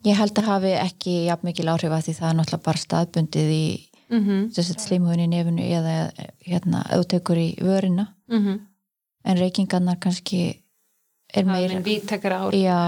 Ég 0.04 0.14
held 0.16 0.34
að 0.38 0.44
hafi 0.46 0.72
ekki 0.78 1.14
jafn 1.26 1.44
mikil 1.48 1.66
áhrif 1.66 1.90
að 1.90 2.04
því 2.06 2.14
það 2.18 2.30
er 2.30 2.36
náttúrulega 2.38 2.62
bara 2.64 2.78
staðbundið 2.78 3.50
í 3.50 3.88
mm 4.10 4.18
Mhm. 4.18 4.48
-hmm. 4.48 4.78
slímuðin 4.86 5.24
í 5.24 5.28
nefinu 5.28 5.62
eða 5.68 6.12
hérna 6.46 6.84
auðtekur 6.92 7.36
í 7.36 7.56
vörina 7.60 8.08
Mhm. 8.30 8.60
en 9.24 9.36
reykingarnar 9.36 9.96
kannski 9.98 10.60
er 11.34 11.44
það 11.44 11.52
meira 11.52 11.80
vítekara 11.84 12.38
ár. 12.46 12.54
Já, 12.56 12.78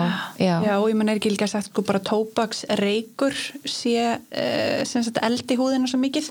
já, 0.41 0.55
Já, 0.64 0.74
og 0.80 0.88
ég 0.91 0.97
menn 0.97 1.09
er 1.12 1.18
ekki 1.20 1.30
líka 1.34 1.47
sagt 1.51 1.66
sko 1.70 1.82
bara 1.82 2.01
tóbaks 2.01 2.64
reykur 2.80 3.34
sé 3.68 3.97
uh, 4.16 4.84
sem 4.84 5.03
sagt 5.05 5.18
eldi 5.22 5.57
húðina 5.61 5.88
svo 5.91 5.99
mikið. 6.01 6.30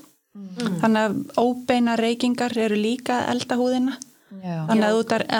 Þannig 0.80 1.01
að 1.05 1.16
óbeina 1.41 1.95
reykingar 1.99 2.53
eru 2.57 2.76
líka 2.80 3.24
að 3.26 3.34
elda 3.36 3.55
húðina. 3.60 3.97
Já. 4.39 4.62
þannig 4.70 4.86
að 4.86 4.93
þú 4.93 4.99
ert 5.01 5.14
að- 5.16 5.32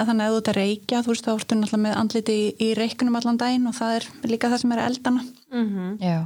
að 0.98 1.04
þú 1.06 1.12
veist 1.14 1.24
þá 1.24 1.30
ertu 1.32 1.54
náttúrulega 1.56 1.78
með 1.84 1.94
andliti 2.00 2.32
í, 2.34 2.46
í 2.66 2.74
reyknum 2.74 3.16
allan 3.16 3.36
daginn 3.38 3.66
og 3.70 3.74
það 3.78 3.92
er 3.96 4.06
líka 4.28 4.50
það 4.50 4.58
sem 4.60 4.72
er 4.72 4.78
að 4.82 4.88
eldana 4.90 5.22
Mhm. 5.52 5.98
já. 6.02 6.18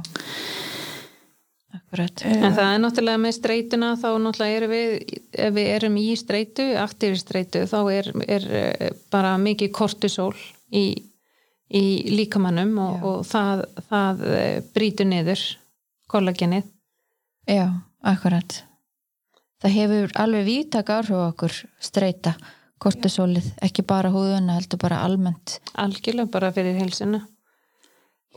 Akkurat. 1.75 2.23
En 2.27 2.53
það 2.55 2.69
er 2.73 2.81
náttúrulega 2.83 3.21
með 3.21 3.33
streituna 3.37 3.89
þá 3.99 4.07
náttúrulega 4.23 4.59
erum 4.59 4.73
við, 4.73 4.93
ef 5.45 5.55
við 5.55 5.71
erum 5.75 5.97
í 6.01 6.05
streitu, 6.19 6.67
aktífi 6.81 7.19
streitu, 7.21 7.63
þá 7.69 7.79
er, 7.93 8.09
er 8.37 8.47
eh, 8.61 8.93
bara 9.13 9.35
mikið 9.41 9.71
kortisol 9.75 10.33
í, 10.71 10.85
í 11.69 11.85
líkamannum 12.15 12.73
og, 12.85 13.05
og 13.11 13.25
það, 13.29 13.65
það 13.89 14.25
eh, 14.31 14.57
brýtur 14.75 15.09
niður 15.11 15.43
kollagenið. 16.11 16.71
já, 17.49 17.67
akkurat. 18.05 18.61
Það 19.63 19.77
hefur 19.79 20.17
alveg 20.21 20.45
vítak 20.45 20.91
áhrif 20.93 21.15
á 21.15 21.29
okkur 21.29 21.53
streyta, 21.81 22.35
kortisólið 22.81 23.47
ekki 23.65 23.85
bara 23.87 24.11
húðuna, 24.13 24.59
heldur 24.59 24.81
bara 24.81 24.99
almennt. 25.05 25.59
Algjörlega 25.79 26.29
bara 26.31 26.51
fyrir 26.53 26.77
heilsuna. 26.77 27.23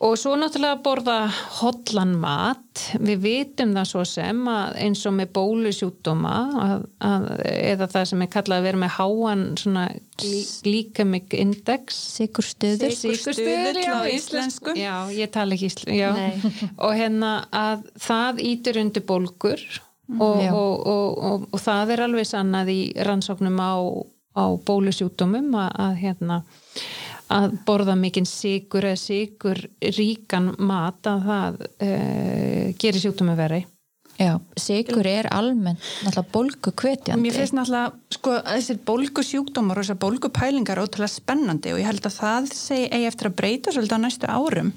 Og 0.07 0.13
svo 0.15 0.37
náttúrulega 0.39 0.77
að 0.77 0.83
borða 0.85 1.15
hotlan 1.59 2.13
mat. 2.23 2.83
Við 3.03 3.23
vitum 3.25 3.73
það 3.75 3.87
svo 3.91 4.05
sem 4.07 4.45
að 4.53 4.77
eins 4.85 5.01
og 5.11 5.17
með 5.17 5.33
bólusjúkdóma 5.35 6.35
að, 6.63 6.85
að, 7.03 7.27
eða 7.49 7.89
það 7.95 8.07
sem 8.13 8.23
er 8.23 8.31
kallað 8.31 8.61
að 8.61 8.69
vera 8.69 8.81
með 8.85 8.93
háan 8.95 9.43
svona 9.59 9.89
glycemic 10.23 11.35
index 11.35 11.99
sigur 12.15 12.47
stuður 12.47 12.95
Sykurstuðull 12.95 13.83
á 13.91 14.07
íslensku. 14.13 14.77
Já, 14.79 14.95
ég 15.15 15.35
tala 15.35 15.59
ekki 15.59 15.73
íslensku 15.73 15.99
já. 15.99 16.13
Nei. 16.15 16.55
og 16.85 16.95
hérna 16.95 17.33
að 17.51 17.89
það 18.07 18.43
ítur 18.53 18.81
undir 18.85 19.07
bólgur 19.09 19.67
og, 20.17 20.39
Já. 20.43 20.53
og, 20.55 20.87
og, 20.87 21.19
og, 21.19 21.49
og 21.53 21.61
það 21.63 21.95
er 21.95 22.05
alveg 22.07 22.29
sannað 22.29 22.73
í 22.73 22.79
rannsóknum 23.05 23.59
á, 23.61 23.75
á 24.39 24.45
bólusjúkdómum 24.63 25.51
að, 25.59 25.71
að 25.85 26.01
hérna 26.05 26.41
að 27.35 27.57
borða 27.69 27.97
mikinn 27.99 28.29
sigur 28.29 28.87
eða 28.89 29.01
sigur 29.01 29.61
ríkan 29.99 30.53
mat 30.59 31.09
að 31.09 31.27
það 31.29 31.59
e, 31.85 31.91
gerir 32.81 33.05
sjúkdómi 33.05 33.37
veri 33.39 33.61
já, 34.19 34.33
sigur 34.59 35.07
er 35.07 35.29
almennt 35.35 35.83
náttúrulega 36.05 36.35
bólgu 36.35 36.73
hvetjandi 36.73 37.23
Mér 37.23 37.37
finnst 37.37 37.57
náttúrulega, 37.57 37.93
sko, 38.17 38.35
að 38.41 38.59
þessir 38.59 38.83
bólgusjúkdómar 38.89 39.79
og 39.79 39.87
þessar 39.87 40.03
bólgupælingar 40.05 40.81
er 40.81 40.89
ótrúlega 40.89 41.15
spennandi 41.15 41.75
og 41.75 41.83
ég 41.83 41.91
held 41.91 42.09
að 42.09 42.19
það 42.19 42.53
segi 42.57 42.91
eigi 42.91 43.11
eftir 43.13 43.31
að 43.31 43.39
breyta 43.43 43.75
svolítið 43.75 44.01
á 44.01 44.05
næstu 44.07 44.33
árum 44.33 44.73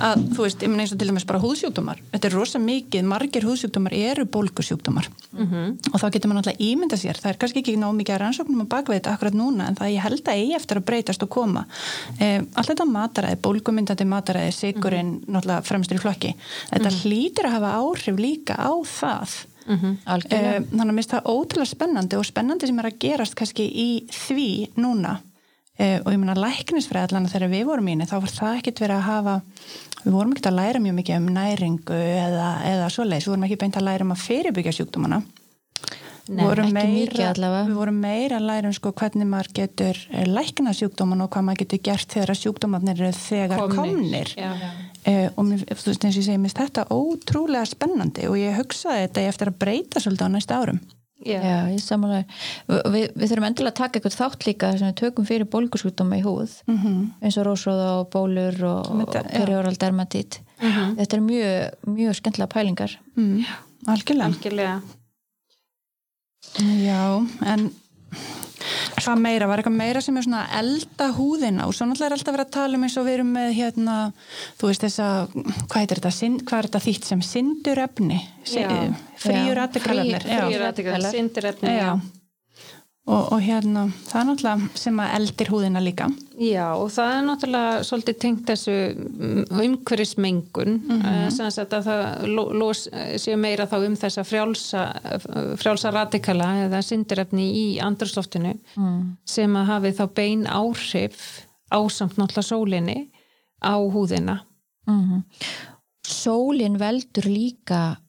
að, 0.00 0.26
þú 0.36 0.42
veist, 0.44 0.62
ég 0.62 0.72
meina 0.72 0.84
eins 0.84 0.92
og 0.92 1.00
til 1.00 1.08
dæmis 1.08 1.26
bara 1.28 1.40
húðsjúkdómar. 1.40 2.02
Þetta 2.12 2.28
er 2.28 2.36
rosa 2.36 2.58
mikið, 2.58 3.08
margir 3.08 3.46
húðsjúkdómar 3.48 3.96
eru 3.96 4.26
bólgusjúkdómar. 4.26 5.08
-hmm. 5.36 5.92
og 5.92 6.00
þá 6.00 6.06
getur 6.12 6.30
maður 6.30 6.40
náttúrulega 6.40 6.64
ímynda 6.66 6.96
sér, 7.00 7.18
það 7.20 7.30
er 7.30 7.38
kannski 7.40 7.62
ekki 7.62 7.76
nóg 7.80 7.96
mikið 7.96 8.14
að 8.14 8.22
rannsóknum 8.22 8.62
að 8.64 8.70
bakveita 8.72 8.96
þetta 8.96 9.14
akkurat 9.14 9.36
núna 9.36 9.68
en 9.68 9.76
það 9.78 9.92
ég 9.92 10.04
held 10.04 10.22
að 10.24 10.38
eigi 10.40 10.54
eftir 10.56 10.80
að 10.80 10.86
breytast 10.88 11.26
og 11.26 11.30
koma. 11.30 11.66
Eh, 12.18 12.40
allt 12.54 12.70
þetta 12.72 12.86
mataræði, 12.90 13.40
bólgumyndandi 13.44 14.06
mataræði 14.08 14.54
sigurinn, 14.56 15.12
náttúrulega 15.26 15.66
fremstur 15.66 16.00
í 16.00 16.02
flokki 16.02 16.32
þetta 16.70 16.94
hlýtur 17.02 17.48
að 17.50 17.56
hafa 17.58 17.76
áhrif 17.82 18.18
líka 18.18 18.56
á 18.58 18.72
það. 18.82 19.36
Algjörlega. 20.06 20.50
Eh, 20.56 20.60
Þannig 20.70 20.82
að 20.82 20.92
mér 20.92 21.00
finnst 21.00 21.14
það 21.14 21.30
ótrúlega 21.32 21.70
spennandi 21.72 22.16
og 22.16 22.26
spennandi 22.26 22.68
sem 22.70 22.78
er 22.78 22.86
að 22.86 22.98
gerast 23.02 23.34
kannski 23.34 23.66
í 23.66 23.88
því 24.06 24.50
núna 24.78 25.16
eh, 25.78 25.98
og 26.02 26.12
ég 26.12 26.20
meina 26.22 26.36
læknisfræðalana 26.38 27.32
þegar 27.32 27.52
við 27.52 27.66
vorum 27.70 27.88
í 27.88 27.96
henni 27.96 28.08
þá 28.08 28.16
var 28.18 28.34
það 28.34 28.60
ekkert 28.60 28.82
verið 28.84 28.96
að 28.96 29.08
hafa 29.10 29.36
við 30.06 30.14
vorum 30.14 30.34
ekkert 30.34 30.50
að 30.52 30.60
læra 30.60 30.82
mjög 30.82 30.98
mikið 31.00 31.18
um 31.20 31.32
næringu 31.34 31.96
eða, 31.96 32.50
eða 32.70 32.92
svoleiðis, 32.94 33.26
við 33.26 33.34
vorum 33.34 33.48
ekki 33.48 33.58
beint 33.64 33.80
að 33.80 33.88
læra 33.88 34.06
um 34.06 34.14
að 34.14 34.22
fyrirbyggja 34.22 34.76
sjúkdómana. 34.78 35.20
Nei, 36.26 36.42
vorum 36.42 36.72
allavega. 36.74 37.66
Við 37.68 37.76
vorum 37.78 37.98
meira 38.02 38.38
að 38.40 38.48
læra 38.48 38.66
um 38.66 38.74
sko 38.74 38.90
hvernig 38.98 39.28
maður 39.30 39.50
getur 39.60 40.00
eh, 40.10 40.26
lækna 40.26 40.72
sjúkdóman 40.74 41.22
og 41.22 41.30
hvað 41.30 41.46
maður 41.46 41.60
getur 41.62 41.82
gert 41.86 42.16
þegar 42.16 42.40
sjúkdómanir 42.40 43.02
eru 43.02 43.10
þegar 43.20 43.62
komnir, 43.70 44.32
Já. 44.34 44.50
Eh, 45.06 45.28
og 45.36 45.46
mér, 45.46 45.62
þú 45.70 45.92
veist 45.92 46.06
eins 46.08 46.16
og 46.16 46.22
ég 46.24 46.26
segi, 46.26 46.42
mér 46.42 46.56
þetta 46.58 46.88
ótrúlega 46.90 47.70
spennandi 47.70 48.26
og 48.26 48.40
ég 48.40 48.58
hugsaði 48.58 49.06
þetta 49.06 49.26
eftir 49.30 49.52
að 49.52 49.60
breyta 49.62 50.02
svolítið 50.02 50.26
á 50.26 50.34
næsta 50.34 50.58
árum 50.58 50.82
Já. 51.24 51.38
Já, 51.40 51.58
ég 51.72 51.80
samanlega 51.80 52.26
við, 52.92 53.06
við 53.16 53.30
þurfum 53.30 53.46
endilega 53.48 53.72
að 53.72 53.78
taka 53.78 53.98
eitthvað 53.98 54.16
þátt 54.18 54.44
líka 54.46 54.72
sem 54.76 54.90
við 54.90 54.98
tökum 55.00 55.26
fyrir 55.26 55.48
bólgusjúkdóma 55.48 56.18
í 56.18 56.24
húð 56.26 56.58
-hmm. 56.68 56.98
eins 57.22 57.38
og 57.40 57.46
rósróða 57.48 57.88
og 58.02 58.10
bólur 58.12 58.58
og, 58.68 58.90
og 59.00 59.16
perioral 59.32 59.78
dermatít 59.80 60.42
þetta 60.60 61.16
er 61.16 61.24
mjög, 61.24 61.88
mjög 61.96 62.18
skemmtilega 62.20 62.52
pælingar. 62.52 62.98
Mm, 63.16 63.44
algjörlega. 63.86 64.28
Algjörlega. 64.30 64.80
Já, 66.84 67.26
en 67.44 67.70
hvað 69.00 69.20
meira, 69.22 69.46
var 69.50 69.62
eitthvað 69.62 69.76
meira 69.78 70.00
sem 70.04 70.16
er 70.20 70.26
svona 70.26 70.42
að 70.46 70.58
elda 70.62 71.08
húðina? 71.16 71.66
Og 71.68 71.74
svo 71.76 71.86
náttúrulega 71.86 72.10
er 72.10 72.16
alltaf 72.18 72.36
verið 72.36 72.46
að 72.46 72.54
tala 72.58 72.76
um 72.80 72.86
eins 72.88 72.96
og 73.00 73.06
við 73.06 73.14
erum 73.18 73.32
með 73.36 73.52
hérna, 73.60 73.96
þú 74.60 74.70
veist 74.72 74.84
þessa 74.86 75.08
hvað 75.32 75.80
heitir 75.82 76.02
þetta, 76.02 76.30
hvað 76.46 76.58
er 76.62 76.68
þetta 76.70 76.84
þýtt 76.86 77.10
sem? 77.12 77.24
Syndurefni? 77.30 78.20
Já. 78.46 78.68
fríur 79.16 79.58
frí- 79.90 79.96
Fríur 80.50 80.66
aðtekar, 80.70 80.94
syndirefni 81.16 81.76
já. 81.76 81.90
Og, 83.06 83.28
og 83.36 83.38
hérna, 83.38 83.84
það 84.08 84.18
er 84.18 84.24
náttúrulega 84.26 84.78
sem 84.82 84.96
að 84.98 85.12
eldir 85.20 85.50
húðina 85.52 85.82
líka 85.82 86.08
Já, 86.42 86.64
og 86.74 86.88
það 86.90 87.12
er 87.12 87.20
náttúrulega 87.28 87.84
svolítið 87.86 88.16
tengt 88.24 88.48
þessu 88.50 88.74
umhverfismengun 89.62 90.72
mm 90.80 91.02
-hmm. 91.04 91.30
sem 91.30 91.46
að 91.46 91.76
það 91.86 92.26
lo- 92.34 92.50
los, 92.50 92.88
séu 93.22 93.36
meira 93.38 93.68
þá 93.70 93.76
um 93.86 93.94
þessa 93.96 94.24
frjálsa, 94.26 94.82
frjálsa 95.56 95.92
radikala 95.94 96.66
eða 96.66 96.82
syndirefni 96.82 97.46
í 97.54 97.66
andrusloftinu 97.80 98.56
mm. 98.76 99.16
sem 99.24 99.56
að 99.56 99.64
hafi 99.70 99.92
þá 99.92 100.04
bein 100.14 100.46
áhrif 100.46 101.46
ásamt 101.70 102.18
náttúrulega 102.18 102.42
sólinni 102.42 103.10
á 103.62 103.74
húðina 103.78 104.40
mm 104.86 105.22
Sólin 106.06 106.78
veldur 106.78 107.26
líka 107.26 107.96
eh, 107.96 108.05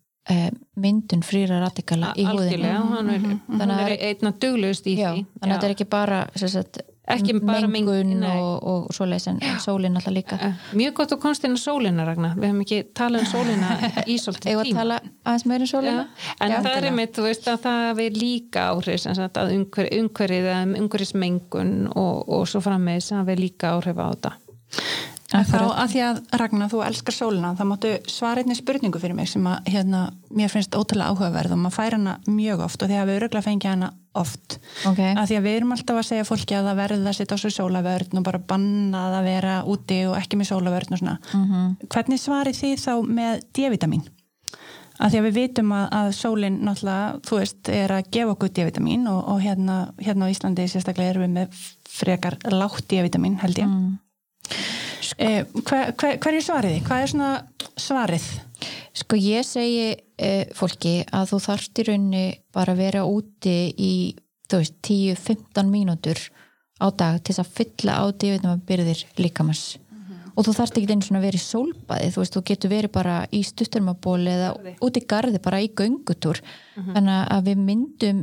myndun 0.78 1.24
frýra 1.24 1.62
radikala 1.64 2.12
í 2.20 2.26
hann 2.28 2.42
er, 2.44 3.24
Þannig 3.24 3.62
hann 3.62 3.72
að 3.72 3.82
er 3.86 3.98
einna 4.12 4.34
duglegust 4.36 4.88
í 4.88 4.98
Já, 5.00 5.14
því. 5.14 5.26
þannig 5.40 5.54
að 5.54 5.58
þetta 5.58 5.68
er 5.70 5.76
ekki 5.78 5.90
bara 5.90 6.22
sagt, 6.36 6.82
Ekki 7.08 7.38
bara 7.40 7.70
mengun, 7.72 8.10
og, 8.28 8.64
og 8.68 8.88
svoleiðis 8.92 9.30
en 9.32 9.38
sólin 9.64 9.96
alltaf 9.96 10.12
líka. 10.12 10.36
Eh, 10.44 10.64
Mjög 10.76 10.98
gott 10.98 11.14
að 11.16 11.22
komst 11.24 11.46
inn 11.48 11.56
á 11.56 11.60
sólina 11.62 12.04
Ragnar, 12.04 12.34
við 12.36 12.50
hefum 12.50 12.66
ekki 12.66 12.80
talað 13.00 13.24
um 13.24 13.30
sólina 13.32 13.70
í 14.04 14.18
svolítið 14.20 14.52
Eða 14.52 14.60
að 14.60 14.68
tíma. 14.68 14.82
tala 14.82 14.98
aðeins 15.24 15.46
meira 15.48 15.64
um 15.64 15.72
sólina? 15.72 16.04
Já, 16.04 16.34
en 16.44 16.56
það 16.58 16.72
er 16.74 16.88
einmitt, 16.90 17.14
þú 17.16 17.28
veist 17.30 17.48
að 17.48 17.62
það 17.64 18.02
er 18.04 18.20
líka 18.20 18.66
áhrif 18.74 19.00
sem 19.06 19.16
sagt 19.16 19.40
að 19.40 19.54
umhver, 19.56 19.90
umhverfið 20.02 20.50
umhverfismengun 20.82 21.74
og, 21.94 22.28
og 22.28 22.44
svo 22.52 22.64
frammeðis 22.68 23.08
sem 23.14 23.24
það 23.24 23.34
er 23.38 23.44
líka 23.46 23.72
áhrif 23.78 24.04
á 24.04 24.08
þetta 24.12 24.34
þá 25.28 25.58
að 25.60 25.90
því 25.92 26.02
að 26.08 26.20
Ragnar, 26.40 26.70
þú 26.72 26.82
elskar 26.88 27.16
sólina 27.16 27.54
þá 27.58 27.64
máttu 27.68 27.94
svara 28.08 28.44
einni 28.44 28.56
spurningu 28.56 29.00
fyrir 29.02 29.18
mig 29.18 29.28
sem 29.32 29.48
að 29.50 29.72
hérna, 29.74 30.04
mér 30.32 30.52
finnst 30.54 30.76
ótrúlega 30.78 31.12
áhugaverð 31.12 31.56
og 31.56 31.62
maður 31.64 31.76
fær 31.76 31.98
hana 31.98 32.14
mjög 32.32 32.64
oft 32.68 32.84
og 32.84 32.92
því 32.92 33.00
að 33.02 33.10
við 33.10 33.20
öruglega 33.20 33.48
fengið 33.48 33.74
hana 33.74 33.90
oft 34.18 34.58
Ok. 34.88 35.02
að 35.04 35.26
því 35.28 35.40
að 35.40 35.48
við 35.48 35.58
erum 35.60 35.74
alltaf 35.76 36.00
að 36.00 36.08
segja 36.08 36.28
fólki 36.28 36.58
að 36.58 36.70
það 36.70 36.80
verði 36.82 37.12
að 37.12 37.18
setja 37.20 37.38
á 37.38 37.42
svo 37.44 37.52
sólavörn 37.58 38.22
og 38.22 38.28
bara 38.30 38.44
bannað 38.54 39.18
að 39.20 39.28
vera 39.28 39.58
úti 39.68 40.00
og 40.08 40.16
ekki 40.18 40.40
með 40.40 40.52
sólavörn 40.54 40.96
og 40.96 41.02
svona 41.04 41.18
-hmm. 41.28 41.76
hvernig 41.92 42.24
svarið 42.24 42.62
þið 42.62 42.78
þá 42.86 42.94
með 43.20 43.44
D-vitamin? 43.52 44.08
að 44.98 45.14
því 45.14 45.20
að 45.20 45.28
við 45.28 45.38
vitum 45.38 45.74
að, 45.78 45.86
að 46.00 46.08
sólinn 46.18 46.60
náttúrulega, 46.66 47.20
þú 47.28 47.40
veist, 47.42 47.70
er 47.70 47.94
að 47.94 48.10
gefa 48.16 48.34
okkur 48.34 48.50
D-vitamin 48.50 49.08
og, 49.12 49.20
og 49.34 49.42
hérna, 49.44 49.78
hérna 50.02 50.26
á 50.26 50.32
Íslandi 50.34 50.68
sérstaklega 50.72 51.14
erum 51.14 51.28
við 51.28 51.34
með 51.36 51.62
frekar 51.98 52.38
látt 52.50 52.88
D-vitamin 52.90 53.38
held 53.44 53.62
ég 53.62 53.70
mm. 53.70 53.92
Eh, 55.18 55.44
hver, 55.46 55.94
hver, 55.94 56.20
hverju 56.24 56.44
svarið 56.46 56.76
þið? 56.76 56.84
Hvað 56.88 57.04
er 57.04 57.12
svona 57.14 57.32
svarið? 57.78 58.28
Sko 58.98 59.20
ég 59.22 59.46
segi 59.46 59.90
eh, 59.94 60.46
fólki 60.58 61.00
að 61.14 61.34
þú 61.34 61.42
þarft 61.46 61.82
í 61.82 61.88
rauninni 61.88 62.26
bara 62.54 62.74
að 62.74 62.82
vera 62.82 63.06
úti 63.06 63.58
í 63.78 63.94
þú 64.48 64.62
veist 64.64 64.78
10-15 64.88 65.72
mínútur 65.72 66.22
á 66.78 66.88
dag 66.94 67.20
til 67.22 67.34
þess 67.34 67.44
að 67.44 67.54
fylla 67.60 67.98
á 68.00 68.04
D-vitamin 68.14 68.64
byrðir 68.68 69.04
líkamans 69.20 69.64
og 70.38 70.46
þú 70.46 70.54
þarft 70.54 70.78
ekki 70.78 70.94
að 71.18 71.22
vera 71.26 71.40
í 71.40 71.42
sólbaði 71.42 72.12
þú 72.14 72.22
veist, 72.22 72.36
þú 72.38 72.44
getur 72.52 72.70
verið 72.70 72.92
bara 72.94 73.16
í 73.34 73.42
stuttarmaból 73.44 74.22
eða 74.30 74.54
Garði. 74.54 74.76
út 74.86 74.98
í 75.02 75.06
garði 75.10 75.42
bara 75.42 75.62
í 75.66 75.70
göngutúr 75.74 76.42
Mhm. 76.78 76.94
þannig 76.94 77.30
að 77.34 77.42
við 77.48 77.58
myndum 77.58 78.18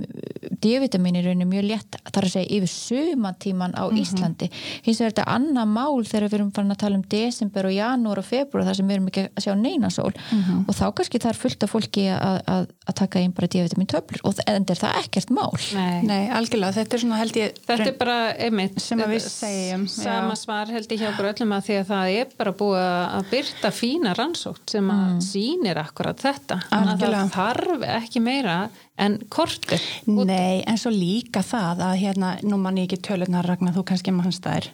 D-vitamin 0.62 1.16
í 1.18 1.22
rauninu 1.24 1.46
mjög 1.50 1.64
létt 1.66 1.96
þar 2.14 2.26
að 2.28 2.30
segja 2.36 2.50
yfir 2.54 2.70
sumatíman 2.70 3.74
á 3.74 3.84
Mhm. 3.90 3.98
Íslandi 3.98 4.48
hins 4.84 5.00
vegar 5.00 5.06
er 5.06 5.12
þetta 5.12 5.24
annað 5.34 5.68
mál 5.68 6.04
þegar 6.06 6.28
við 6.28 6.34
erum 6.38 6.52
farin 6.54 6.70
að 6.70 6.78
tala 6.78 6.94
um 6.96 7.02
desember 7.08 7.66
og 7.66 7.72
janúar 7.72 8.18
og 8.18 8.24
februar 8.24 8.64
þar 8.64 8.76
sem 8.76 8.88
við 8.88 8.92
erum 8.94 9.08
ekki 9.10 9.28
að 9.34 9.42
sjá 9.44 9.54
neina 9.58 9.90
sól 9.90 10.12
Mhm. 10.32 10.64
og 10.68 10.74
þá 10.74 10.94
kannski 10.94 11.24
er 11.24 11.32
fullt 11.34 11.62
af 11.64 11.70
fólki 11.72 12.04
að, 12.14 12.42
að, 12.46 12.66
að 12.86 12.94
taka 12.94 13.18
inn 13.18 13.32
bara 13.32 13.46
D-vitamin 13.48 13.86
töflur 13.86 14.20
og 14.24 14.34
en 14.46 14.62
er 14.68 14.74
það 14.76 14.94
ekkert 15.02 15.30
mál 15.30 15.52
Nei. 15.74 16.02
Nei, 16.02 16.28
algjörlega, 16.30 16.74
þetta 16.78 16.94
er 16.94 16.98
svona 17.00 17.16
held 17.18 17.32
ég 17.34 17.52
Þetta 17.66 17.86
er 17.88 17.92
bara, 17.98 18.34
einmitt, 18.38 18.80
Sem 18.80 18.98
við 19.00 19.20
segjum, 19.20 19.88
sama 19.88 20.30
já. 20.34 20.36
svar 20.38 20.66
held 20.68 20.86
ég 20.88 20.98
hjá 21.00 21.10
okkur 21.12 21.32
öllum 21.34 21.52
að 21.56 21.64
því 21.66 21.74
að 21.80 21.86
það 21.86 22.03
er 22.12 22.32
bara 22.38 22.52
búið 22.57 22.80
að 22.84 23.28
byrta 23.30 23.70
fína 23.74 24.14
rannsótt 24.16 24.74
sem 24.74 24.90
að 24.92 25.12
sýnir 25.26 25.80
akkurat 25.80 26.20
þetta. 26.20 26.61
Þannig 26.70 27.05
að 27.07 27.14
það 27.16 27.30
þarf 27.36 27.86
ekki 27.96 28.22
meira 28.24 28.57
en 29.00 29.16
kortir 29.32 29.82
Nei, 30.07 30.62
en 30.62 30.78
svo 30.78 30.92
líka 30.94 31.42
það 31.42 31.82
að 31.88 31.94
hérna, 32.05 32.34
nú 32.46 32.59
mann 32.62 32.78
ég 32.78 32.86
ekki 32.86 33.00
tölurnar 33.09 33.46
Ragnar, 33.48 33.74
þú 33.74 33.86
kannski 33.88 34.14
mannst 34.14 34.44
þær. 34.46 34.68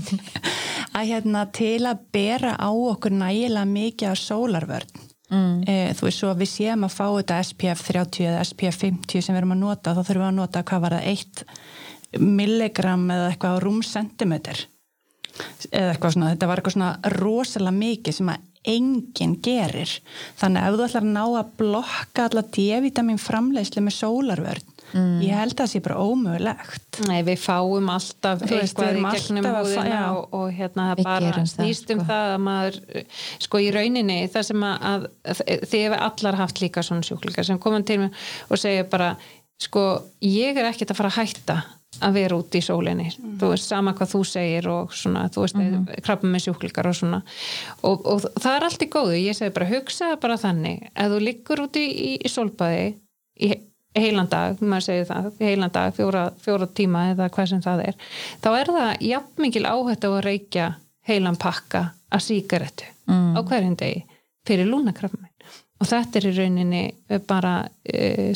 Að 0.96 1.10
hérna 1.10 1.42
til 1.52 1.82
að 1.90 2.06
bera 2.14 2.54
á 2.56 2.70
okkur 2.70 3.12
nægilega 3.18 3.66
mikið 3.66 4.12
af 4.12 4.20
sólarvörn 4.22 5.04
mm. 5.34 5.64
e, 5.66 5.76
þú 5.96 6.08
veist 6.08 6.22
svo 6.22 6.30
að 6.32 6.44
við 6.44 6.50
séum 6.52 6.86
að 6.86 6.94
fá 6.94 7.06
þetta 7.08 7.40
SPF 7.48 7.86
30 7.88 8.28
eða 8.30 8.44
SPF 8.46 8.80
50 8.84 9.24
sem 9.24 9.34
við 9.34 9.40
erum 9.42 9.56
að 9.56 9.62
nota, 9.64 9.94
þá 9.94 10.02
þurfum 10.02 10.22
við 10.22 10.28
að 10.28 10.38
nota 10.38 10.64
hvað 10.70 10.84
var 10.84 10.96
það, 10.98 11.10
1 11.14 12.28
milligram 12.38 13.04
eða 13.10 13.30
eitthvað 13.32 13.58
á 13.58 13.62
rúmsentimeter 13.64 14.64
eða 15.70 15.94
eitthvað 15.94 16.16
svona, 16.16 16.32
þetta 16.34 16.50
var 16.50 16.62
eitthvað 16.62 16.76
svona 16.76 17.14
rosalega 17.18 17.78
mikið 17.78 18.18
sem 18.18 18.34
að 18.34 18.50
enginn 18.74 19.34
gerir. 19.44 19.90
Þannig 20.40 20.62
að 20.62 20.68
ef 20.68 20.78
þú 20.78 20.84
ætlar 20.86 21.04
að 21.04 21.10
ná 21.12 21.24
að 21.24 21.50
blokka 21.60 22.28
alla 22.30 22.44
D-vitamin 22.54 23.20
framleiðslu 23.20 23.84
með 23.84 23.98
sólarvörn 23.98 24.70
ég 24.94 25.34
held 25.34 25.54
að 25.54 25.60
það 25.60 25.70
sé 25.72 25.80
bara 25.82 25.96
ómögulegt. 26.02 26.98
Nei, 27.08 27.18
við 27.26 27.38
fáum 27.42 27.88
alltaf 27.90 28.42
Þú 28.44 28.50
veist, 28.52 28.78
eitthvað 28.78 28.98
í 29.00 29.04
gegnum 29.16 29.48
húðina 29.50 30.00
og, 30.14 30.26
og 30.38 30.50
hérna 30.54 30.88
það 30.90 31.00
Við 31.00 31.08
bara 31.08 31.24
gerum 31.24 31.48
það, 31.48 31.54
snýst 31.54 31.92
um 31.94 32.02
sko. 32.02 32.08
það 32.10 32.34
að 32.34 32.42
maður, 32.46 32.78
sko 33.46 33.62
í 33.62 33.70
rauninni 33.74 34.18
það 34.34 34.46
sem 34.50 34.66
að, 34.68 35.06
að 35.24 35.40
þið 35.72 35.78
hefur 35.80 36.04
allar 36.08 36.40
haft 36.42 36.62
líka 36.62 36.84
svona 36.86 37.06
sjúklingar 37.08 37.48
sem 37.48 37.62
komum 37.62 37.86
til 37.86 38.00
mig 38.04 38.26
og 38.48 38.60
segja 38.62 38.86
bara, 38.90 39.14
sko 39.62 39.86
ég 40.22 40.60
er 40.60 40.70
ekkert 40.70 40.94
að 40.94 41.00
fara 41.00 41.14
að 41.14 41.18
hætta 41.22 41.58
að 42.02 42.16
vera 42.18 42.38
út 42.38 42.54
í 42.54 42.62
sólinni, 42.64 43.10
Mm. 43.14 43.36
þú 43.40 43.50
veist 43.52 43.68
sama 43.68 43.92
hvað 43.94 44.12
þú 44.14 44.22
segir 44.26 44.68
og 44.68 44.92
svona, 44.92 45.28
þú 45.28 45.40
veist 45.44 45.56
mm. 45.56 45.70
-hmm. 45.74 46.02
krabba 46.02 46.28
með 46.28 46.44
sjúklingar 46.44 46.86
og 46.86 46.96
svona 46.96 47.22
og, 47.82 48.06
og 48.06 48.20
það 48.40 48.56
er 48.56 48.64
allt 48.64 48.82
í 48.82 48.88
góðu, 48.88 49.14
ég 49.28 49.36
segi 49.36 49.50
bara 49.54 49.68
hugsa 49.68 50.16
bara 50.16 50.36
þannig, 50.36 50.90
ef 50.94 51.10
þú 51.12 51.20
liggur 51.20 51.60
út 51.60 51.76
í, 51.76 51.86
í, 51.86 52.18
í 52.24 52.28
sólbaði 52.28 52.94
í 53.40 53.54
heilan 53.94 54.28
dag, 54.30 54.58
maður 54.62 54.86
segir 54.88 55.06
það, 55.08 55.28
heilan 55.40 55.70
dag 55.74 55.94
fjóra, 55.94 56.24
fjóra 56.42 56.66
tíma 56.66 57.10
eða 57.12 57.28
hvað 57.34 57.50
sem 57.52 57.62
það 57.62 57.84
er 57.88 57.94
þá 58.42 58.48
er 58.58 58.70
það 58.76 58.90
jafn 59.00 59.44
mikil 59.44 59.64
áhætt 59.64 60.06
á 60.06 60.10
að 60.10 60.24
reykja 60.26 60.66
heilan 61.08 61.38
pakka 61.38 61.84
af 62.10 62.24
sígarettu 62.24 62.88
mm. 63.06 63.36
á 63.38 63.40
hverjum 63.46 63.76
degi 63.78 64.02
fyrir 64.46 64.68
lúnakrafmin 64.70 65.30
og 65.80 65.90
þetta 65.90 66.20
er 66.20 66.28
í 66.28 66.34
rauninni 66.38 66.82
bara 67.28 67.54
e, 67.84 68.32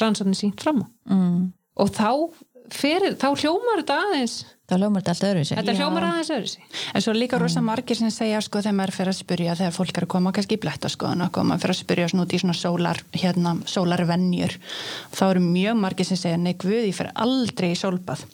rannsóknin 0.00 0.38
sínt 0.38 0.64
fram 0.64 0.82
á 0.84 0.86
mm. 1.12 1.44
og 1.82 1.92
þá, 1.92 2.10
fyrir, 2.76 3.16
þá 3.20 3.28
hljómar 3.36 3.82
þetta 3.82 3.98
aðeins 4.06 4.36
þá 4.72 4.80
lómar 4.80 5.04
þetta 5.04 5.14
allt 5.14 5.28
öðru 5.30 5.44
sér 5.48 5.62
þetta 5.62 5.76
hljómar 5.78 6.08
aðeins 6.08 6.32
öðru 6.38 6.52
sí 6.54 6.66
en 6.92 7.06
svo 7.06 7.16
líka 7.16 7.40
rosa 7.42 7.64
margir 7.64 8.00
sem 8.00 8.12
segja 8.14 8.42
sko 8.44 8.64
þegar 8.64 8.78
maður 8.80 8.96
fer 8.98 9.12
að 9.12 9.18
spyrja 9.20 9.58
þegar 9.60 9.76
fólk 9.76 9.98
er 10.00 10.06
að 10.08 10.12
koma 10.16 10.34
kannski 10.34 10.58
í 10.58 10.62
blettaskoðun 10.62 11.26
og 11.26 11.32
koma 11.36 11.58
fyrir 11.62 11.76
að 11.76 11.80
spyrja 11.82 12.08
svona 12.12 12.26
út 12.26 12.34
í 12.34 12.40
svona 12.42 12.56
sólar 12.56 13.02
hérna, 13.16 13.54
sólarvenjur 13.68 14.56
þá 15.12 15.24
eru 15.28 15.42
mjög 15.44 15.78
margir 15.82 16.08
sem 16.08 16.20
segja 16.20 16.40
nei 16.40 16.54
guð 16.60 16.88
ég 16.88 16.96
fer 16.96 17.10
aldrei 17.14 17.72
í 17.72 17.78
sólbað. 17.78 18.24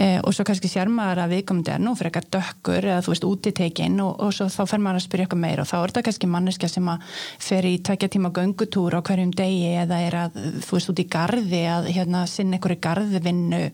Eh, 0.00 0.18
og 0.24 0.34
svo 0.34 0.44
kannski 0.46 0.70
sér 0.70 0.90
maður 0.92 1.24
að 1.24 1.34
viðkomandi 1.36 1.74
er 1.74 1.82
nú 1.82 1.94
fyrir 1.98 2.10
eitthvað 2.10 2.30
dökkur 2.36 2.88
eða 2.92 3.04
þú 3.04 3.14
veist 3.14 3.26
útitekinn 3.28 3.98
og, 4.04 4.12
og 4.26 4.34
svo 4.36 4.48
þá 4.52 4.60
fer 4.72 4.84
maður 4.84 5.00
að 5.00 5.06
spyrja 5.06 5.26
eitthvað 5.26 5.42
meira 5.44 5.64
og 5.64 5.70
þá 5.70 5.76
er 5.80 5.92
þetta 5.92 6.04
kannski 6.08 6.30
manneskja 6.30 6.70
sem 6.74 6.92
að 6.92 7.08
fer 7.48 7.68
í 7.68 7.74
tvekja 7.86 8.12
tíma 8.14 8.32
göngutúr 8.36 8.98
á 8.98 9.00
hverjum 9.06 9.34
degi 9.36 9.74
eða 9.84 10.00
er 10.06 10.18
að 10.24 10.38
þú 10.66 10.78
veist 10.78 10.94
út 10.94 11.02
í 11.02 11.08
garði 11.10 11.64
að 11.74 11.90
hérna 11.96 12.24
sinna 12.30 12.58
einhverju 12.58 12.82
garðvinnu 12.86 13.64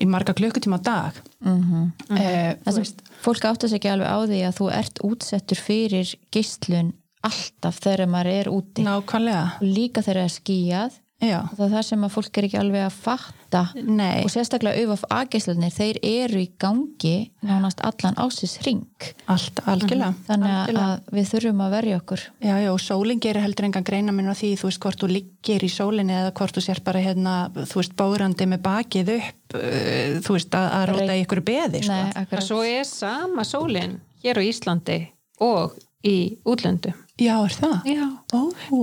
í 0.00 0.06
marga 0.08 0.34
klukkutíma 0.36 0.78
dag. 0.82 1.18
Mm 1.44 1.58
-hmm. 1.62 2.18
eh, 2.20 2.54
það 2.64 2.74
sem 2.74 2.84
fólk 3.24 3.44
áttast 3.44 3.74
ekki 3.74 3.90
alveg 3.90 4.08
á 4.08 4.18
því 4.26 4.40
að 4.46 4.56
þú 4.60 4.70
ert 4.80 5.04
útsettur 5.10 5.60
fyrir 5.60 6.14
geislun 6.30 6.94
alltaf 7.26 7.80
þegar 7.82 8.08
maður 8.08 8.32
er 8.32 8.48
úti. 8.52 8.82
Nákvæmlega. 8.86 9.44
Og 9.58 9.66
líka 9.66 10.02
þegar 10.02 10.22
það 10.22 10.28
er 10.28 10.36
skíjað 10.38 10.98
já, 11.22 11.38
það 11.56 11.64
er 11.64 11.72
það 11.72 11.84
sem 11.88 12.06
að 12.06 12.14
fólk 12.14 12.38
er 12.38 12.46
ekki 12.48 12.58
alveg 12.60 12.84
að 12.86 12.96
fatta. 13.02 13.62
Nei. 13.80 14.24
og 14.26 14.30
sérstaklega 14.32 14.82
auðvaf 14.82 15.04
aðgeislunir 15.16 15.72
þeir 15.72 15.98
eru 16.04 16.42
í 16.42 16.48
gangi 16.60 17.14
nánast 17.48 17.80
allan 17.86 18.18
ásins 18.20 18.58
ring 18.66 19.06
allt, 19.24 19.62
algjörlega. 19.64 20.12
Þannig 20.26 20.54
algjörlega. 20.58 20.88
að 20.88 21.16
við 21.16 21.30
þurfum 21.32 21.62
að 21.64 21.74
verja 21.78 22.00
okkur. 22.02 22.24
Já, 22.44 22.54
já, 22.60 22.68
og 22.74 22.82
sólinn 22.84 23.22
gerir 23.24 23.46
heldur 23.46 23.68
engan 23.70 23.88
greina 23.88 24.14
minn 24.14 24.28
á 24.28 24.36
því, 24.36 24.52
þú 24.60 24.68
veist, 24.68 24.82
hvort 24.84 25.00
þú 25.00 25.10
liggir 25.14 25.64
í 25.64 25.72
sólinni 25.72 26.18
eða 26.18 26.34
hvort 26.42 26.58
þú 26.58 26.66
sér 26.68 26.82
bara 26.84 27.02
hérna, 27.02 27.38
þú 27.56 27.80
veist, 27.80 27.96
bárandi 27.98 28.50
með 28.52 28.64
bakið 28.68 29.14
upp, 29.16 29.56
uh, 29.56 30.20
þú 30.28 30.36
veist, 30.36 30.60
að, 30.60 30.70
að 30.76 30.86
róta 30.92 31.16
í 31.16 31.24
ykkur 31.24 31.44
beði, 31.48 31.84
sko. 31.88 31.98
Nei, 32.28 32.46
svo 32.50 32.62
er 32.68 32.84
sama 32.88 33.48
sólin 33.48 33.98
hér 34.22 34.40
á 34.40 34.42
Íslandi 34.44 35.00
og 35.40 35.78
í 36.06 36.16
útlöndum 36.46 37.07
Já, 37.18 37.34
er 37.42 37.54
það? 37.58 37.86
já. 37.88 38.04
Ó, 38.30 38.40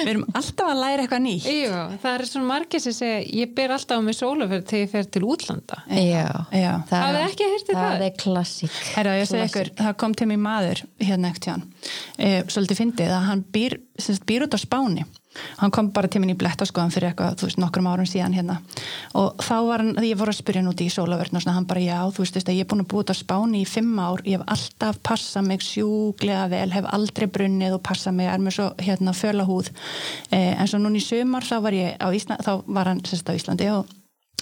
við 0.00 0.10
erum 0.14 0.24
alltaf 0.32 0.70
að 0.70 0.78
læra 0.80 1.04
eitthvað 1.04 1.22
nýtt. 1.26 1.48
Jú, 1.50 1.74
það 2.00 2.14
er 2.14 2.24
svona 2.30 2.48
margir 2.48 2.82
sem 2.84 2.94
segja 2.96 3.18
ég 3.42 3.52
ber 3.58 3.74
alltaf 3.74 4.00
á 4.00 4.02
mig 4.06 4.16
sólaferð 4.16 4.64
þegar 4.70 4.84
ég 4.86 4.92
fer 4.94 5.10
til 5.12 5.24
útlanda. 5.28 5.82
Já, 5.92 6.28
Já. 6.56 6.72
Hafið 6.88 7.20
ekki 7.26 7.50
heyrt 7.52 7.66
þetta? 7.68 7.84
Það 7.84 8.06
er 8.08 8.16
klassík. 8.24 8.80
Herra, 8.94 9.16
ég 9.20 9.28
segi 9.28 9.48
ykkur, 9.50 9.72
það 9.82 9.96
kom 10.00 10.16
til 10.16 10.30
mig 10.32 10.40
maður 10.40 10.84
hérna 11.04 11.34
ekkert 11.34 11.50
hjá 11.50 11.54
hann, 11.58 11.66
e, 12.16 12.32
svolítið 12.48 12.80
fyndið 12.84 13.16
að 13.18 13.26
hann 13.28 13.44
býr, 13.52 13.80
býr 14.30 14.46
út 14.48 14.56
á 14.56 14.60
Spáni 14.60 15.04
hann 15.60 15.70
kom 15.70 15.90
bara 15.94 16.08
til 16.10 16.20
minn 16.22 16.32
í 16.32 16.38
blettaskoðan 16.38 16.92
fyrir 16.94 17.10
eitthvað, 17.10 17.36
þú 17.40 17.48
veist, 17.48 17.60
nokkrum 17.62 17.88
árum 17.90 18.08
síðan 18.08 18.34
hérna. 18.34 18.56
Og 19.18 19.38
þá 19.44 19.54
var 19.68 19.84
hann, 19.84 19.92
ég 20.04 20.18
voru 20.18 20.32
að 20.32 20.40
spyrja 20.40 20.62
hann 20.62 20.70
út 20.72 20.82
í 20.82 20.88
sólavörn 20.92 21.38
og 21.38 21.44
svona, 21.44 21.56
hann 21.58 21.68
bara, 21.70 21.84
já, 21.84 21.98
þú 22.14 22.24
veist, 22.24 22.40
ég 22.40 22.64
er 22.64 22.68
búin 22.70 22.84
að 22.84 22.96
út 23.00 23.12
á 23.12 23.16
Spáni 23.16 23.62
í 23.62 23.68
fimm 23.68 24.00
ár, 24.02 24.24
ég 24.26 24.40
hef 24.40 24.46
alltaf 24.56 24.98
passað 25.06 25.46
mig 25.50 25.64
sjúglega 25.64 26.48
vel, 26.50 26.66
hef 26.74 26.90
aldrei 26.90 27.28
brunnið 27.30 27.78
og 27.78 27.84
passað 27.86 28.18
mig, 28.18 28.30
er 28.32 28.42
með 28.42 28.58
svo, 28.58 28.68
hérna, 28.82 29.14
föla 29.16 29.46
húð. 29.46 29.70
Eh, 30.30 30.52
en 30.56 30.70
svo 30.70 30.82
núna 30.82 30.98
í 30.98 31.04
sumar 31.04 31.46
þá 31.46 31.56
var 31.66 31.78
ég 31.78 31.96
á 32.00 32.08
Íslandi, 32.10 32.46
þá 32.46 32.52
var 32.66 32.90
hann 32.90 33.02
sérst 33.06 33.30
á 33.30 33.36
Íslandi 33.36 33.70
og 33.74 33.96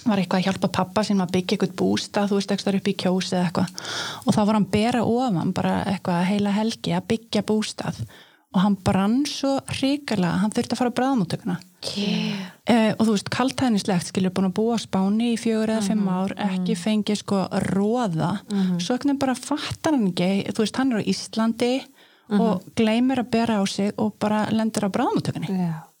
var 0.05 0.21
eitthvað 0.21 0.39
að 0.39 0.45
hjálpa 0.47 0.69
pappa 0.71 1.03
sem 1.03 1.19
að 1.19 1.33
byggja 1.35 1.57
eitthvað 1.57 1.75
bústa, 1.81 2.23
þú 2.29 2.39
veist, 2.39 2.53
eitthvað 2.53 2.79
upp 2.79 2.87
í 2.87 2.95
kjósi 3.03 3.35
eða 3.35 3.49
eitthvað. 3.49 3.73
Og 4.23 4.35
þá 4.35 4.39
var 4.39 4.55
hann 4.55 4.69
bera 4.71 5.03
ofan 5.03 5.53
bara 5.53 5.75
eitthvað 5.91 6.25
heila 6.29 6.55
helgi 6.55 6.95
að 6.95 7.07
byggja 7.11 7.43
bústað 7.45 7.99
og 8.49 8.61
hann 8.63 8.77
brann 8.81 9.19
svo 9.29 9.57
hrikalega, 9.69 10.39
hann 10.41 10.53
þurfti 10.53 10.73
að 10.73 10.79
fara 10.79 10.93
á 10.93 10.97
bráðmóttökuna 10.97 11.57
yeah. 11.93 12.47
eh, 12.65 12.91
og 12.95 13.05
þú 13.05 13.13
veist, 13.13 13.29
kaltæðnislegt 13.33 14.09
skilur 14.09 14.33
búin 14.33 14.49
að 14.49 14.55
búa 14.57 14.79
Spáni 14.81 15.33
í 15.35 15.39
fjögur 15.39 15.75
eða 15.75 15.85
fimm 15.85 16.07
ár 16.09 16.33
ekki 16.47 16.77
fengið 16.79 17.21
sko 17.21 17.43
róða 17.69 18.31
svo 18.81 18.97
ekki 18.97 19.15
bara 19.21 19.37
fattar 19.37 19.97
hann 19.97 20.09
ekki 20.09 20.49
þú 20.49 20.65
veist, 20.65 20.81
hann 20.81 20.95
er 20.95 21.05
á 21.05 21.09
Íslandi 21.13 21.73
og 22.39 22.65
gleymir 22.77 23.21
að 23.21 23.31
bera 23.37 23.61
á 23.61 23.63
sig 23.69 23.93
og 24.01 24.17
bara 24.21 24.47
lendur 24.53 24.89
á 24.89 24.91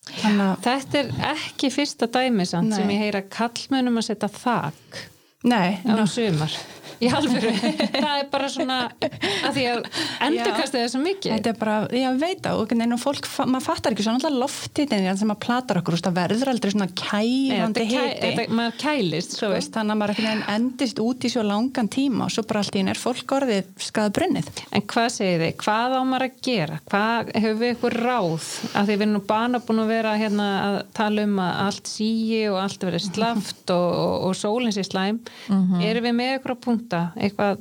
þannig 0.09 0.45
að, 0.47 0.57
Þetta 0.65 0.99
er 1.03 1.09
ekki 1.35 1.69
fyrsta 1.73 2.09
dæmi 2.09 2.45
samt 2.49 2.71
Nei. 2.71 2.77
sem 2.79 2.93
ég 2.95 3.03
heyra 3.05 3.21
kallmönum 3.29 4.01
að 4.01 4.07
setja 4.09 4.29
þak 4.33 5.01
nei, 5.45 5.77
á 5.85 6.05
sumar 6.09 6.55
í 6.99 7.09
alvöru. 7.11 7.53
Það 8.03 8.15
er 8.15 8.27
bara 8.31 8.49
svona 8.51 8.79
að 8.99 9.55
því 9.55 9.65
að 9.71 9.89
endurkastið 10.27 10.81
er 10.83 10.91
svo 10.93 11.01
mikið. 11.03 11.33
Þetta 11.35 11.53
er 11.53 11.59
bara, 11.59 11.77
ég 11.95 12.19
veit 12.21 12.49
á, 12.49 12.53
neina 12.79 12.97
fólk, 12.99 13.27
maður 13.49 13.65
fattar 13.65 13.95
ekki 13.95 14.05
svona 14.05 14.19
alltaf 14.19 14.35
loftitin 14.39 15.07
sem 15.19 15.33
að 15.33 15.39
platar 15.45 15.79
okkur, 15.81 15.99
það 15.99 16.17
verður 16.19 16.51
aldrei 16.53 16.73
svona 16.73 16.89
kæfandi 16.93 17.85
Þetta 17.85 17.87
kæ- 17.89 18.33
hiti, 18.35 18.47
maður 18.55 18.77
kælist 18.83 19.35
veist, 19.39 19.71
þannig 19.75 19.95
að 19.95 19.99
maður 20.01 20.13
einhvern 20.13 20.29
veginn 20.29 20.55
endist 20.55 21.01
út 21.03 21.25
í 21.25 21.31
svo 21.33 21.43
langan 21.47 21.89
tíma 21.91 22.27
og 22.27 22.33
svo 22.33 22.43
bara 22.49 22.63
allt 22.63 22.75
í 22.77 22.83
einu 22.83 22.93
er 22.93 22.99
fólk 22.99 23.33
orðið 23.39 23.69
skaða 23.89 24.13
brunnið. 24.17 24.49
en 24.75 24.85
hvað 24.93 25.09
segir 25.15 25.43
þið, 25.43 25.53
hvað 25.63 25.95
á 25.95 26.01
maður 26.09 26.25
að 26.27 26.39
gera? 26.49 26.79
Hvað 26.89 27.31
hefur 27.35 27.59
við 27.59 27.73
ykkur 27.75 27.97
ráð? 28.03 28.49
Að 28.73 28.89
því 28.89 28.95
við 28.99 29.05
erum 29.05 29.15
nú 29.15 29.23
bana 29.29 29.61
búin 29.63 29.83
að 29.83 29.91
vera 29.93 30.15
hérna, 30.19 30.47
að 30.67 30.77
tala 30.99 31.25
um 31.27 31.39
að 31.43 31.61
allt 31.65 31.91
síi 31.91 32.41
og 32.51 32.59
allt 32.63 32.85
verið 32.89 33.05
slaft 33.09 33.73
og, 33.75 33.87
og, 34.03 34.15
og 34.29 34.37
sólinn 34.39 34.75
sér 34.75 34.87
slæm. 34.89 35.21
Erum 35.49 36.07
við 36.09 36.17
með 36.19 36.35
ykkur 36.39 36.55
að 36.55 36.63
punta 36.89 37.11
eitthvað 37.19 37.59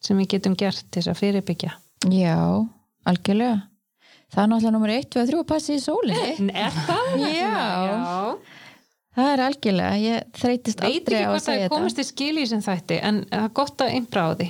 sem 0.00 0.16
við 0.16 0.30
getum 0.34 0.56
gert 0.56 0.86
til 0.88 1.02
þess 1.02 1.12
að 1.12 1.20
fyrirbyggja. 1.20 1.74
Já, 2.08 2.38
algjörlega. 3.04 3.66
Það 4.30 4.42
er 4.42 4.48
náttúrulega 4.48 4.72
nummer 4.76 4.92
1, 4.94 5.08
2, 5.10 5.24
3 5.28 5.38
að 5.40 5.48
passi 5.50 5.76
í 5.76 5.82
sólinni. 5.82 6.50
Er 6.64 6.76
það? 6.86 7.24
Já. 7.34 8.38
Það 9.18 9.28
er 9.32 9.42
algjörlega, 9.42 9.98
ég 10.00 10.38
þreytist 10.38 10.80
veit 10.80 10.86
aldrei 10.86 11.18
ekki 11.18 11.26
á 11.26 11.30
að 11.30 11.32
hvort 11.32 11.42
það 11.42 11.46
segja 11.48 11.58
er 11.58 11.64
þetta 11.64 11.76
komist 11.76 11.98
í 12.00 12.04
skil 12.06 12.34
í 12.38 12.44
sem 12.46 12.60
þætti 12.62 12.98
en 13.08 13.16
það 13.26 13.46
er 13.48 13.54
gott 13.58 13.84
að 13.84 14.34
því. 14.40 14.48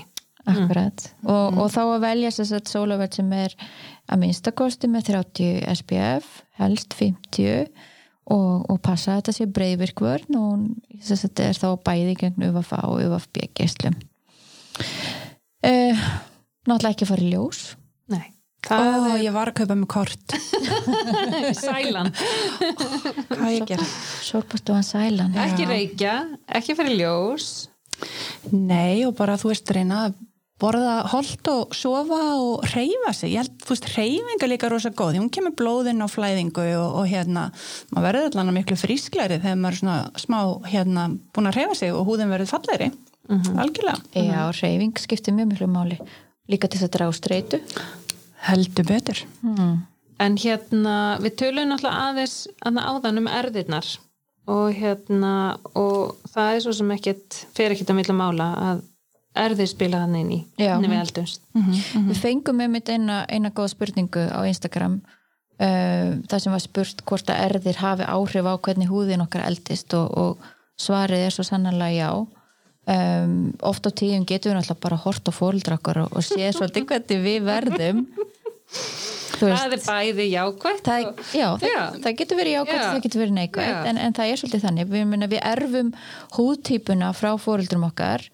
Akkurat. 0.51 1.07
Og, 1.25 1.59
og 1.61 1.71
þá 1.73 1.81
að 1.83 2.05
velja 2.05 2.33
þess 2.37 2.55
að 2.57 2.71
sólavert 2.71 3.17
sem 3.17 3.33
er 3.37 3.55
að 4.11 4.21
minnstakosti 4.23 4.91
með 4.91 5.09
30 5.11 5.65
SPF 5.81 6.29
helst 6.61 6.97
50 6.97 7.73
og, 8.31 8.53
og 8.69 8.79
passa 8.85 9.15
að 9.15 9.21
þetta 9.21 9.37
sé 9.37 9.49
breyðvirkvörn 9.59 10.39
og 10.41 10.69
þess 11.01 11.17
að 11.17 11.25
þetta 11.25 11.49
er 11.49 11.61
þá 11.61 11.69
bæði 11.89 12.15
gegn 12.23 12.49
UFA 12.51 12.85
og 12.89 13.05
UFB 13.09 13.43
geislum 13.57 13.97
uh, 14.81 16.05
náttúrulega 16.69 16.95
ekki 16.95 17.07
að 17.07 17.13
fara 17.13 17.27
í 17.27 17.33
ljós. 17.35 17.61
Nei, 18.11 18.29
Ó, 18.71 18.77
það 18.77 19.25
ég 19.25 19.35
var 19.35 19.51
að 19.51 19.59
kaupa 19.63 19.77
með 19.81 19.91
kort. 19.95 20.35
Er 21.41 21.55
sælan. 21.67 22.11
Hvað 23.31 23.53
ég 23.57 23.69
gera? 23.71 23.91
sorpastofan 24.27 24.87
sælan. 24.87 25.37
Ekki 25.49 25.69
reykja, 25.71 26.17
ekki 26.61 26.77
fyrir 26.79 26.99
ljós. 27.01 27.53
Nei 28.53 29.05
og 29.05 29.17
bara 29.19 29.37
þú 29.41 29.53
veist 29.53 29.73
reyna 29.75 30.07
að 30.09 30.19
borða 30.61 30.97
holt 31.09 31.49
og 31.49 31.75
sofa 31.77 32.19
og 32.37 32.65
reyfa 32.75 33.13
sig, 33.17 33.35
ég 33.35 33.45
held, 33.45 33.55
þú 33.65 33.73
veist, 33.75 33.87
reyfinga 33.97 34.49
líka 34.51 34.69
rosa 34.69 34.91
góð, 34.93 35.15
því 35.15 35.23
hún 35.23 35.31
kemur 35.33 35.55
blóðinn 35.57 36.05
á 36.05 36.09
flæðingu 36.11 36.67
og, 36.77 36.99
og 37.01 37.07
hérna, 37.09 37.47
maður 37.95 38.07
verður 38.11 38.27
allan 38.29 38.57
miklu 38.59 38.77
frísklæri 38.81 39.41
þegar 39.41 39.61
maður 39.61 39.79
er 39.79 39.81
svona 39.81 39.99
smá 40.21 40.41
hérna, 40.69 41.07
búin 41.33 41.49
að 41.49 41.63
reyfa 41.63 41.79
sig 41.81 41.95
og 41.97 42.05
húðin 42.09 42.33
verður 42.33 42.53
fallegri 43.31 43.63
algjörlega, 43.65 44.25
Já, 44.27 44.43
reyfing 44.61 44.99
skiptir 44.99 45.37
mjög 45.37 45.53
miklu 45.53 45.71
máli. 45.71 45.99
Líka 46.51 46.69
til 46.69 46.81
þess 46.81 46.89
að 46.89 46.95
draga 46.97 47.13
úr 47.13 47.19
streitu. 47.19 47.61
Heldur 48.49 48.87
betur. 48.89 49.23
Hmm. 49.43 49.75
En 50.21 50.37
hérna, 50.37 50.95
við 51.23 51.37
tölum 51.41 51.71
náttúrulega 51.71 52.07
aðeins 52.11 52.37
að 52.67 52.81
áðan 52.83 53.23
um 53.23 53.29
erðirnar. 53.31 53.91
Og 54.51 54.75
hérna, 54.75 55.35
og 55.79 56.17
það 56.33 56.55
er 56.55 56.65
svo 56.65 56.75
sem 56.75 56.91
ekkert, 56.97 57.45
fer 57.55 57.75
ekkert 57.75 57.93
að 57.93 58.01
milla 58.01 58.17
mála 58.17 58.49
að 58.71 58.83
erðir 59.41 59.71
spila 59.71 60.03
hann 60.03 60.17
inn 60.19 60.33
í, 60.35 60.41
í 60.59 60.67
við 60.67 60.99
eldumst. 60.99 61.45
Við 61.55 62.19
fengum 62.19 62.59
með 62.59 62.73
mitt 62.75 62.91
eina, 62.91 63.23
eina 63.31 63.53
góða 63.55 63.77
spurningu 63.77 64.27
á 64.27 64.43
Instagram 64.49 64.99
uh, 65.61 66.19
það 66.29 66.43
sem 66.43 66.55
var 66.55 66.65
spurt 66.65 67.05
hvort 67.09 67.33
að 67.33 67.45
erðir 67.47 67.81
hafi 67.81 68.09
áhrif 68.09 68.49
á 68.49 68.55
hvernig 68.57 68.91
húðin 68.91 69.25
okkar 69.25 69.47
eldist 69.49 69.95
og, 69.97 70.11
og 70.17 70.51
svarið 70.81 71.27
er 71.27 71.35
svo 71.35 71.47
sannanlega 71.47 71.97
já 71.97 72.11
um, 72.95 73.39
oft 73.71 73.87
á 73.87 73.91
tíum 73.91 74.27
getum 74.29 74.53
við 74.53 74.61
náttúrulega 74.61 74.85
bara 74.87 75.01
hort 75.05 75.31
á 75.31 75.33
fóruldra 75.35 75.79
okkar 75.79 76.03
og, 76.05 76.13
og 76.13 76.27
séð 76.27 76.59
svolítið 76.59 76.89
hvernig 76.91 77.25
við 77.25 77.49
verðum. 77.49 78.05
Það 79.41 79.73
er 79.73 79.83
bæði 79.87 80.27
jákvægt 80.35 80.85
það, 80.85 81.07
og, 81.09 81.21
já, 81.33 81.47
það, 81.63 81.97
það 82.05 82.19
getur 82.19 82.39
verið 82.41 82.55
jákvæmt 82.59 82.77
Já. 82.77 82.91
það 82.91 83.03
getur 83.07 83.23
verið 83.23 83.37
neikvægt 83.39 83.89
en, 83.89 84.01
en 84.05 84.17
það 84.19 84.33
er 84.33 84.41
svolítið 84.43 84.65
þannig. 84.67 84.91
Við, 84.91 85.07
myrna, 85.09 85.29
við 85.31 85.43
erfum 85.49 85.93
húðtýpuna 86.37 87.11
frá 87.17 87.31
fóruldrum 87.41 87.87
okkar 87.89 88.27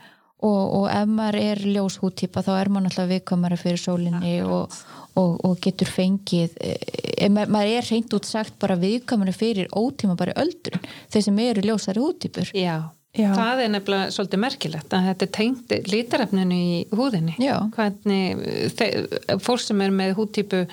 og, 0.45 0.75
og 0.81 0.87
ef 0.93 1.09
maður 1.11 1.39
er 1.41 1.63
ljós 1.65 1.99
húðtýpa 2.03 2.43
þá 2.45 2.53
er 2.57 2.71
maður 2.71 2.89
náttúrulega 2.89 3.13
viðkomari 3.15 3.59
fyrir 3.61 3.81
sólinni 3.81 4.35
og, 4.45 4.75
og, 5.17 5.39
og 5.47 5.57
getur 5.65 5.91
fengið 5.91 6.59
e, 6.61 7.31
ma 7.33 7.47
maður 7.49 7.79
er 7.79 7.89
reynd 7.91 8.19
út 8.19 8.29
sagt 8.29 8.59
bara 8.63 8.77
viðkomari 8.81 9.35
fyrir 9.37 9.71
ótíma 9.73 10.19
bara 10.19 10.37
öldrun 10.43 10.85
þeir 11.13 11.27
sem 11.29 11.43
eru 11.47 11.65
ljósari 11.71 12.03
húðtýpur 12.05 12.53
já. 12.57 12.77
Já. 13.17 13.31
það 13.37 13.63
er 13.65 13.71
nefnilega 13.75 14.15
svolítið 14.17 14.43
merkilegt 14.47 14.97
að 14.97 15.07
þetta 15.11 15.27
er 15.29 15.35
tengt 15.41 15.77
lítarefninu 15.93 16.57
í 16.61 16.79
húðinni. 16.93 17.37
Já. 17.43 17.57
Hvernig, 17.77 18.47
þe- 18.77 19.39
fólk 19.47 19.63
sem 19.65 19.81
er 19.87 19.95
með 19.97 20.15
húdtípu 20.19 20.65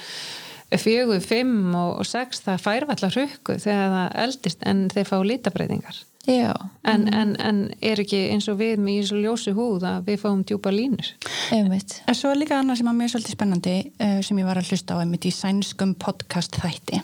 fjögur, 0.73 1.19
fimm 1.21 1.75
og, 1.77 1.99
og 2.01 2.07
sex, 2.09 2.39
það 2.41 2.63
fær 2.63 2.87
allar 2.89 3.13
hrukku 3.13 3.59
þegar 3.61 3.91
það 3.93 4.17
eldist 4.23 4.63
en 4.65 4.87
þeir 4.89 5.05
fá 5.11 5.19
lítabreitingar. 5.21 5.99
já, 6.25 6.53
En, 6.87 7.03
en, 7.13 7.35
en 7.39 7.57
er 7.83 7.99
ekki 7.99 8.19
eins 8.31 8.47
og 8.51 8.57
við 8.59 8.79
með 8.81 8.95
í 9.01 9.05
svo 9.09 9.17
ljósu 9.21 9.53
húð 9.53 9.83
að 9.85 10.05
við 10.07 10.21
fáum 10.23 10.41
djúpa 10.47 10.71
línur? 10.71 11.09
einmitt 11.51 11.97
En 12.07 12.15
svo 12.15 12.31
er 12.31 12.39
líka 12.39 12.57
annað 12.59 12.79
sem 12.79 12.87
er 12.89 12.95
mjög 12.97 13.11
svolítið 13.13 13.35
spennandi 13.37 13.75
uh, 13.99 14.19
sem 14.23 14.39
ég 14.41 14.47
var 14.47 14.57
að 14.61 14.71
hlusta 14.71 14.95
á 14.97 15.01
einmitt 15.03 15.27
í 15.29 15.33
sænskum 15.35 15.93
podcast 15.99 16.55
þætti. 16.63 17.01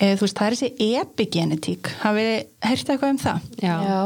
Þú 0.00 0.22
veist, 0.24 0.36
það 0.38 0.46
er 0.46 0.54
þessi 0.56 0.90
epigenetík. 1.00 1.90
Hafið 2.00 2.28
þið 2.30 2.68
heyrst 2.70 2.90
eitthvað 2.94 3.10
um 3.14 3.18
það? 3.20 3.48
Já. 3.60 3.74
já, 3.84 3.98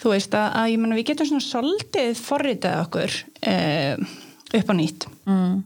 Þú 0.00 0.12
veist 0.14 0.34
að, 0.34 0.46
að 0.62 0.70
ég 0.72 0.80
menna 0.80 0.96
við 0.98 1.08
getum 1.10 1.28
svona 1.28 1.44
svolítið 1.44 2.20
forritað 2.24 2.82
okkur 2.86 3.16
uh, 3.52 4.04
upp 4.60 4.70
á 4.72 4.74
nýtt. 4.78 5.06
Mm. 5.28 5.56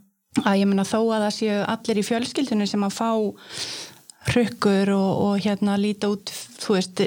Að 0.43 0.57
ég 0.59 0.67
menna 0.67 0.83
þó 0.89 0.99
að 1.15 1.27
það 1.29 1.35
séu 1.37 1.59
allir 1.71 2.01
í 2.01 2.07
fjölskyldinu 2.09 2.67
sem 2.67 2.83
að 2.89 2.97
fá 2.97 3.11
hrukkur 4.33 4.91
og, 4.95 5.11
og 5.27 5.43
hérna 5.45 5.77
líta 5.79 6.09
út, 6.11 6.33
þú 6.63 6.79
veist, 6.79 7.03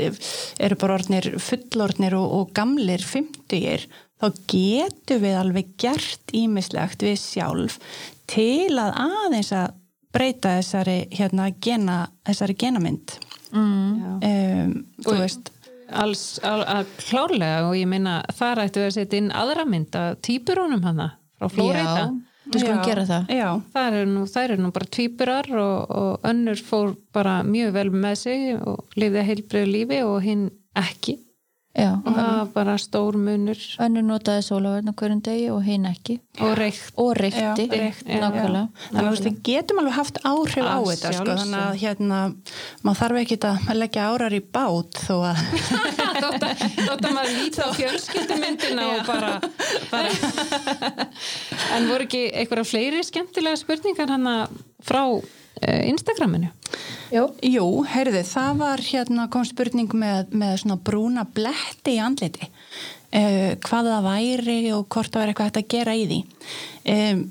eru 0.61 0.78
bara 0.80 0.97
orðnir 0.99 1.32
fullorðnir 1.41 2.15
og, 2.19 2.28
og 2.39 2.51
gamlir 2.55 3.01
50-ir, 3.03 3.88
þá 4.21 4.28
getum 4.53 5.23
við 5.25 5.36
alveg 5.39 5.73
gert 5.82 6.34
ímislegt 6.38 7.03
við 7.05 7.17
sjálf 7.21 7.80
til 8.30 8.78
að 8.80 8.95
aðeins 9.03 9.51
að 9.55 9.75
breyta 10.13 10.55
þessari, 10.61 10.97
hérna, 11.13 11.49
gena, 11.61 11.97
þessari 12.25 12.55
genamynd. 12.63 13.17
mm. 13.51 14.21
Um, 14.23 14.71
þú 15.03 15.11
Og- 15.13 15.19
veist, 15.25 15.51
Alls, 15.88 16.24
al, 16.44 16.64
al, 16.68 16.88
klárlega 17.00 17.68
og 17.70 17.76
ég 17.80 17.88
meina 17.90 18.20
þar 18.36 18.66
ættu 18.66 18.82
við 18.82 18.90
að 18.90 18.96
setja 18.98 19.22
inn 19.22 19.30
aðra 19.32 19.68
mynd 19.68 19.96
að 19.96 20.18
týpurónum 20.28 20.84
hana 20.84 21.12
frá 21.38 21.48
Já, 23.32 23.48
Það. 23.74 23.96
Eru 24.00 24.10
nú, 24.12 24.26
þær 24.32 24.54
eru 24.54 24.64
nú 24.64 24.74
bara 24.76 24.90
tvíburar 24.98 25.50
og, 25.60 25.96
og 26.02 26.28
önnur 26.28 26.62
fór 26.64 26.94
bara 27.16 27.40
mjög 27.44 27.74
vel 27.76 27.90
með 27.92 28.20
sig 28.22 28.46
og 28.58 29.00
lifði 29.00 29.26
heilbriðu 29.28 29.72
lífi 29.74 30.02
og 30.08 30.20
hinn 30.24 30.46
ekki 30.78 31.18
já, 31.78 31.91
og 32.01 32.07
það 32.17 32.30
var 32.34 32.47
bara 32.55 32.75
stór 32.82 33.17
munur. 33.21 33.59
önnur 33.86 34.05
notaði 34.07 34.43
sólaverðn 34.47 34.91
á 34.91 34.93
hverjum 34.99 35.21
degi 35.28 35.47
og 35.53 35.61
hinn 35.67 35.86
ekki. 35.89 36.17
Og 36.41 36.53
reykt. 36.57 36.91
Og 36.97 37.11
reykti, 37.17 37.41
Já, 37.41 37.53
reykti, 37.55 38.09
já. 38.11 38.19
nákvæmlega. 38.21 38.67
Þannig 38.89 39.07
að 39.11 39.28
við 39.28 39.39
getum 39.47 39.82
alveg 39.82 39.95
haft 39.97 40.19
áhrif 40.25 40.65
á 40.65 40.78
Að 40.78 40.89
þetta 40.91 41.13
sko, 41.17 41.38
þannig 41.41 41.61
að 41.61 41.80
hérna, 41.84 42.19
maður 42.84 42.99
þarf 43.01 43.21
ekki 43.23 43.39
að 43.51 43.71
leggja 43.78 44.07
árar 44.11 44.38
í 44.38 44.41
bát 44.57 45.01
þó 45.07 45.15
að 45.32 45.41
þótt 46.23 46.45
að, 46.49 46.65
þótt 46.75 47.07
að 47.07 47.15
maður 47.17 47.34
líti 47.38 47.61
á 47.61 47.69
fjölskyldumyndina 47.78 48.88
og 48.97 49.01
bara, 49.07 49.34
bara 49.91 51.07
en 51.78 51.89
voru 51.89 52.07
ekki 52.07 52.23
einhverja 52.34 52.67
fleiri 52.67 53.03
skemmtilega 53.05 53.59
spurningar 53.59 54.09
hana 54.13 54.36
frá 54.86 55.03
uh, 55.07 55.21
Instagraminu? 55.64 56.51
Jú. 57.14 57.24
Jú, 57.45 57.66
heyrðu, 57.88 58.22
það 58.28 58.62
var 58.62 58.84
hérna 58.84 59.28
kom 59.32 59.45
spurning 59.47 59.93
með, 59.97 60.34
með 60.36 60.53
svona 60.64 60.80
brúna 60.89 61.26
bletti 61.26 61.95
í 61.95 62.01
andliti. 62.03 62.49
Uh, 63.08 63.55
hvað 63.64 63.91
það 63.93 64.08
væri 64.10 64.58
og 64.76 64.88
hvort 64.91 65.14
það 65.14 65.24
væri 65.24 65.34
eitthvað 65.34 65.51
hægt 65.51 65.62
að 65.62 65.70
gera 65.74 65.95
í 65.95 66.08
því. 66.10 66.20
Um, 66.93 67.22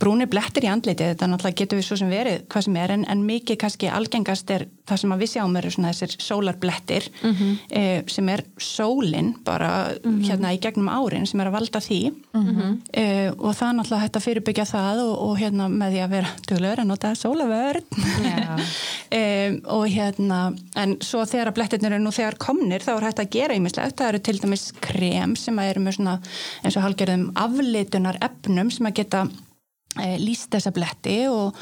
brúni 0.00 0.26
blettir 0.30 0.64
í 0.64 0.70
andliti, 0.72 1.04
þetta 1.12 1.26
náttúrulega 1.28 1.58
getur 1.60 1.78
við 1.80 1.84
svo 1.90 1.96
sem 2.00 2.08
verið 2.10 2.42
hvað 2.48 2.64
sem 2.66 2.76
er, 2.80 2.92
en, 2.96 3.04
en 3.12 3.24
mikið 3.28 3.58
kannski 3.60 3.90
algengast 3.92 4.50
er 4.54 4.64
það 4.88 5.00
sem 5.02 5.12
að 5.14 5.20
við 5.22 5.30
sjáum 5.34 5.56
eru 5.60 5.70
svona 5.74 5.90
þessir 5.92 6.14
sólarblettir 6.24 7.08
Mhm. 7.22 7.50
eh, 7.70 8.02
sem 8.08 8.28
er 8.32 8.42
sólin 8.58 9.34
bara 9.44 9.68
hérna 10.02 10.54
í 10.56 10.58
gegnum 10.62 10.88
árin 10.88 11.26
sem 11.28 11.40
er 11.40 11.50
að 11.50 11.56
valda 11.58 11.80
því. 11.84 12.00
Mhm. 12.34 12.80
eh, 12.94 13.30
og 13.38 13.52
það 13.54 13.68
er 13.68 13.76
náttúrulega 13.78 14.02
hægt 14.06 14.16
að 14.16 14.26
fyrirbyggja 14.26 14.66
það 14.72 15.02
og, 15.04 15.12
og 15.28 15.38
hérna 15.38 15.68
með 15.68 15.92
því 15.94 16.00
að 16.04 16.10
vera 16.16 16.30
duglegur 16.48 16.80
að 16.80 16.86
nota 16.90 17.12
sólavörn 17.14 17.84
um, 19.12 19.60
og 19.76 19.84
hérna 19.90 20.40
en 20.80 20.96
svo 21.04 21.22
þegar 21.28 21.50
að 21.52 21.58
blettirnir 21.58 21.92
eru 21.96 22.02
nú 22.04 22.12
þegar 22.14 22.38
komnir 22.40 22.84
þá 22.84 22.92
er 22.96 23.06
hægt 23.10 23.22
að 23.24 23.30
gera 23.36 23.58
ímislegt, 23.58 23.96
það 24.00 24.08
eru 24.14 24.22
til 24.26 24.38
dæmis 24.42 24.66
krem 24.80 25.36
sem 25.36 25.60
að 25.60 25.70
eru 25.74 25.84
með 25.84 25.98
svona 25.98 26.16
eins 26.64 26.76
og 26.80 26.84
halgerðum 26.86 27.28
aflitunar 27.44 28.18
efnum 28.24 28.70
sem 28.74 28.86
að 28.90 28.98
geta 29.02 29.24
líst 29.98 30.52
þessa 30.54 30.70
bletti 30.70 31.16
og, 31.26 31.56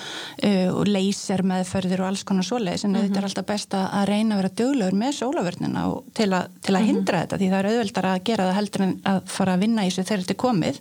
e, 0.44 0.68
og 0.68 0.84
leysir 0.88 1.40
meðferðir 1.48 2.02
og 2.02 2.10
alls 2.10 2.24
konar 2.28 2.44
svoleiðis 2.44 2.84
en 2.84 2.98
þetta 2.98 3.22
er 3.22 3.26
alltaf 3.28 3.46
best 3.48 3.76
að 3.78 4.04
reyna 4.10 4.36
að 4.36 4.42
vera 4.42 4.50
duglegur 4.60 4.98
með 5.00 5.14
sólavörnina 5.16 5.84
til, 6.18 6.28
a, 6.36 6.42
til 6.64 6.76
að 6.76 6.86
hindra 6.90 7.22
þetta 7.24 7.40
því 7.40 7.48
það 7.48 7.58
er 7.58 7.70
auðveldar 7.70 8.10
að 8.10 8.20
gera 8.28 8.48
það 8.50 8.58
heldur 8.60 8.84
en 8.84 8.94
að 9.14 9.20
fara 9.32 9.56
að 9.56 9.64
vinna 9.64 9.86
í 9.86 9.90
þessu 9.90 10.04
þegar 10.10 10.24
þetta 10.24 10.36
er 10.36 10.40
komið. 10.44 10.80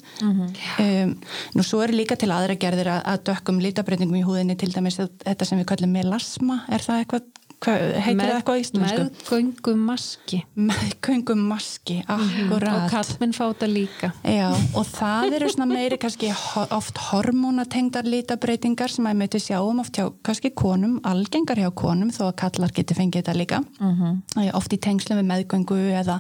Um, 0.84 1.16
nú 1.56 1.66
svo 1.66 1.82
er 1.86 1.96
líka 1.96 2.20
til 2.20 2.32
aðra 2.36 2.60
gerðir 2.60 2.92
að, 2.98 3.02
að 3.14 3.26
dökkum 3.32 3.64
lítabreitingum 3.64 4.20
í 4.20 4.26
húðinni 4.28 4.60
til 4.60 4.74
dæmis 4.76 5.00
þetta 5.00 5.48
sem 5.48 5.62
við 5.62 5.70
kallum 5.72 5.96
melasma 5.96 6.62
er 6.68 6.84
það 6.84 7.04
eitthvað, 7.06 7.28
hvað, 7.32 7.47
heitir 7.66 8.20
það 8.22 8.34
eitthvað 8.36 8.60
íslensku? 8.62 9.06
meðgöngu 9.08 9.74
maski 9.82 10.40
Meðgöngum 10.58 11.42
maski, 11.50 11.98
og 12.08 12.22
akkurat 12.22 12.92
kallmenn 12.92 13.34
fáta 13.36 13.68
líka. 13.70 14.12
Já, 14.22 14.52
og 14.78 14.86
það 14.90 15.38
eru 15.40 15.50
svona 15.52 15.68
meiri 15.72 15.98
kannski 16.02 16.30
oft 16.76 17.02
hormónatengdar 17.10 18.08
lítabreitingar 18.08 18.94
sem 18.94 19.08
að 19.10 19.18
mötu 19.24 19.42
sjáum 19.42 19.82
oft 19.82 19.98
hjá 19.98 20.10
kannski 20.26 20.52
konum, 20.58 21.00
algengar 21.08 21.60
hjá 21.62 21.72
konum 21.76 22.12
þó 22.14 22.28
að 22.30 22.36
kallar 22.44 22.74
geti 22.76 22.98
fengið 22.98 23.24
þetta 23.24 23.38
líka. 23.38 23.62
Mm 23.80 24.48
oft 24.58 24.74
í 24.74 24.78
tengslum 24.82 25.20
við 25.20 25.28
meðgöngu 25.28 25.78
eða 26.00 26.20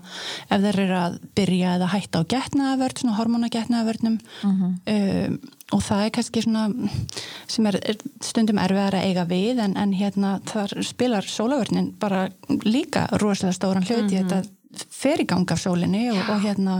ef 0.49 0.61
þeir 0.61 0.79
eru 0.83 0.97
að 0.99 1.19
byrja 1.37 1.75
eða 1.77 1.91
hætta 1.93 2.21
á 2.21 2.29
getnaðavörn, 2.33 2.99
svona 3.01 3.17
hormónagetnaðavörnum 3.17 4.17
um, 4.43 5.39
og 5.75 5.81
það 5.83 6.03
er 6.05 6.11
kannski 6.15 6.43
svona 6.45 6.67
sem 7.51 7.67
er 7.67 7.79
stundum 8.23 8.59
erfiðar 8.63 8.99
að 8.99 9.07
eiga 9.09 9.25
við 9.27 9.63
en, 9.65 9.73
en 9.79 9.95
hérna 9.97 10.37
þar 10.47 10.77
spilar 10.87 11.27
sólavörnin 11.27 11.91
bara 11.99 12.27
líka 12.63 13.07
rosalega 13.19 13.57
stóran 13.57 13.87
hluti 13.87 14.21
þetta 14.21 14.43
fer 14.93 15.23
í 15.23 15.25
gang 15.27 15.49
af 15.51 15.59
sólinni 15.61 16.05
og, 16.13 16.19
og 16.31 16.43
hérna 16.43 16.77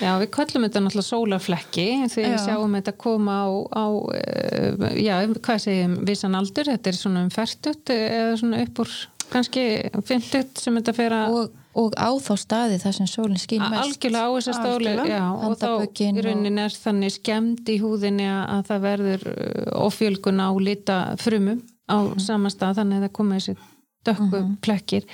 Já, 0.00 0.14
við 0.20 0.30
köllum 0.34 0.64
þetta 0.66 0.82
náttúrulega 0.84 1.08
sólarflekki 1.08 1.86
þegar 2.12 2.30
við 2.30 2.36
Já. 2.36 2.44
sjáum 2.46 2.76
þetta 2.78 2.94
koma 3.04 3.34
á, 3.44 3.48
á 3.74 3.84
eh, 4.20 4.86
já, 5.04 5.14
hvað 5.34 5.60
segjum 5.66 5.98
vissan 6.08 6.38
aldur, 6.38 6.70
þetta 6.72 6.90
er 6.90 6.98
svona 6.98 7.24
um 7.26 7.34
færtut 7.34 7.92
eða 7.94 8.38
svona 8.40 8.62
upp 8.64 8.80
úr 8.84 8.94
kannski 9.32 9.66
fymtut 10.06 10.62
sem 10.62 10.80
þetta 10.80 10.96
fer 10.96 11.16
að 11.16 11.36
og, 11.40 11.60
og 11.80 11.96
á 11.98 12.10
þá 12.22 12.32
staði 12.38 12.78
þar 12.82 12.96
sem 12.98 13.10
sólinn 13.10 13.40
skín 13.40 13.62
mest. 13.64 13.80
algjörlega 13.82 14.26
á 14.26 14.30
þessa 14.38 14.54
já, 15.10 15.22
og 15.34 15.56
þá 15.58 15.70
í 15.84 16.24
rauninni 16.24 16.64
er 16.64 16.76
þannig 16.84 17.14
skemmt 17.16 17.70
í 17.72 17.78
húðinni 17.82 18.28
að 18.30 18.42
að 18.54 18.66
það 18.70 18.84
verður 18.88 19.26
ofjölgun 19.84 20.44
á 20.44 20.50
lita 20.62 20.98
frumum 21.20 21.62
á 21.90 21.98
sama 22.22 22.52
stað 22.52 22.80
þannig 22.80 23.00
að 23.00 23.06
það 23.06 23.14
komið 23.18 23.40
þessi 23.40 23.56
dökku 24.04 24.42
plekkir. 24.64 25.08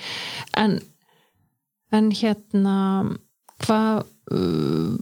En, 0.59 0.77
en 1.95 2.11
hérna 2.15 2.77
hvað 3.61 4.03
uh, 4.33 4.93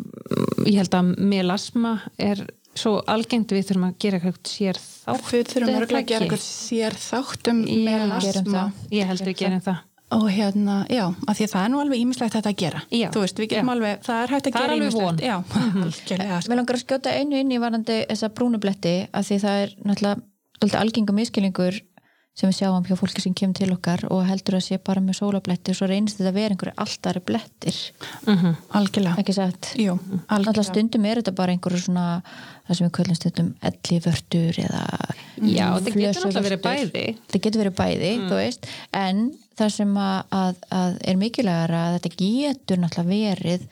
ég 0.67 0.79
held 0.81 0.95
að 0.97 1.11
melasma 1.31 1.97
er 2.19 2.45
svo 2.77 2.99
algengt 3.09 3.51
við 3.53 3.69
þurfum 3.69 3.87
að 3.89 3.95
gera 4.03 4.19
eitthvað 4.19 4.39
sér 4.47 4.79
þátt 4.79 5.31
Við 5.33 5.47
þurfum 5.53 5.75
að 5.75 5.85
það 5.89 6.09
gera 6.11 6.25
eitthvað 6.25 6.43
sér 6.45 6.97
þáttum 7.01 7.61
Já, 7.65 7.71
gerum 7.73 7.87
melasma 7.89 8.53
það. 8.53 8.83
ég 8.95 9.09
held 9.09 9.25
við 9.25 9.39
gerum 9.41 9.63
það 9.65 9.79
og 10.11 10.25
hérna, 10.33 10.75
já, 10.89 11.03
af 11.27 11.37
því 11.37 11.45
að 11.45 11.51
það 11.53 11.63
er 11.65 11.69
nú 11.73 11.79
alveg 11.83 11.99
ímislegt 12.01 12.33
þetta 12.33 12.49
að 12.49 12.57
gera. 12.63 12.79
Já. 12.89 13.09
Þú 13.13 13.21
veist, 13.23 13.39
við 13.41 13.49
getum 13.51 13.69
Já. 13.69 13.73
alveg, 13.75 13.99
það 14.07 14.23
er 14.23 14.33
hægt 14.33 14.47
að 14.49 14.55
Það 14.55 14.63
er 14.63 14.73
gera 14.73 14.89
von. 14.95 15.19
Já, 15.21 15.35
algjörlega. 15.83 16.39
sko. 16.41 16.49
Mér 16.51 16.59
langar 16.61 16.77
að 16.79 16.83
skjóta 16.83 17.13
einu 17.19 17.37
inn 17.43 17.51
í 17.53 17.59
varandi 17.61 17.97
þessa 18.09 18.29
brúnubletti 18.33 18.95
að 19.13 19.27
því 19.29 19.37
það 19.45 19.61
er 19.65 19.75
náttúrulega 19.85 20.81
algengum 20.81 21.15
miskilningur 21.15 21.77
sem 22.39 22.47
við 22.47 22.55
sjáum 22.61 22.85
hjá 22.87 22.95
fólki 22.95 23.21
sem 23.23 23.33
kemur 23.35 23.57
til 23.59 23.67
okkar 23.75 24.05
og 24.13 24.21
heldur 24.29 24.55
að 24.59 24.63
sé 24.69 24.77
bara 24.87 25.01
með 25.03 25.17
sólabletti 25.19 25.73
og 25.73 25.79
svo 25.79 25.89
reynist 25.91 26.19
þetta 26.21 26.29
að 26.31 26.37
vera 26.39 26.55
einhverju 26.55 26.75
alltari 26.85 27.21
blettir. 27.27 27.79
Mm 28.29 28.53
Algjörlega. 28.79 29.15
ekki 29.19 29.35
satt? 29.35 29.73
Jú, 29.75 29.97
Alltaf 29.99 30.37
algjörlega. 30.37 30.67
stundum 30.69 31.05
er 31.09 31.19
þetta 31.21 31.35
bara 31.35 31.55
einhverju 31.57 31.81
svona 31.83 32.05
það 32.69 32.77
sem 32.79 32.87
við 32.87 32.93
köllum 32.99 33.19
stundum 33.19 33.49
ellivörtur 33.71 34.61
eða 34.63 34.83
já, 35.43 35.67
það 35.67 35.89
getur 35.89 36.05
náttúrulega 36.05 36.45
verið 36.47 36.63
bæði. 36.63 37.05
Það 37.33 37.43
getur 37.47 37.63
verið 37.65 37.77
bæði, 37.81 38.13
þú 38.29 38.39
veist. 38.39 38.69
En 38.95 39.21
það 39.59 39.73
sem 39.75 39.93
að, 39.99 40.19
að, 40.39 40.63
að 40.79 40.97
er 41.11 41.19
mikilvægar 41.19 41.75
að 41.81 41.97
þetta 41.99 42.15
getur 42.23 42.79
náttúrulega 42.85 43.35
verið 43.35 43.67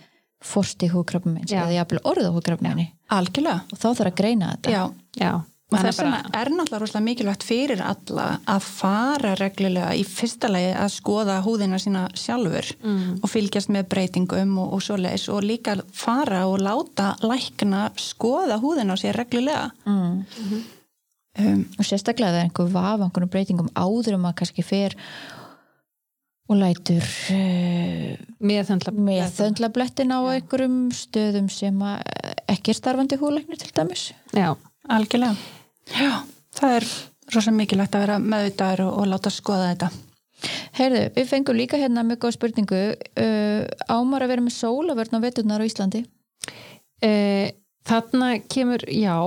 forsti 0.47 0.87
húkrafmins 0.91 1.49
Já. 1.49 1.63
eða 1.63 1.77
jafnvel 1.79 1.99
orða 2.05 2.29
húkrafminni 2.35 2.83
Algjörlega. 3.15 3.63
og 3.71 3.79
þá 3.79 3.87
þarf 3.87 4.09
að 4.11 4.17
greina 4.19 4.49
þetta. 4.53 4.73
Já, 4.75 4.83
já, 5.17 5.31
og 5.67 5.81
þess 5.83 5.99
vegna 5.99 6.19
er 6.31 6.47
náttúrulega 6.53 6.79
rosalega 6.79 7.03
mikilvægt 7.03 7.43
fyrir 7.43 7.81
alla 7.83 8.27
að 8.47 8.67
fara 8.71 9.33
reglulega 9.35 9.89
í 9.99 10.05
fyrsta 10.07 10.47
lagi 10.51 10.69
að 10.79 10.93
skoða 10.93 11.41
húðina 11.43 11.79
sína 11.83 12.05
sjálfur 12.15 12.69
Mm. 12.83 13.17
og 13.19 13.29
fylgjast 13.29 13.71
með 13.75 13.89
breytingum 13.91 14.53
og, 14.63 14.77
og 14.77 14.83
svoleiðis 14.85 15.27
og 15.33 15.43
líka 15.43 15.75
fara 15.91 16.45
og 16.47 16.61
láta 16.63 17.09
lækna 17.19 17.89
skoða 17.99 18.61
húðina 18.63 18.95
sér 18.95 19.19
reglulega. 19.19 19.71
Mm. 19.85 20.23
um, 21.39 21.65
og 21.77 21.83
sérstaklega 21.89 22.31
það 22.31 22.39
er 22.39 22.47
einhver 22.47 22.71
vaf 22.71 23.03
einhvern 23.03 23.33
breytingum 23.35 23.69
áður 23.75 24.15
um 24.21 24.29
að 24.29 24.37
kannski 24.39 24.63
fer 24.63 24.95
og 26.47 26.61
lætur 26.61 27.03
uh, 27.35 28.15
meðhöndla 28.39 28.95
með 28.95 29.35
þöndlablettin 29.35 30.15
á 30.15 30.19
einhverjum 30.31 30.79
stöðum 30.95 31.51
sem 31.51 31.83
að 31.83 32.07
ekki 32.55 32.71
er 32.71 32.79
starfandi 32.79 33.19
húlæknir 33.19 33.59
til 33.59 33.75
dæmis. 33.75 34.13
Já, 34.31 34.53
algjörlega 34.87 35.35
Já, 35.93 36.11
það 36.57 36.75
er 36.79 36.89
rosalega 37.33 37.57
mikilvægt 37.61 37.95
að 37.95 38.05
vera 38.05 38.19
meðvitaður 38.23 38.83
og, 38.87 38.91
og 39.01 39.09
láta 39.11 39.33
skoða 39.33 39.71
þetta. 39.71 39.91
Heyrðu, 40.77 41.05
við 41.15 41.29
fengum 41.31 41.57
líka 41.57 41.79
hérna 41.81 42.03
mjög 42.05 42.25
góð 42.25 42.35
spurningu. 42.35 42.81
Uh, 43.17 43.63
ámar 43.89 44.25
að 44.25 44.35
vera 44.35 44.45
með 44.45 44.57
sólavörn 44.59 45.17
á 45.17 45.25
veturnar 45.25 45.63
á 45.63 45.67
Íslandi? 45.67 46.03
E, 47.03 47.11
þarna 47.85 48.37
kemur 48.49 48.83
já, 48.89 49.17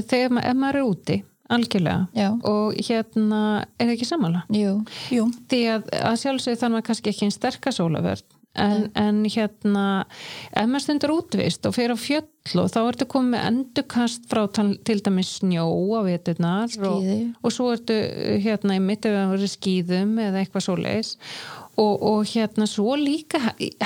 þegar 0.00 0.32
ma 0.34 0.42
maður 0.58 0.80
er 0.80 0.88
úti 0.88 1.18
algjörlega. 1.50 2.06
Já, 2.14 2.28
og 2.46 2.78
hérna 2.78 3.40
er 3.78 3.88
það 3.88 3.94
ekki 3.96 4.08
samanlega 4.08 4.58
jú, 4.60 4.74
Jú, 5.14 5.26
því 5.50 5.60
að, 5.74 5.88
að 5.98 6.18
sjálfsögðu 6.22 6.60
þarf 6.60 6.74
maður 6.74 6.86
kannski 6.90 7.12
ekki 7.12 7.26
einn 7.26 7.34
sterka 7.34 7.72
en, 8.58 8.88
en 8.98 9.22
hérna 9.30 9.84
ef 10.50 10.66
maður 10.66 10.84
stundur 10.84 11.14
útvist 11.14 11.66
og 11.68 11.76
fer 11.76 11.94
á 11.94 11.96
fjöll 11.98 12.26
og 12.58 12.70
þá 12.72 12.78
ertu 12.82 13.06
komið 13.10 13.44
endurkast 13.46 14.26
frá 14.30 14.42
til 14.50 14.98
dæmis 15.04 15.36
snjó 15.38 15.68
á 15.70 16.00
veturnar 16.06 16.74
og, 16.88 17.06
og 17.44 17.54
svo 17.54 17.70
ertu 17.76 17.96
hérna 18.42 18.78
í 18.78 18.82
mitt 18.82 19.06
ef 19.06 19.14
það 19.14 19.34
verið 19.36 19.54
skýðum 19.54 20.14
eða 20.26 20.42
eitthvað 20.42 20.66
svoleiðis 20.66 21.14
og, 21.80 22.02
og 22.10 22.24
hérna 22.28 22.66
svo 22.68 22.94
líka 23.00 23.40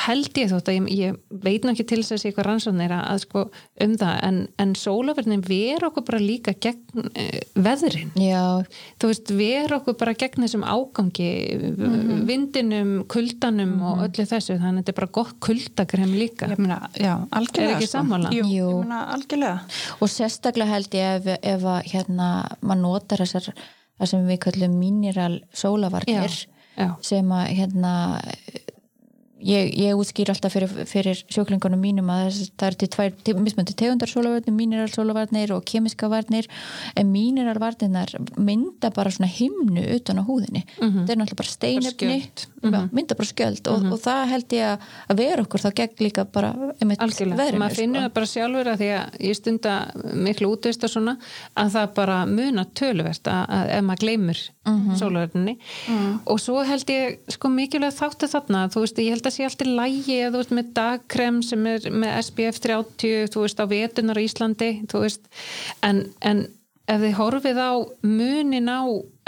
held 0.06 0.38
ég 0.40 0.50
þótt 0.50 0.70
að 0.72 0.76
ég, 0.78 0.88
ég 0.98 1.18
veit 1.44 1.64
nú 1.64 1.72
ekki 1.72 1.86
til 1.90 2.00
þess 2.02 2.16
að 2.16 2.20
sé 2.22 2.30
eitthvað 2.30 2.48
rannsóknir 2.48 2.94
að 2.96 3.20
sko 3.24 3.44
um 3.86 3.94
það 4.00 4.16
en, 4.28 4.40
en 4.64 4.74
sólaverðin 4.78 5.44
ver 5.46 5.86
okkur 5.88 6.06
bara 6.08 6.22
líka 6.22 6.54
gegn 6.64 7.04
uh, 7.10 7.38
veðrin 7.66 8.10
já, 8.18 8.42
þú 9.02 9.10
veist, 9.12 9.32
ver 9.38 9.76
okkur 9.78 9.98
bara 10.00 10.16
gegn 10.24 10.46
þessum 10.46 10.66
ágangi 10.66 11.30
vindinum, 12.28 12.92
kuldanum 13.10 13.76
og 13.84 14.02
öllu 14.08 14.26
þessu 14.28 14.56
þannig 14.58 14.70
að 14.72 14.80
þetta 14.82 14.94
er 14.94 14.98
bara 15.00 15.12
gott 15.18 15.36
kuldakrem 15.44 16.12
líka. 16.16 16.48
Ég 16.52 16.60
meina, 16.62 16.80
já, 16.98 17.12
algjörlega 17.34 17.74
Er 17.74 17.78
ekki 17.78 17.88
sko. 17.90 17.98
sammála? 17.98 18.32
Jú, 18.34 18.44
Jú. 18.50 18.68
ég 18.70 18.82
meina, 18.84 19.00
algjörlega. 19.14 19.80
Og 20.00 20.10
sérstaklega 20.12 20.74
held 20.74 20.96
ég 20.98 21.20
ef, 21.20 21.30
ef 21.54 21.66
að 21.74 21.90
hérna, 21.92 22.28
maður 22.64 22.82
notar 22.84 23.24
þessar 23.24 23.50
það 23.54 24.10
sem 24.10 24.26
við 24.28 24.40
kallum 24.48 24.76
mineral 24.80 25.36
sólavarnir 25.54 26.38
Já, 26.74 26.88
sem 27.06 27.30
að 27.30 27.52
hérna 27.54 27.94
ég, 29.44 29.70
ég 29.78 29.98
útskýr 30.00 30.30
alltaf 30.32 30.54
fyrir, 30.54 30.72
fyrir 30.88 31.20
sjóklingunum 31.32 31.80
mínum 31.80 32.08
að 32.12 32.32
það 32.58 32.66
er 32.68 32.78
til 32.80 32.88
tvær 32.94 33.12
te- 33.24 33.34
mismunandi 33.36 33.76
tegundar 33.78 34.10
sólavarnir, 34.10 34.54
mineral 34.56 34.88
sólavarnir 34.92 35.52
og 35.56 35.64
kemiska 35.68 36.08
varnir 36.12 36.48
en 36.96 37.12
mineral 37.12 37.60
varnirnar 37.62 38.14
mynda 38.36 38.90
bara 38.94 39.10
svona 39.10 39.28
himnu 39.30 39.84
utan 39.96 40.20
á 40.20 40.24
húðinni. 40.24 40.64
Það 40.80 41.10
er 41.10 41.20
náttúrulega 41.20 41.40
bara 41.42 41.48
steinefni. 41.54 41.92
skjöld. 41.94 42.46
Já, 42.64 42.88
mynda 42.96 43.14
bara 43.14 43.28
skjöld 43.28 43.68
og, 43.68 43.84
og 43.92 44.00
það 44.00 44.22
held 44.32 44.52
ég 44.56 44.64
að, 45.08 45.16
vera 45.18 45.42
okkur 45.44 45.60
þá 45.60 45.70
gegn 45.80 46.04
líka 46.04 46.24
bara 46.24 46.52
veðrinu, 47.36 47.58
maður 47.60 47.76
finnur 47.76 48.00
sko. 48.00 48.04
það 48.08 48.14
bara 48.14 48.26
sjálfur 48.26 48.70
að 48.72 48.78
því 48.80 48.88
að 48.96 49.18
ég 49.28 49.36
stunda 49.36 49.74
miklu 50.14 50.48
útvist 50.54 50.84
og 50.84 50.90
svona 50.90 51.16
að 51.60 51.74
það 51.76 51.94
bara 51.94 52.16
muna 52.26 52.64
töluvert 52.74 53.28
að, 53.28 53.42
að 53.58 53.72
ef 53.76 53.84
maður 53.84 54.00
gleymur 54.04 54.40
mm 54.64 54.78
-hmm. 54.80 56.18
og 56.24 56.40
svo 56.40 56.62
held 56.64 56.88
ég 56.88 57.18
sko 57.28 57.48
mikilvæg 57.52 57.92
þáttu 57.92 58.28
þarna 58.32 58.68
þú 58.72 58.80
veist, 58.80 58.98
ég 58.98 59.12
held 59.12 59.26
að 59.26 59.33
sé 59.34 59.46
allt 59.46 59.64
í 59.64 59.68
lægi 59.68 60.18
eða 60.20 60.32
þú 60.34 60.42
veist 60.42 60.54
með 60.58 60.72
dagkrem 60.78 61.40
sem 61.46 61.68
er 61.70 61.88
með 61.92 62.16
SPF 62.22 62.60
30 62.64 63.28
þú 63.34 63.44
veist 63.44 63.62
á 63.62 63.66
vetunar 63.70 64.20
á 64.20 64.24
Íslandi 64.24 64.70
þú 64.90 65.04
veist, 65.04 65.28
en, 65.86 66.04
en 66.24 66.46
ef 66.90 67.04
þið 67.04 67.14
horfið 67.20 67.60
á 67.60 67.72
munin 68.06 68.72
á 68.72 68.82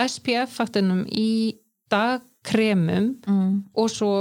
SPF 0.07 0.59
faktunum 0.59 1.04
í 1.11 1.57
dagkremum 1.92 3.14
mm. 3.26 3.54
og 3.76 3.92
svo 3.92 4.12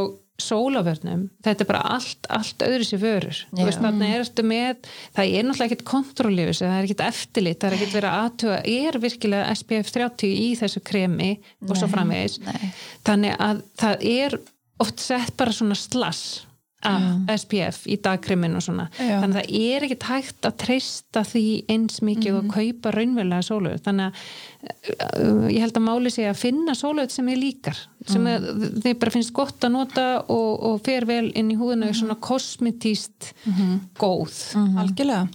sólavörnum, 0.42 1.30
þetta 1.46 1.64
er 1.64 1.68
bara 1.70 1.82
allt, 1.96 2.28
allt 2.34 2.64
öðru 2.66 2.86
sér 2.88 3.00
vörur, 3.00 3.38
veist 3.56 3.80
þarna 3.80 4.10
ertu 4.18 4.44
með, 4.44 4.90
það 5.16 5.30
er 5.30 5.46
náttúrulega 5.48 5.70
ekkert 5.70 5.86
kontrollífis, 5.88 6.60
það 6.60 6.74
er 6.76 6.88
ekkert 6.88 7.04
eftirlit, 7.06 7.60
það 7.62 7.70
er 7.70 7.76
ekkert 7.78 7.96
verið 7.96 8.10
að 8.10 8.26
aðtuga, 8.26 8.58
er 8.74 9.00
virkilega 9.06 9.54
SPF 9.56 9.94
30 9.96 10.34
í 10.36 10.50
þessu 10.60 10.84
kremi 10.92 11.30
og 11.64 11.72
svo 11.72 11.88
Nei, 11.88 11.94
framvegis, 11.94 12.38
nei. 12.44 12.68
þannig 13.08 13.40
að 13.48 13.64
það 13.80 14.06
er 14.12 14.38
oft 14.80 15.00
sett 15.00 15.36
bara 15.38 15.52
svona 15.52 15.76
slass 15.76 16.44
af 16.86 17.32
SPF 17.42 17.88
í 17.90 17.96
dagkremin 17.98 18.54
og 18.60 18.62
svona, 18.62 18.84
Já. 19.00 19.16
þannig 19.24 19.40
að 19.40 19.46
það 19.48 19.56
er 19.74 19.86
ekkert 19.88 20.04
hægt 20.06 20.42
að 20.46 20.58
treysta 20.62 21.24
því 21.26 21.44
eins 21.74 21.96
mikið 22.06 22.34
Mhm. 22.36 22.38
og 22.38 22.54
kaupa 22.54 22.92
raunverulega 22.94 23.42
sólaut, 23.48 23.82
þannig 23.82 24.12
að 24.12 25.24
uh, 25.24 25.48
ég 25.50 25.60
held 25.64 25.74
að 25.80 25.86
máli 25.88 26.12
sé 26.14 26.28
að 26.30 26.38
finna 26.44 26.76
sólaut 26.78 27.10
sem 27.12 27.28
er 27.30 27.38
líkar 27.42 27.80
sem 28.06 28.22
Mhm. 28.22 28.28
er, 28.28 28.70
þið 28.86 29.00
bara 29.00 29.12
finnst 29.12 29.34
gott 29.34 29.60
að 29.66 29.72
nota 29.72 30.06
og, 30.30 30.64
og 30.64 30.82
fer 30.86 31.06
vel 31.06 31.32
inn 31.34 31.50
í 31.50 31.58
húðina 31.58 31.88
Mhm. 31.90 31.96
svona 32.04 32.20
kosmetíst 32.22 33.34
góð 33.98 34.36
algjörlega 34.78 35.28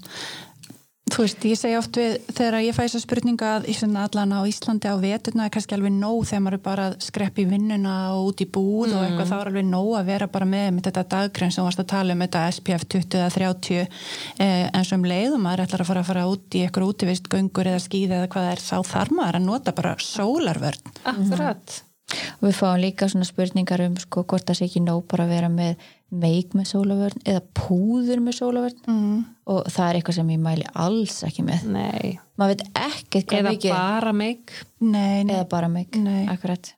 Þú 1.10 1.24
veist, 1.24 1.44
ég 1.48 1.58
segi 1.58 1.76
oft 1.78 1.96
við 1.98 2.12
þegar 2.30 2.56
ég 2.62 2.76
fæ 2.76 2.80
þess 2.84 2.98
að 2.98 3.04
spurninga 3.04 3.48
að 3.56 3.66
allan 4.00 4.34
á 4.36 4.40
Íslandi 4.46 4.90
á 4.90 4.96
veturna 5.00 5.46
er 5.46 5.52
kannski 5.54 5.74
alveg 5.74 5.94
nóg 5.96 6.22
þegar 6.28 6.44
maður 6.44 6.56
er 6.56 6.62
bara 6.64 6.86
að 6.90 6.96
skreppa 7.06 7.42
í 7.42 7.46
vinnuna 7.50 7.96
og 8.14 8.30
út 8.30 8.44
í 8.44 8.46
búð 8.46 8.94
og 8.94 9.04
eitthvað 9.06 9.32
þá 9.32 9.36
er 9.40 9.50
alveg 9.50 9.68
nóg 9.68 9.90
að 9.98 10.12
vera 10.12 10.30
bara 10.30 10.48
með, 10.52 10.68
með 10.76 10.88
þetta 10.88 11.06
daggrinn 11.16 11.54
sem 11.56 11.66
varst 11.66 11.82
að 11.82 11.90
tala 11.94 12.14
um 12.14 12.24
þetta 12.24 12.46
SPF 12.54 12.86
20 12.96 13.20
eða 13.20 13.34
30 13.36 13.82
eh, 13.82 14.64
en 14.70 14.90
um 14.96 15.10
leiðum 15.12 15.46
maður 15.48 15.66
ætlar 15.66 15.84
að 15.84 15.92
fara 15.92 16.04
að 16.04 16.10
fara 16.12 16.26
út 16.30 16.58
í 16.58 16.64
eitthvað 16.64 16.94
útivist 16.94 17.30
göngur 17.32 17.74
eða 17.74 17.84
skýði 17.84 18.18
eða 18.20 18.32
hvað 18.32 18.50
er 18.54 18.66
þá 18.70 18.76
þarf 18.94 19.14
maður 19.18 19.40
að 19.40 19.46
nota 19.50 19.76
bara 19.76 19.96
sólarvörn. 20.04 20.98
Akkurat 21.10 21.80
og 22.10 22.44
við 22.48 22.56
fáum 22.58 22.80
líka 22.82 23.08
svona 23.10 23.28
spurningar 23.28 23.84
um 23.86 23.96
sko 24.00 24.24
hvort 24.24 24.48
það 24.48 24.58
sé 24.58 24.68
ekki 24.68 24.82
nóg 24.84 25.04
bara 25.10 25.26
að 25.28 25.34
vera 25.36 25.50
með 25.52 25.84
meik 26.10 26.56
með 26.58 26.66
sólavörn 26.72 27.22
eða 27.22 27.44
púður 27.54 28.24
með 28.24 28.38
sólavörn 28.40 28.80
mm. 28.90 29.20
og 29.54 29.70
það 29.70 29.86
er 29.86 30.00
eitthvað 30.00 30.18
sem 30.18 30.34
ég 30.34 30.42
mæli 30.42 30.66
alls 30.74 31.20
ekki 31.28 31.46
með 31.46 31.68
Nei, 31.76 32.18
maður 32.34 32.56
veit 32.56 32.82
ekkert 32.88 33.30
hvað 33.30 33.40
eða 33.40 33.54
mikið 33.54 33.76
bara 33.76 34.16
meik 34.24 34.58
Nei, 34.80 35.22
nei, 35.22 35.36
eða 35.36 35.46
bara 35.54 35.70
meik, 35.70 35.94
Nei. 36.02 36.24
akkurat 36.32 36.74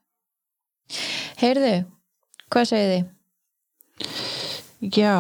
heyrðu, 1.41 1.75
hvað 2.53 2.71
segið 2.73 2.95
þið? 2.95 3.11
Já, 4.83 5.15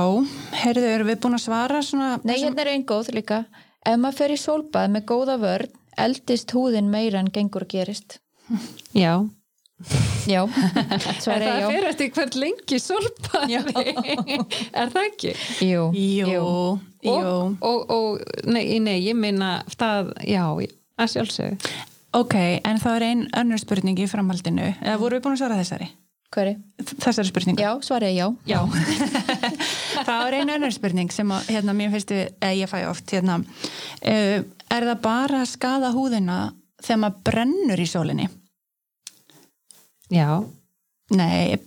heyrðu, 0.58 0.88
erum 0.90 1.06
við 1.06 1.20
búin 1.22 1.38
að 1.38 1.44
svara 1.44 1.82
svona 1.86 2.16
Nei, 2.26 2.34
hérna 2.40 2.64
er 2.64 2.72
einn 2.72 2.86
góð 2.86 3.12
líka. 3.14 3.44
Ef 3.86 3.98
maður 3.98 4.18
fer 4.18 4.34
í 4.34 4.38
sólbað 4.42 4.88
með 4.90 5.04
góða 5.10 5.36
vörn, 5.42 5.76
eldist 6.02 6.50
húðin 6.54 6.90
meira 6.90 7.20
en 7.22 7.30
gengur 7.34 7.66
gerist. 7.70 8.18
Já, 8.96 9.22
Já, 10.30 10.43
en 10.47 11.22
svar 11.22 11.43
það 11.43 11.47
er 11.49 11.62
já. 11.62 11.68
fyrir 11.70 11.89
eftir 11.91 12.12
hvert 12.16 12.37
lengi 12.39 12.83
sorpaði 12.83 13.61
er 14.83 14.93
það 14.93 15.07
ekki? 15.07 15.33
Jú, 15.66 15.89
Jú, 15.97 16.26
jú. 16.28 16.43
Og, 17.12 17.57
og, 17.61 17.97
og 17.97 18.45
nei, 18.47 18.78
nei, 18.83 18.99
ég 19.03 19.18
minna 19.18 19.59
það, 19.74 20.14
já, 20.28 20.45
að 20.53 21.16
sjálfsögðu 21.16 21.72
Ok, 22.12 22.35
en 22.37 22.76
það 22.76 22.97
er 22.99 23.05
ein 23.07 23.20
önnur 23.41 23.61
spurning 23.61 23.97
í 23.97 24.07
framhaldinu. 24.11 24.66
Eða 24.85 24.99
voru 25.01 25.16
við 25.16 25.22
búin 25.24 25.37
að 25.39 25.41
svara 25.41 25.57
þessari? 25.57 25.87
Hverju? 26.33 26.59
Þessari 27.01 27.28
spurningu? 27.28 27.62
Já, 27.64 27.70
svar 27.85 28.05
er 28.05 28.12
já. 28.12 28.26
Já. 28.49 28.59
það 30.09 30.26
er 30.26 30.37
ein 30.39 30.53
önnur 30.59 30.74
spurning 30.76 31.12
sem 31.12 31.33
að, 31.33 31.49
hérna, 31.53 31.74
mér 31.76 31.93
finnst 31.95 32.12
við, 32.12 32.26
eða 32.37 32.59
ég 32.59 32.68
fæ 32.68 32.76
oft, 32.91 33.14
hérna, 33.16 33.39
uh, 33.41 34.37
er 34.76 34.89
það 34.91 35.03
bara 35.05 35.41
að 35.41 35.51
skada 35.55 35.93
húðina 35.97 36.39
þegar 36.85 37.03
maður 37.07 37.24
brennur 37.30 37.85
í 37.85 37.89
sólinni? 37.89 38.28
Já, 40.12 40.42
Nei, 41.12 41.58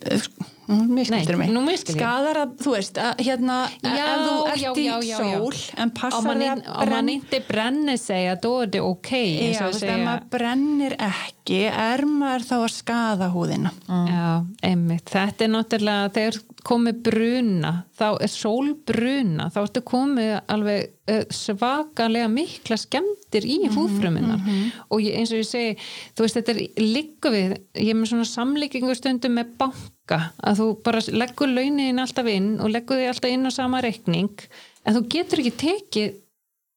mér 0.65 1.05
skildur 1.05 1.35
Nei, 1.37 1.45
mig. 1.45 1.51
nú 1.53 1.61
misskil 1.61 1.93
ég. 1.93 1.99
Skadar 1.99 2.39
að, 2.41 2.53
þú 2.63 2.71
veist, 2.73 2.97
að, 2.97 3.19
hérna, 3.27 3.57
Ja, 3.83 4.05
ef 4.07 4.23
þú 4.25 4.35
ert 4.49 4.79
ja, 4.81 4.95
í 4.97 5.09
ja. 5.09 5.19
sól, 5.19 5.59
en 5.83 5.91
passar 5.93 6.39
þig 6.39 6.49
að 6.49 6.81
om 6.81 6.93
man 6.95 7.11
inte 7.13 7.41
bränner 7.47 7.97
sig, 7.97 8.29
då 8.41 8.61
är 8.61 8.67
det 8.73 8.81
okej. 8.81 9.53
Já, 9.53 9.57
så 9.59 9.67
þú 9.67 9.71
veist, 9.71 9.83
ef 9.83 10.01
maður 10.07 10.29
brennir 10.33 10.97
ekki, 10.97 11.34
er 11.53 12.01
maður 12.09 12.45
þá 12.47 12.55
að 12.57 12.71
skada 12.73 13.27
húðina? 13.29 13.71
Já, 13.85 14.29
einmitt. 14.65 15.11
Þetta 15.11 15.45
er 15.45 15.51
náttúrulega, 15.53 16.11
þegar 16.15 16.39
komið 16.65 17.01
bruna, 17.05 17.71
þá 17.93 18.07
er 18.25 18.31
sólbruna, 18.33 19.47
þá 19.53 19.59
ertu 19.61 19.83
komið 19.85 20.31
alveg 20.55 20.87
uh, 21.11 21.21
svakalega 21.29 22.31
mikla 22.33 22.79
skemmtir 22.81 23.45
í 23.45 23.59
húðfrumunar 23.69 24.41
og 24.89 25.03
ég, 25.03 25.19
eins 25.19 25.33
og 25.35 25.43
ég 25.43 25.49
segi, 25.49 25.77
þú 26.17 26.25
veist, 26.25 26.39
þetta 26.39 26.55
er 26.55 26.61
líka 26.81 27.33
við, 27.33 27.55
ég 27.77 27.93
er 27.93 27.99
með 27.99 28.11
svona 28.15 28.29
samlíkingu 28.31 28.97
stundum 28.97 29.37
með 29.37 29.53
banka, 29.61 30.21
að 30.41 30.61
þú 30.63 30.69
bara 30.87 31.05
leggur 31.13 31.53
launin 31.53 32.01
alltaf 32.01 32.29
inn 32.33 32.55
og 32.57 32.73
leggur 32.73 33.01
þig 33.01 33.13
alltaf 33.13 33.35
inn 33.37 33.45
á 33.45 33.51
sama 33.53 33.85
reikning, 33.85 34.47
en 34.85 34.97
þú 34.97 35.05
getur 35.13 35.45
ekki 35.45 35.57
tekið 35.61 36.21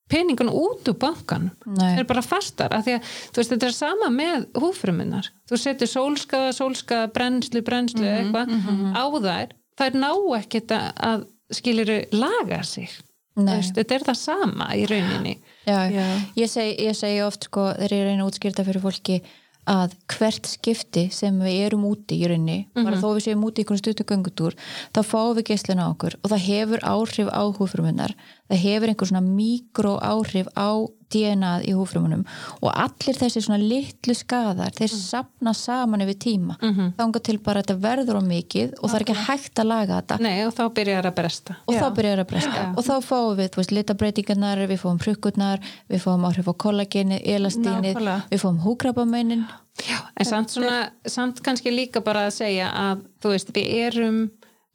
peningun 0.08 0.50
út 0.52 0.88
úr 0.88 0.96
bankan 1.00 1.50
það 1.66 1.98
er 2.02 2.06
bara 2.08 2.22
fastar 2.24 2.72
af 2.76 2.84
því 2.86 2.94
að 2.96 3.10
þú 3.32 3.40
veist 3.42 3.52
þetta 3.54 3.68
er 3.68 3.76
sama 3.76 4.08
með 4.14 4.46
húfrumunar 4.58 5.30
þú 5.48 5.60
setur 5.60 5.90
sólskaða, 5.92 6.52
sólskaða 6.56 7.10
brennslu, 7.14 7.62
brennslu 7.66 8.06
eitthvað 8.08 8.52
á 8.96 9.04
þær. 9.08 9.52
Þær 9.78 9.98
ná 10.02 10.10
ekkert 10.40 10.72
að, 10.74 11.26
skiliru 11.54 12.00
laga 12.12 12.62
sig. 12.66 12.90
Veist, 13.38 13.76
þetta 13.76 13.94
er 13.94 14.04
það 14.08 14.16
sama 14.18 14.66
í 14.74 14.86
rauninni. 14.90 15.36
Já, 15.68 15.86
Já. 15.92 16.06
Ég, 16.34 16.50
seg, 16.50 16.72
ég 16.82 16.96
segi 16.98 17.20
oft 17.22 17.46
sko 17.46 17.68
þegar 17.76 17.94
ég 17.94 18.08
reyna 18.08 18.24
að 18.24 18.32
útskýrta 18.32 18.64
fyrir 18.66 18.82
fólki 18.82 19.20
að 19.68 19.94
hvert 20.14 20.48
skipti 20.48 21.06
sem 21.14 21.36
við 21.44 21.58
erum 21.66 21.84
úti 21.88 22.18
í 22.18 22.28
rauninni, 22.30 22.58
bara 22.76 23.00
þó 23.00 23.10
við 23.18 23.24
séum 23.28 23.44
úti 23.44 23.62
í 23.62 23.66
einhvern 23.66 23.82
stuttu 23.82 24.06
göngutúr, 24.08 24.56
þá 24.96 25.00
fáum 25.04 25.34
við 25.36 25.50
geislun 25.52 25.82
á 25.84 25.86
okkur 25.90 26.16
og 26.22 26.32
það 26.32 26.46
hefur 26.46 26.84
áhrif 26.88 27.28
á 27.28 27.42
húfrumunnar 27.58 28.16
það 28.48 28.62
hefur 28.64 28.92
einhver 28.92 29.10
svona 29.12 29.24
mikro 29.24 29.96
áhrif 30.00 30.48
á 30.56 30.70
DNA-ð 31.12 31.66
í 31.68 31.74
húfrumunum 31.76 32.24
og 32.60 32.70
allir 32.72 33.16
þessi 33.18 33.42
svona 33.44 33.60
litlu 33.62 34.14
skadar 34.16 34.74
þeir 34.76 34.92
sapna 34.92 35.54
saman 35.56 36.04
yfir 36.04 36.18
tíma. 36.28 36.58
Mm 36.62 36.92
þanga 36.98 37.20
til 37.24 37.36
bara 37.38 37.60
að 37.60 37.68
þetta 37.68 37.82
verður 37.82 38.18
á 38.18 38.22
mikið 38.24 38.72
og 38.78 38.90
það 38.90 38.96
er 38.96 39.04
ekki 39.04 39.26
hægt 39.28 39.60
að 39.62 39.68
laga 39.68 39.98
þetta. 40.00 40.18
Nei, 40.24 40.46
og 40.46 40.52
þá 40.56 40.62
byrjar 40.74 41.02
það 41.02 41.10
að 41.10 41.16
bresta. 41.20 41.56
Og 41.66 41.74
Já. 41.74 41.80
þá 41.80 41.88
byrjar 41.98 42.22
að 42.22 42.28
bresta. 42.32 42.64
Og 42.74 42.86
þá 42.88 42.94
fáum 43.08 43.36
við, 43.38 43.48
þú 43.52 43.60
veist, 43.60 43.74
litabreitingarnar 43.76 44.64
við 44.68 44.82
fáum 44.82 44.98
prukkurnar, 45.02 45.62
við 45.88 46.04
fáum 46.04 46.26
áhrif 46.28 46.50
á 46.50 46.54
kollageni, 46.64 47.20
elastínið, 47.22 47.94
Nákvæmlega. 47.94 48.20
við 48.32 48.44
fáum 48.44 48.60
húkrabamennin 48.64 49.46
Já, 49.86 49.98
en 50.18 50.26
samt 50.26 50.50
svona, 50.50 50.90
samt 51.06 51.38
kannski 51.44 51.70
líka 51.70 52.02
bara 52.02 52.26
að 52.26 52.34
segja 52.40 52.70
að 52.74 53.04
þú 53.22 53.34
veist, 53.34 53.52
við 53.54 53.68
erum 53.86 54.18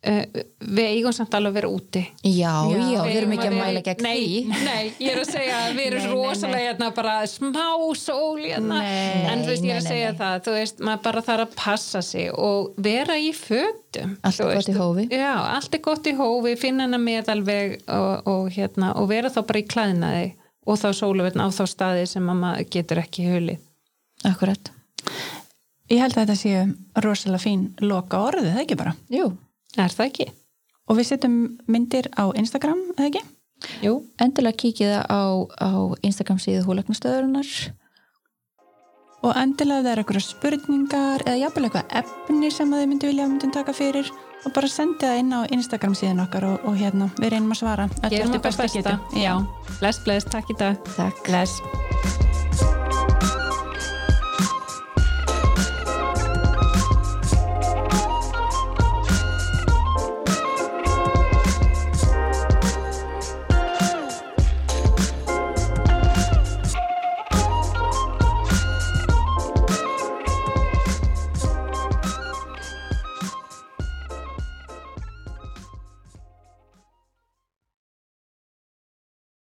við 0.04 0.88
eigum 0.90 1.14
samt 1.16 1.36
alveg 1.38 1.54
að 1.54 1.58
vera 1.62 1.68
úti 1.72 2.02
já, 2.28 2.52
já, 2.68 3.04
við 3.08 3.18
erum 3.22 3.34
ekki 3.38 3.48
að 3.48 3.56
mæla 3.56 3.84
gegn 3.86 4.04
nei, 4.04 4.18
því 4.20 4.40
Nei, 4.68 4.82
ég 5.00 5.14
er 5.14 5.22
að 5.22 5.30
segja 5.32 5.60
að 5.62 5.78
við 5.78 5.86
erum 5.88 6.02
Nei, 6.02 6.08
nei, 6.08 6.16
nei. 6.18 6.26
rosalega 6.28 6.66
hérna 6.68 6.90
bara 6.98 7.14
smá 7.32 7.70
sól 8.02 8.42
hérna 8.44 8.80
Nei, 8.84 9.24
en 9.32 9.44
þú 9.46 9.52
veist, 9.54 9.68
ég 9.70 9.78
er 9.78 9.80
nei, 9.80 9.80
að 9.80 9.88
nei, 9.88 9.92
segja 9.94 10.10
nei. 10.12 10.20
það 10.20 10.42
þú 10.48 10.56
veist, 10.58 10.84
maður 10.90 11.04
bara 11.08 11.24
þarf 11.30 11.46
að 11.48 11.56
passa 11.62 12.02
sig 12.04 12.28
og 12.36 12.74
vera 12.90 13.18
í 13.24 13.32
fötum 13.38 14.16
Allt 14.28 14.42
er 14.44 14.52
gott 14.58 14.72
í 14.74 14.76
hófi. 14.78 15.08
Já, 15.14 15.32
allt 15.54 15.78
er 15.80 15.84
gott 15.88 16.10
í 16.12 16.16
hófi, 16.20 16.56
finna 16.60 16.88
hana 16.90 17.00
meðalveg 17.00 17.78
og, 17.88 18.28
og 18.34 18.48
hérna, 18.58 18.92
og 19.00 19.08
vera 19.14 19.32
þá 19.32 19.40
bara 19.48 19.62
í 19.64 19.68
klæðnaði 19.72 20.28
og 20.68 20.80
þá 20.80 20.88
sóluvetn 21.00 21.44
á 21.44 21.48
þá 21.54 21.64
staði 21.70 22.04
sem 22.12 22.28
að 22.32 22.40
maður 22.44 22.68
getur 22.76 23.02
ekki 23.04 23.30
hulið 23.32 23.64
Akkurat, 24.28 24.70
Ég 25.92 26.00
held 26.00 26.16
að 26.16 26.22
þetta 26.24 26.36
sé 26.40 27.04
rosalega 27.04 27.44
fín 27.44 27.64
loka 27.84 28.22
orðið, 28.24 28.54
það 28.56 28.62
ekki 28.64 28.78
bara? 28.80 28.94
jú, 29.14 29.26
Er 29.78 29.94
það 29.94 30.10
ekki? 30.10 30.28
Og 30.90 31.00
við 31.00 31.10
setjum 31.10 31.38
myndir 31.72 32.10
á 32.14 32.30
Instagram, 32.38 32.82
eða 32.98 33.10
ekki? 33.10 33.24
Jú, 33.84 33.94
endilega 34.22 34.60
kíkið 34.60 34.98
á, 35.08 35.24
á 35.48 35.72
Instagram 36.04 36.42
síðu 36.44 36.66
húlegnastöðurinnar 36.68 37.48
Og 39.24 39.32
endilega 39.40 39.80
ef 39.80 39.86
það 39.86 39.92
er 39.94 40.02
eitthvað 40.02 40.26
spurningar 40.26 41.24
eða 41.24 41.40
jafnvel 41.46 41.70
eitthvað 41.70 41.96
efni 42.02 42.52
sem 42.52 42.74
að 42.76 42.84
þið 42.84 42.90
myndi 42.92 43.12
vilja 43.12 43.24
að 43.24 43.32
myndum 43.32 43.54
taka 43.56 43.76
fyrir 43.78 44.12
og 44.44 44.52
bara 44.58 44.68
sendi 44.68 45.00
það 45.06 45.20
inn 45.22 45.32
á 45.32 45.40
Instagram 45.56 45.96
síðan 45.96 46.24
okkar 46.26 46.50
og, 46.50 46.68
og 46.68 46.80
hérna, 46.82 47.08
við 47.22 47.38
reynum 47.38 47.56
að 47.56 47.62
svara. 47.64 47.90
gerum 48.04 48.36
bestu 48.36 48.66
besta 48.66 48.72
getu. 48.76 49.24
Já, 49.24 49.38
bless, 49.80 50.04
bless, 50.04 50.28
takk 50.28 50.52
í 50.52 50.60
dag 50.60 50.96
Takk 50.98 51.24
Bless. 51.30 52.43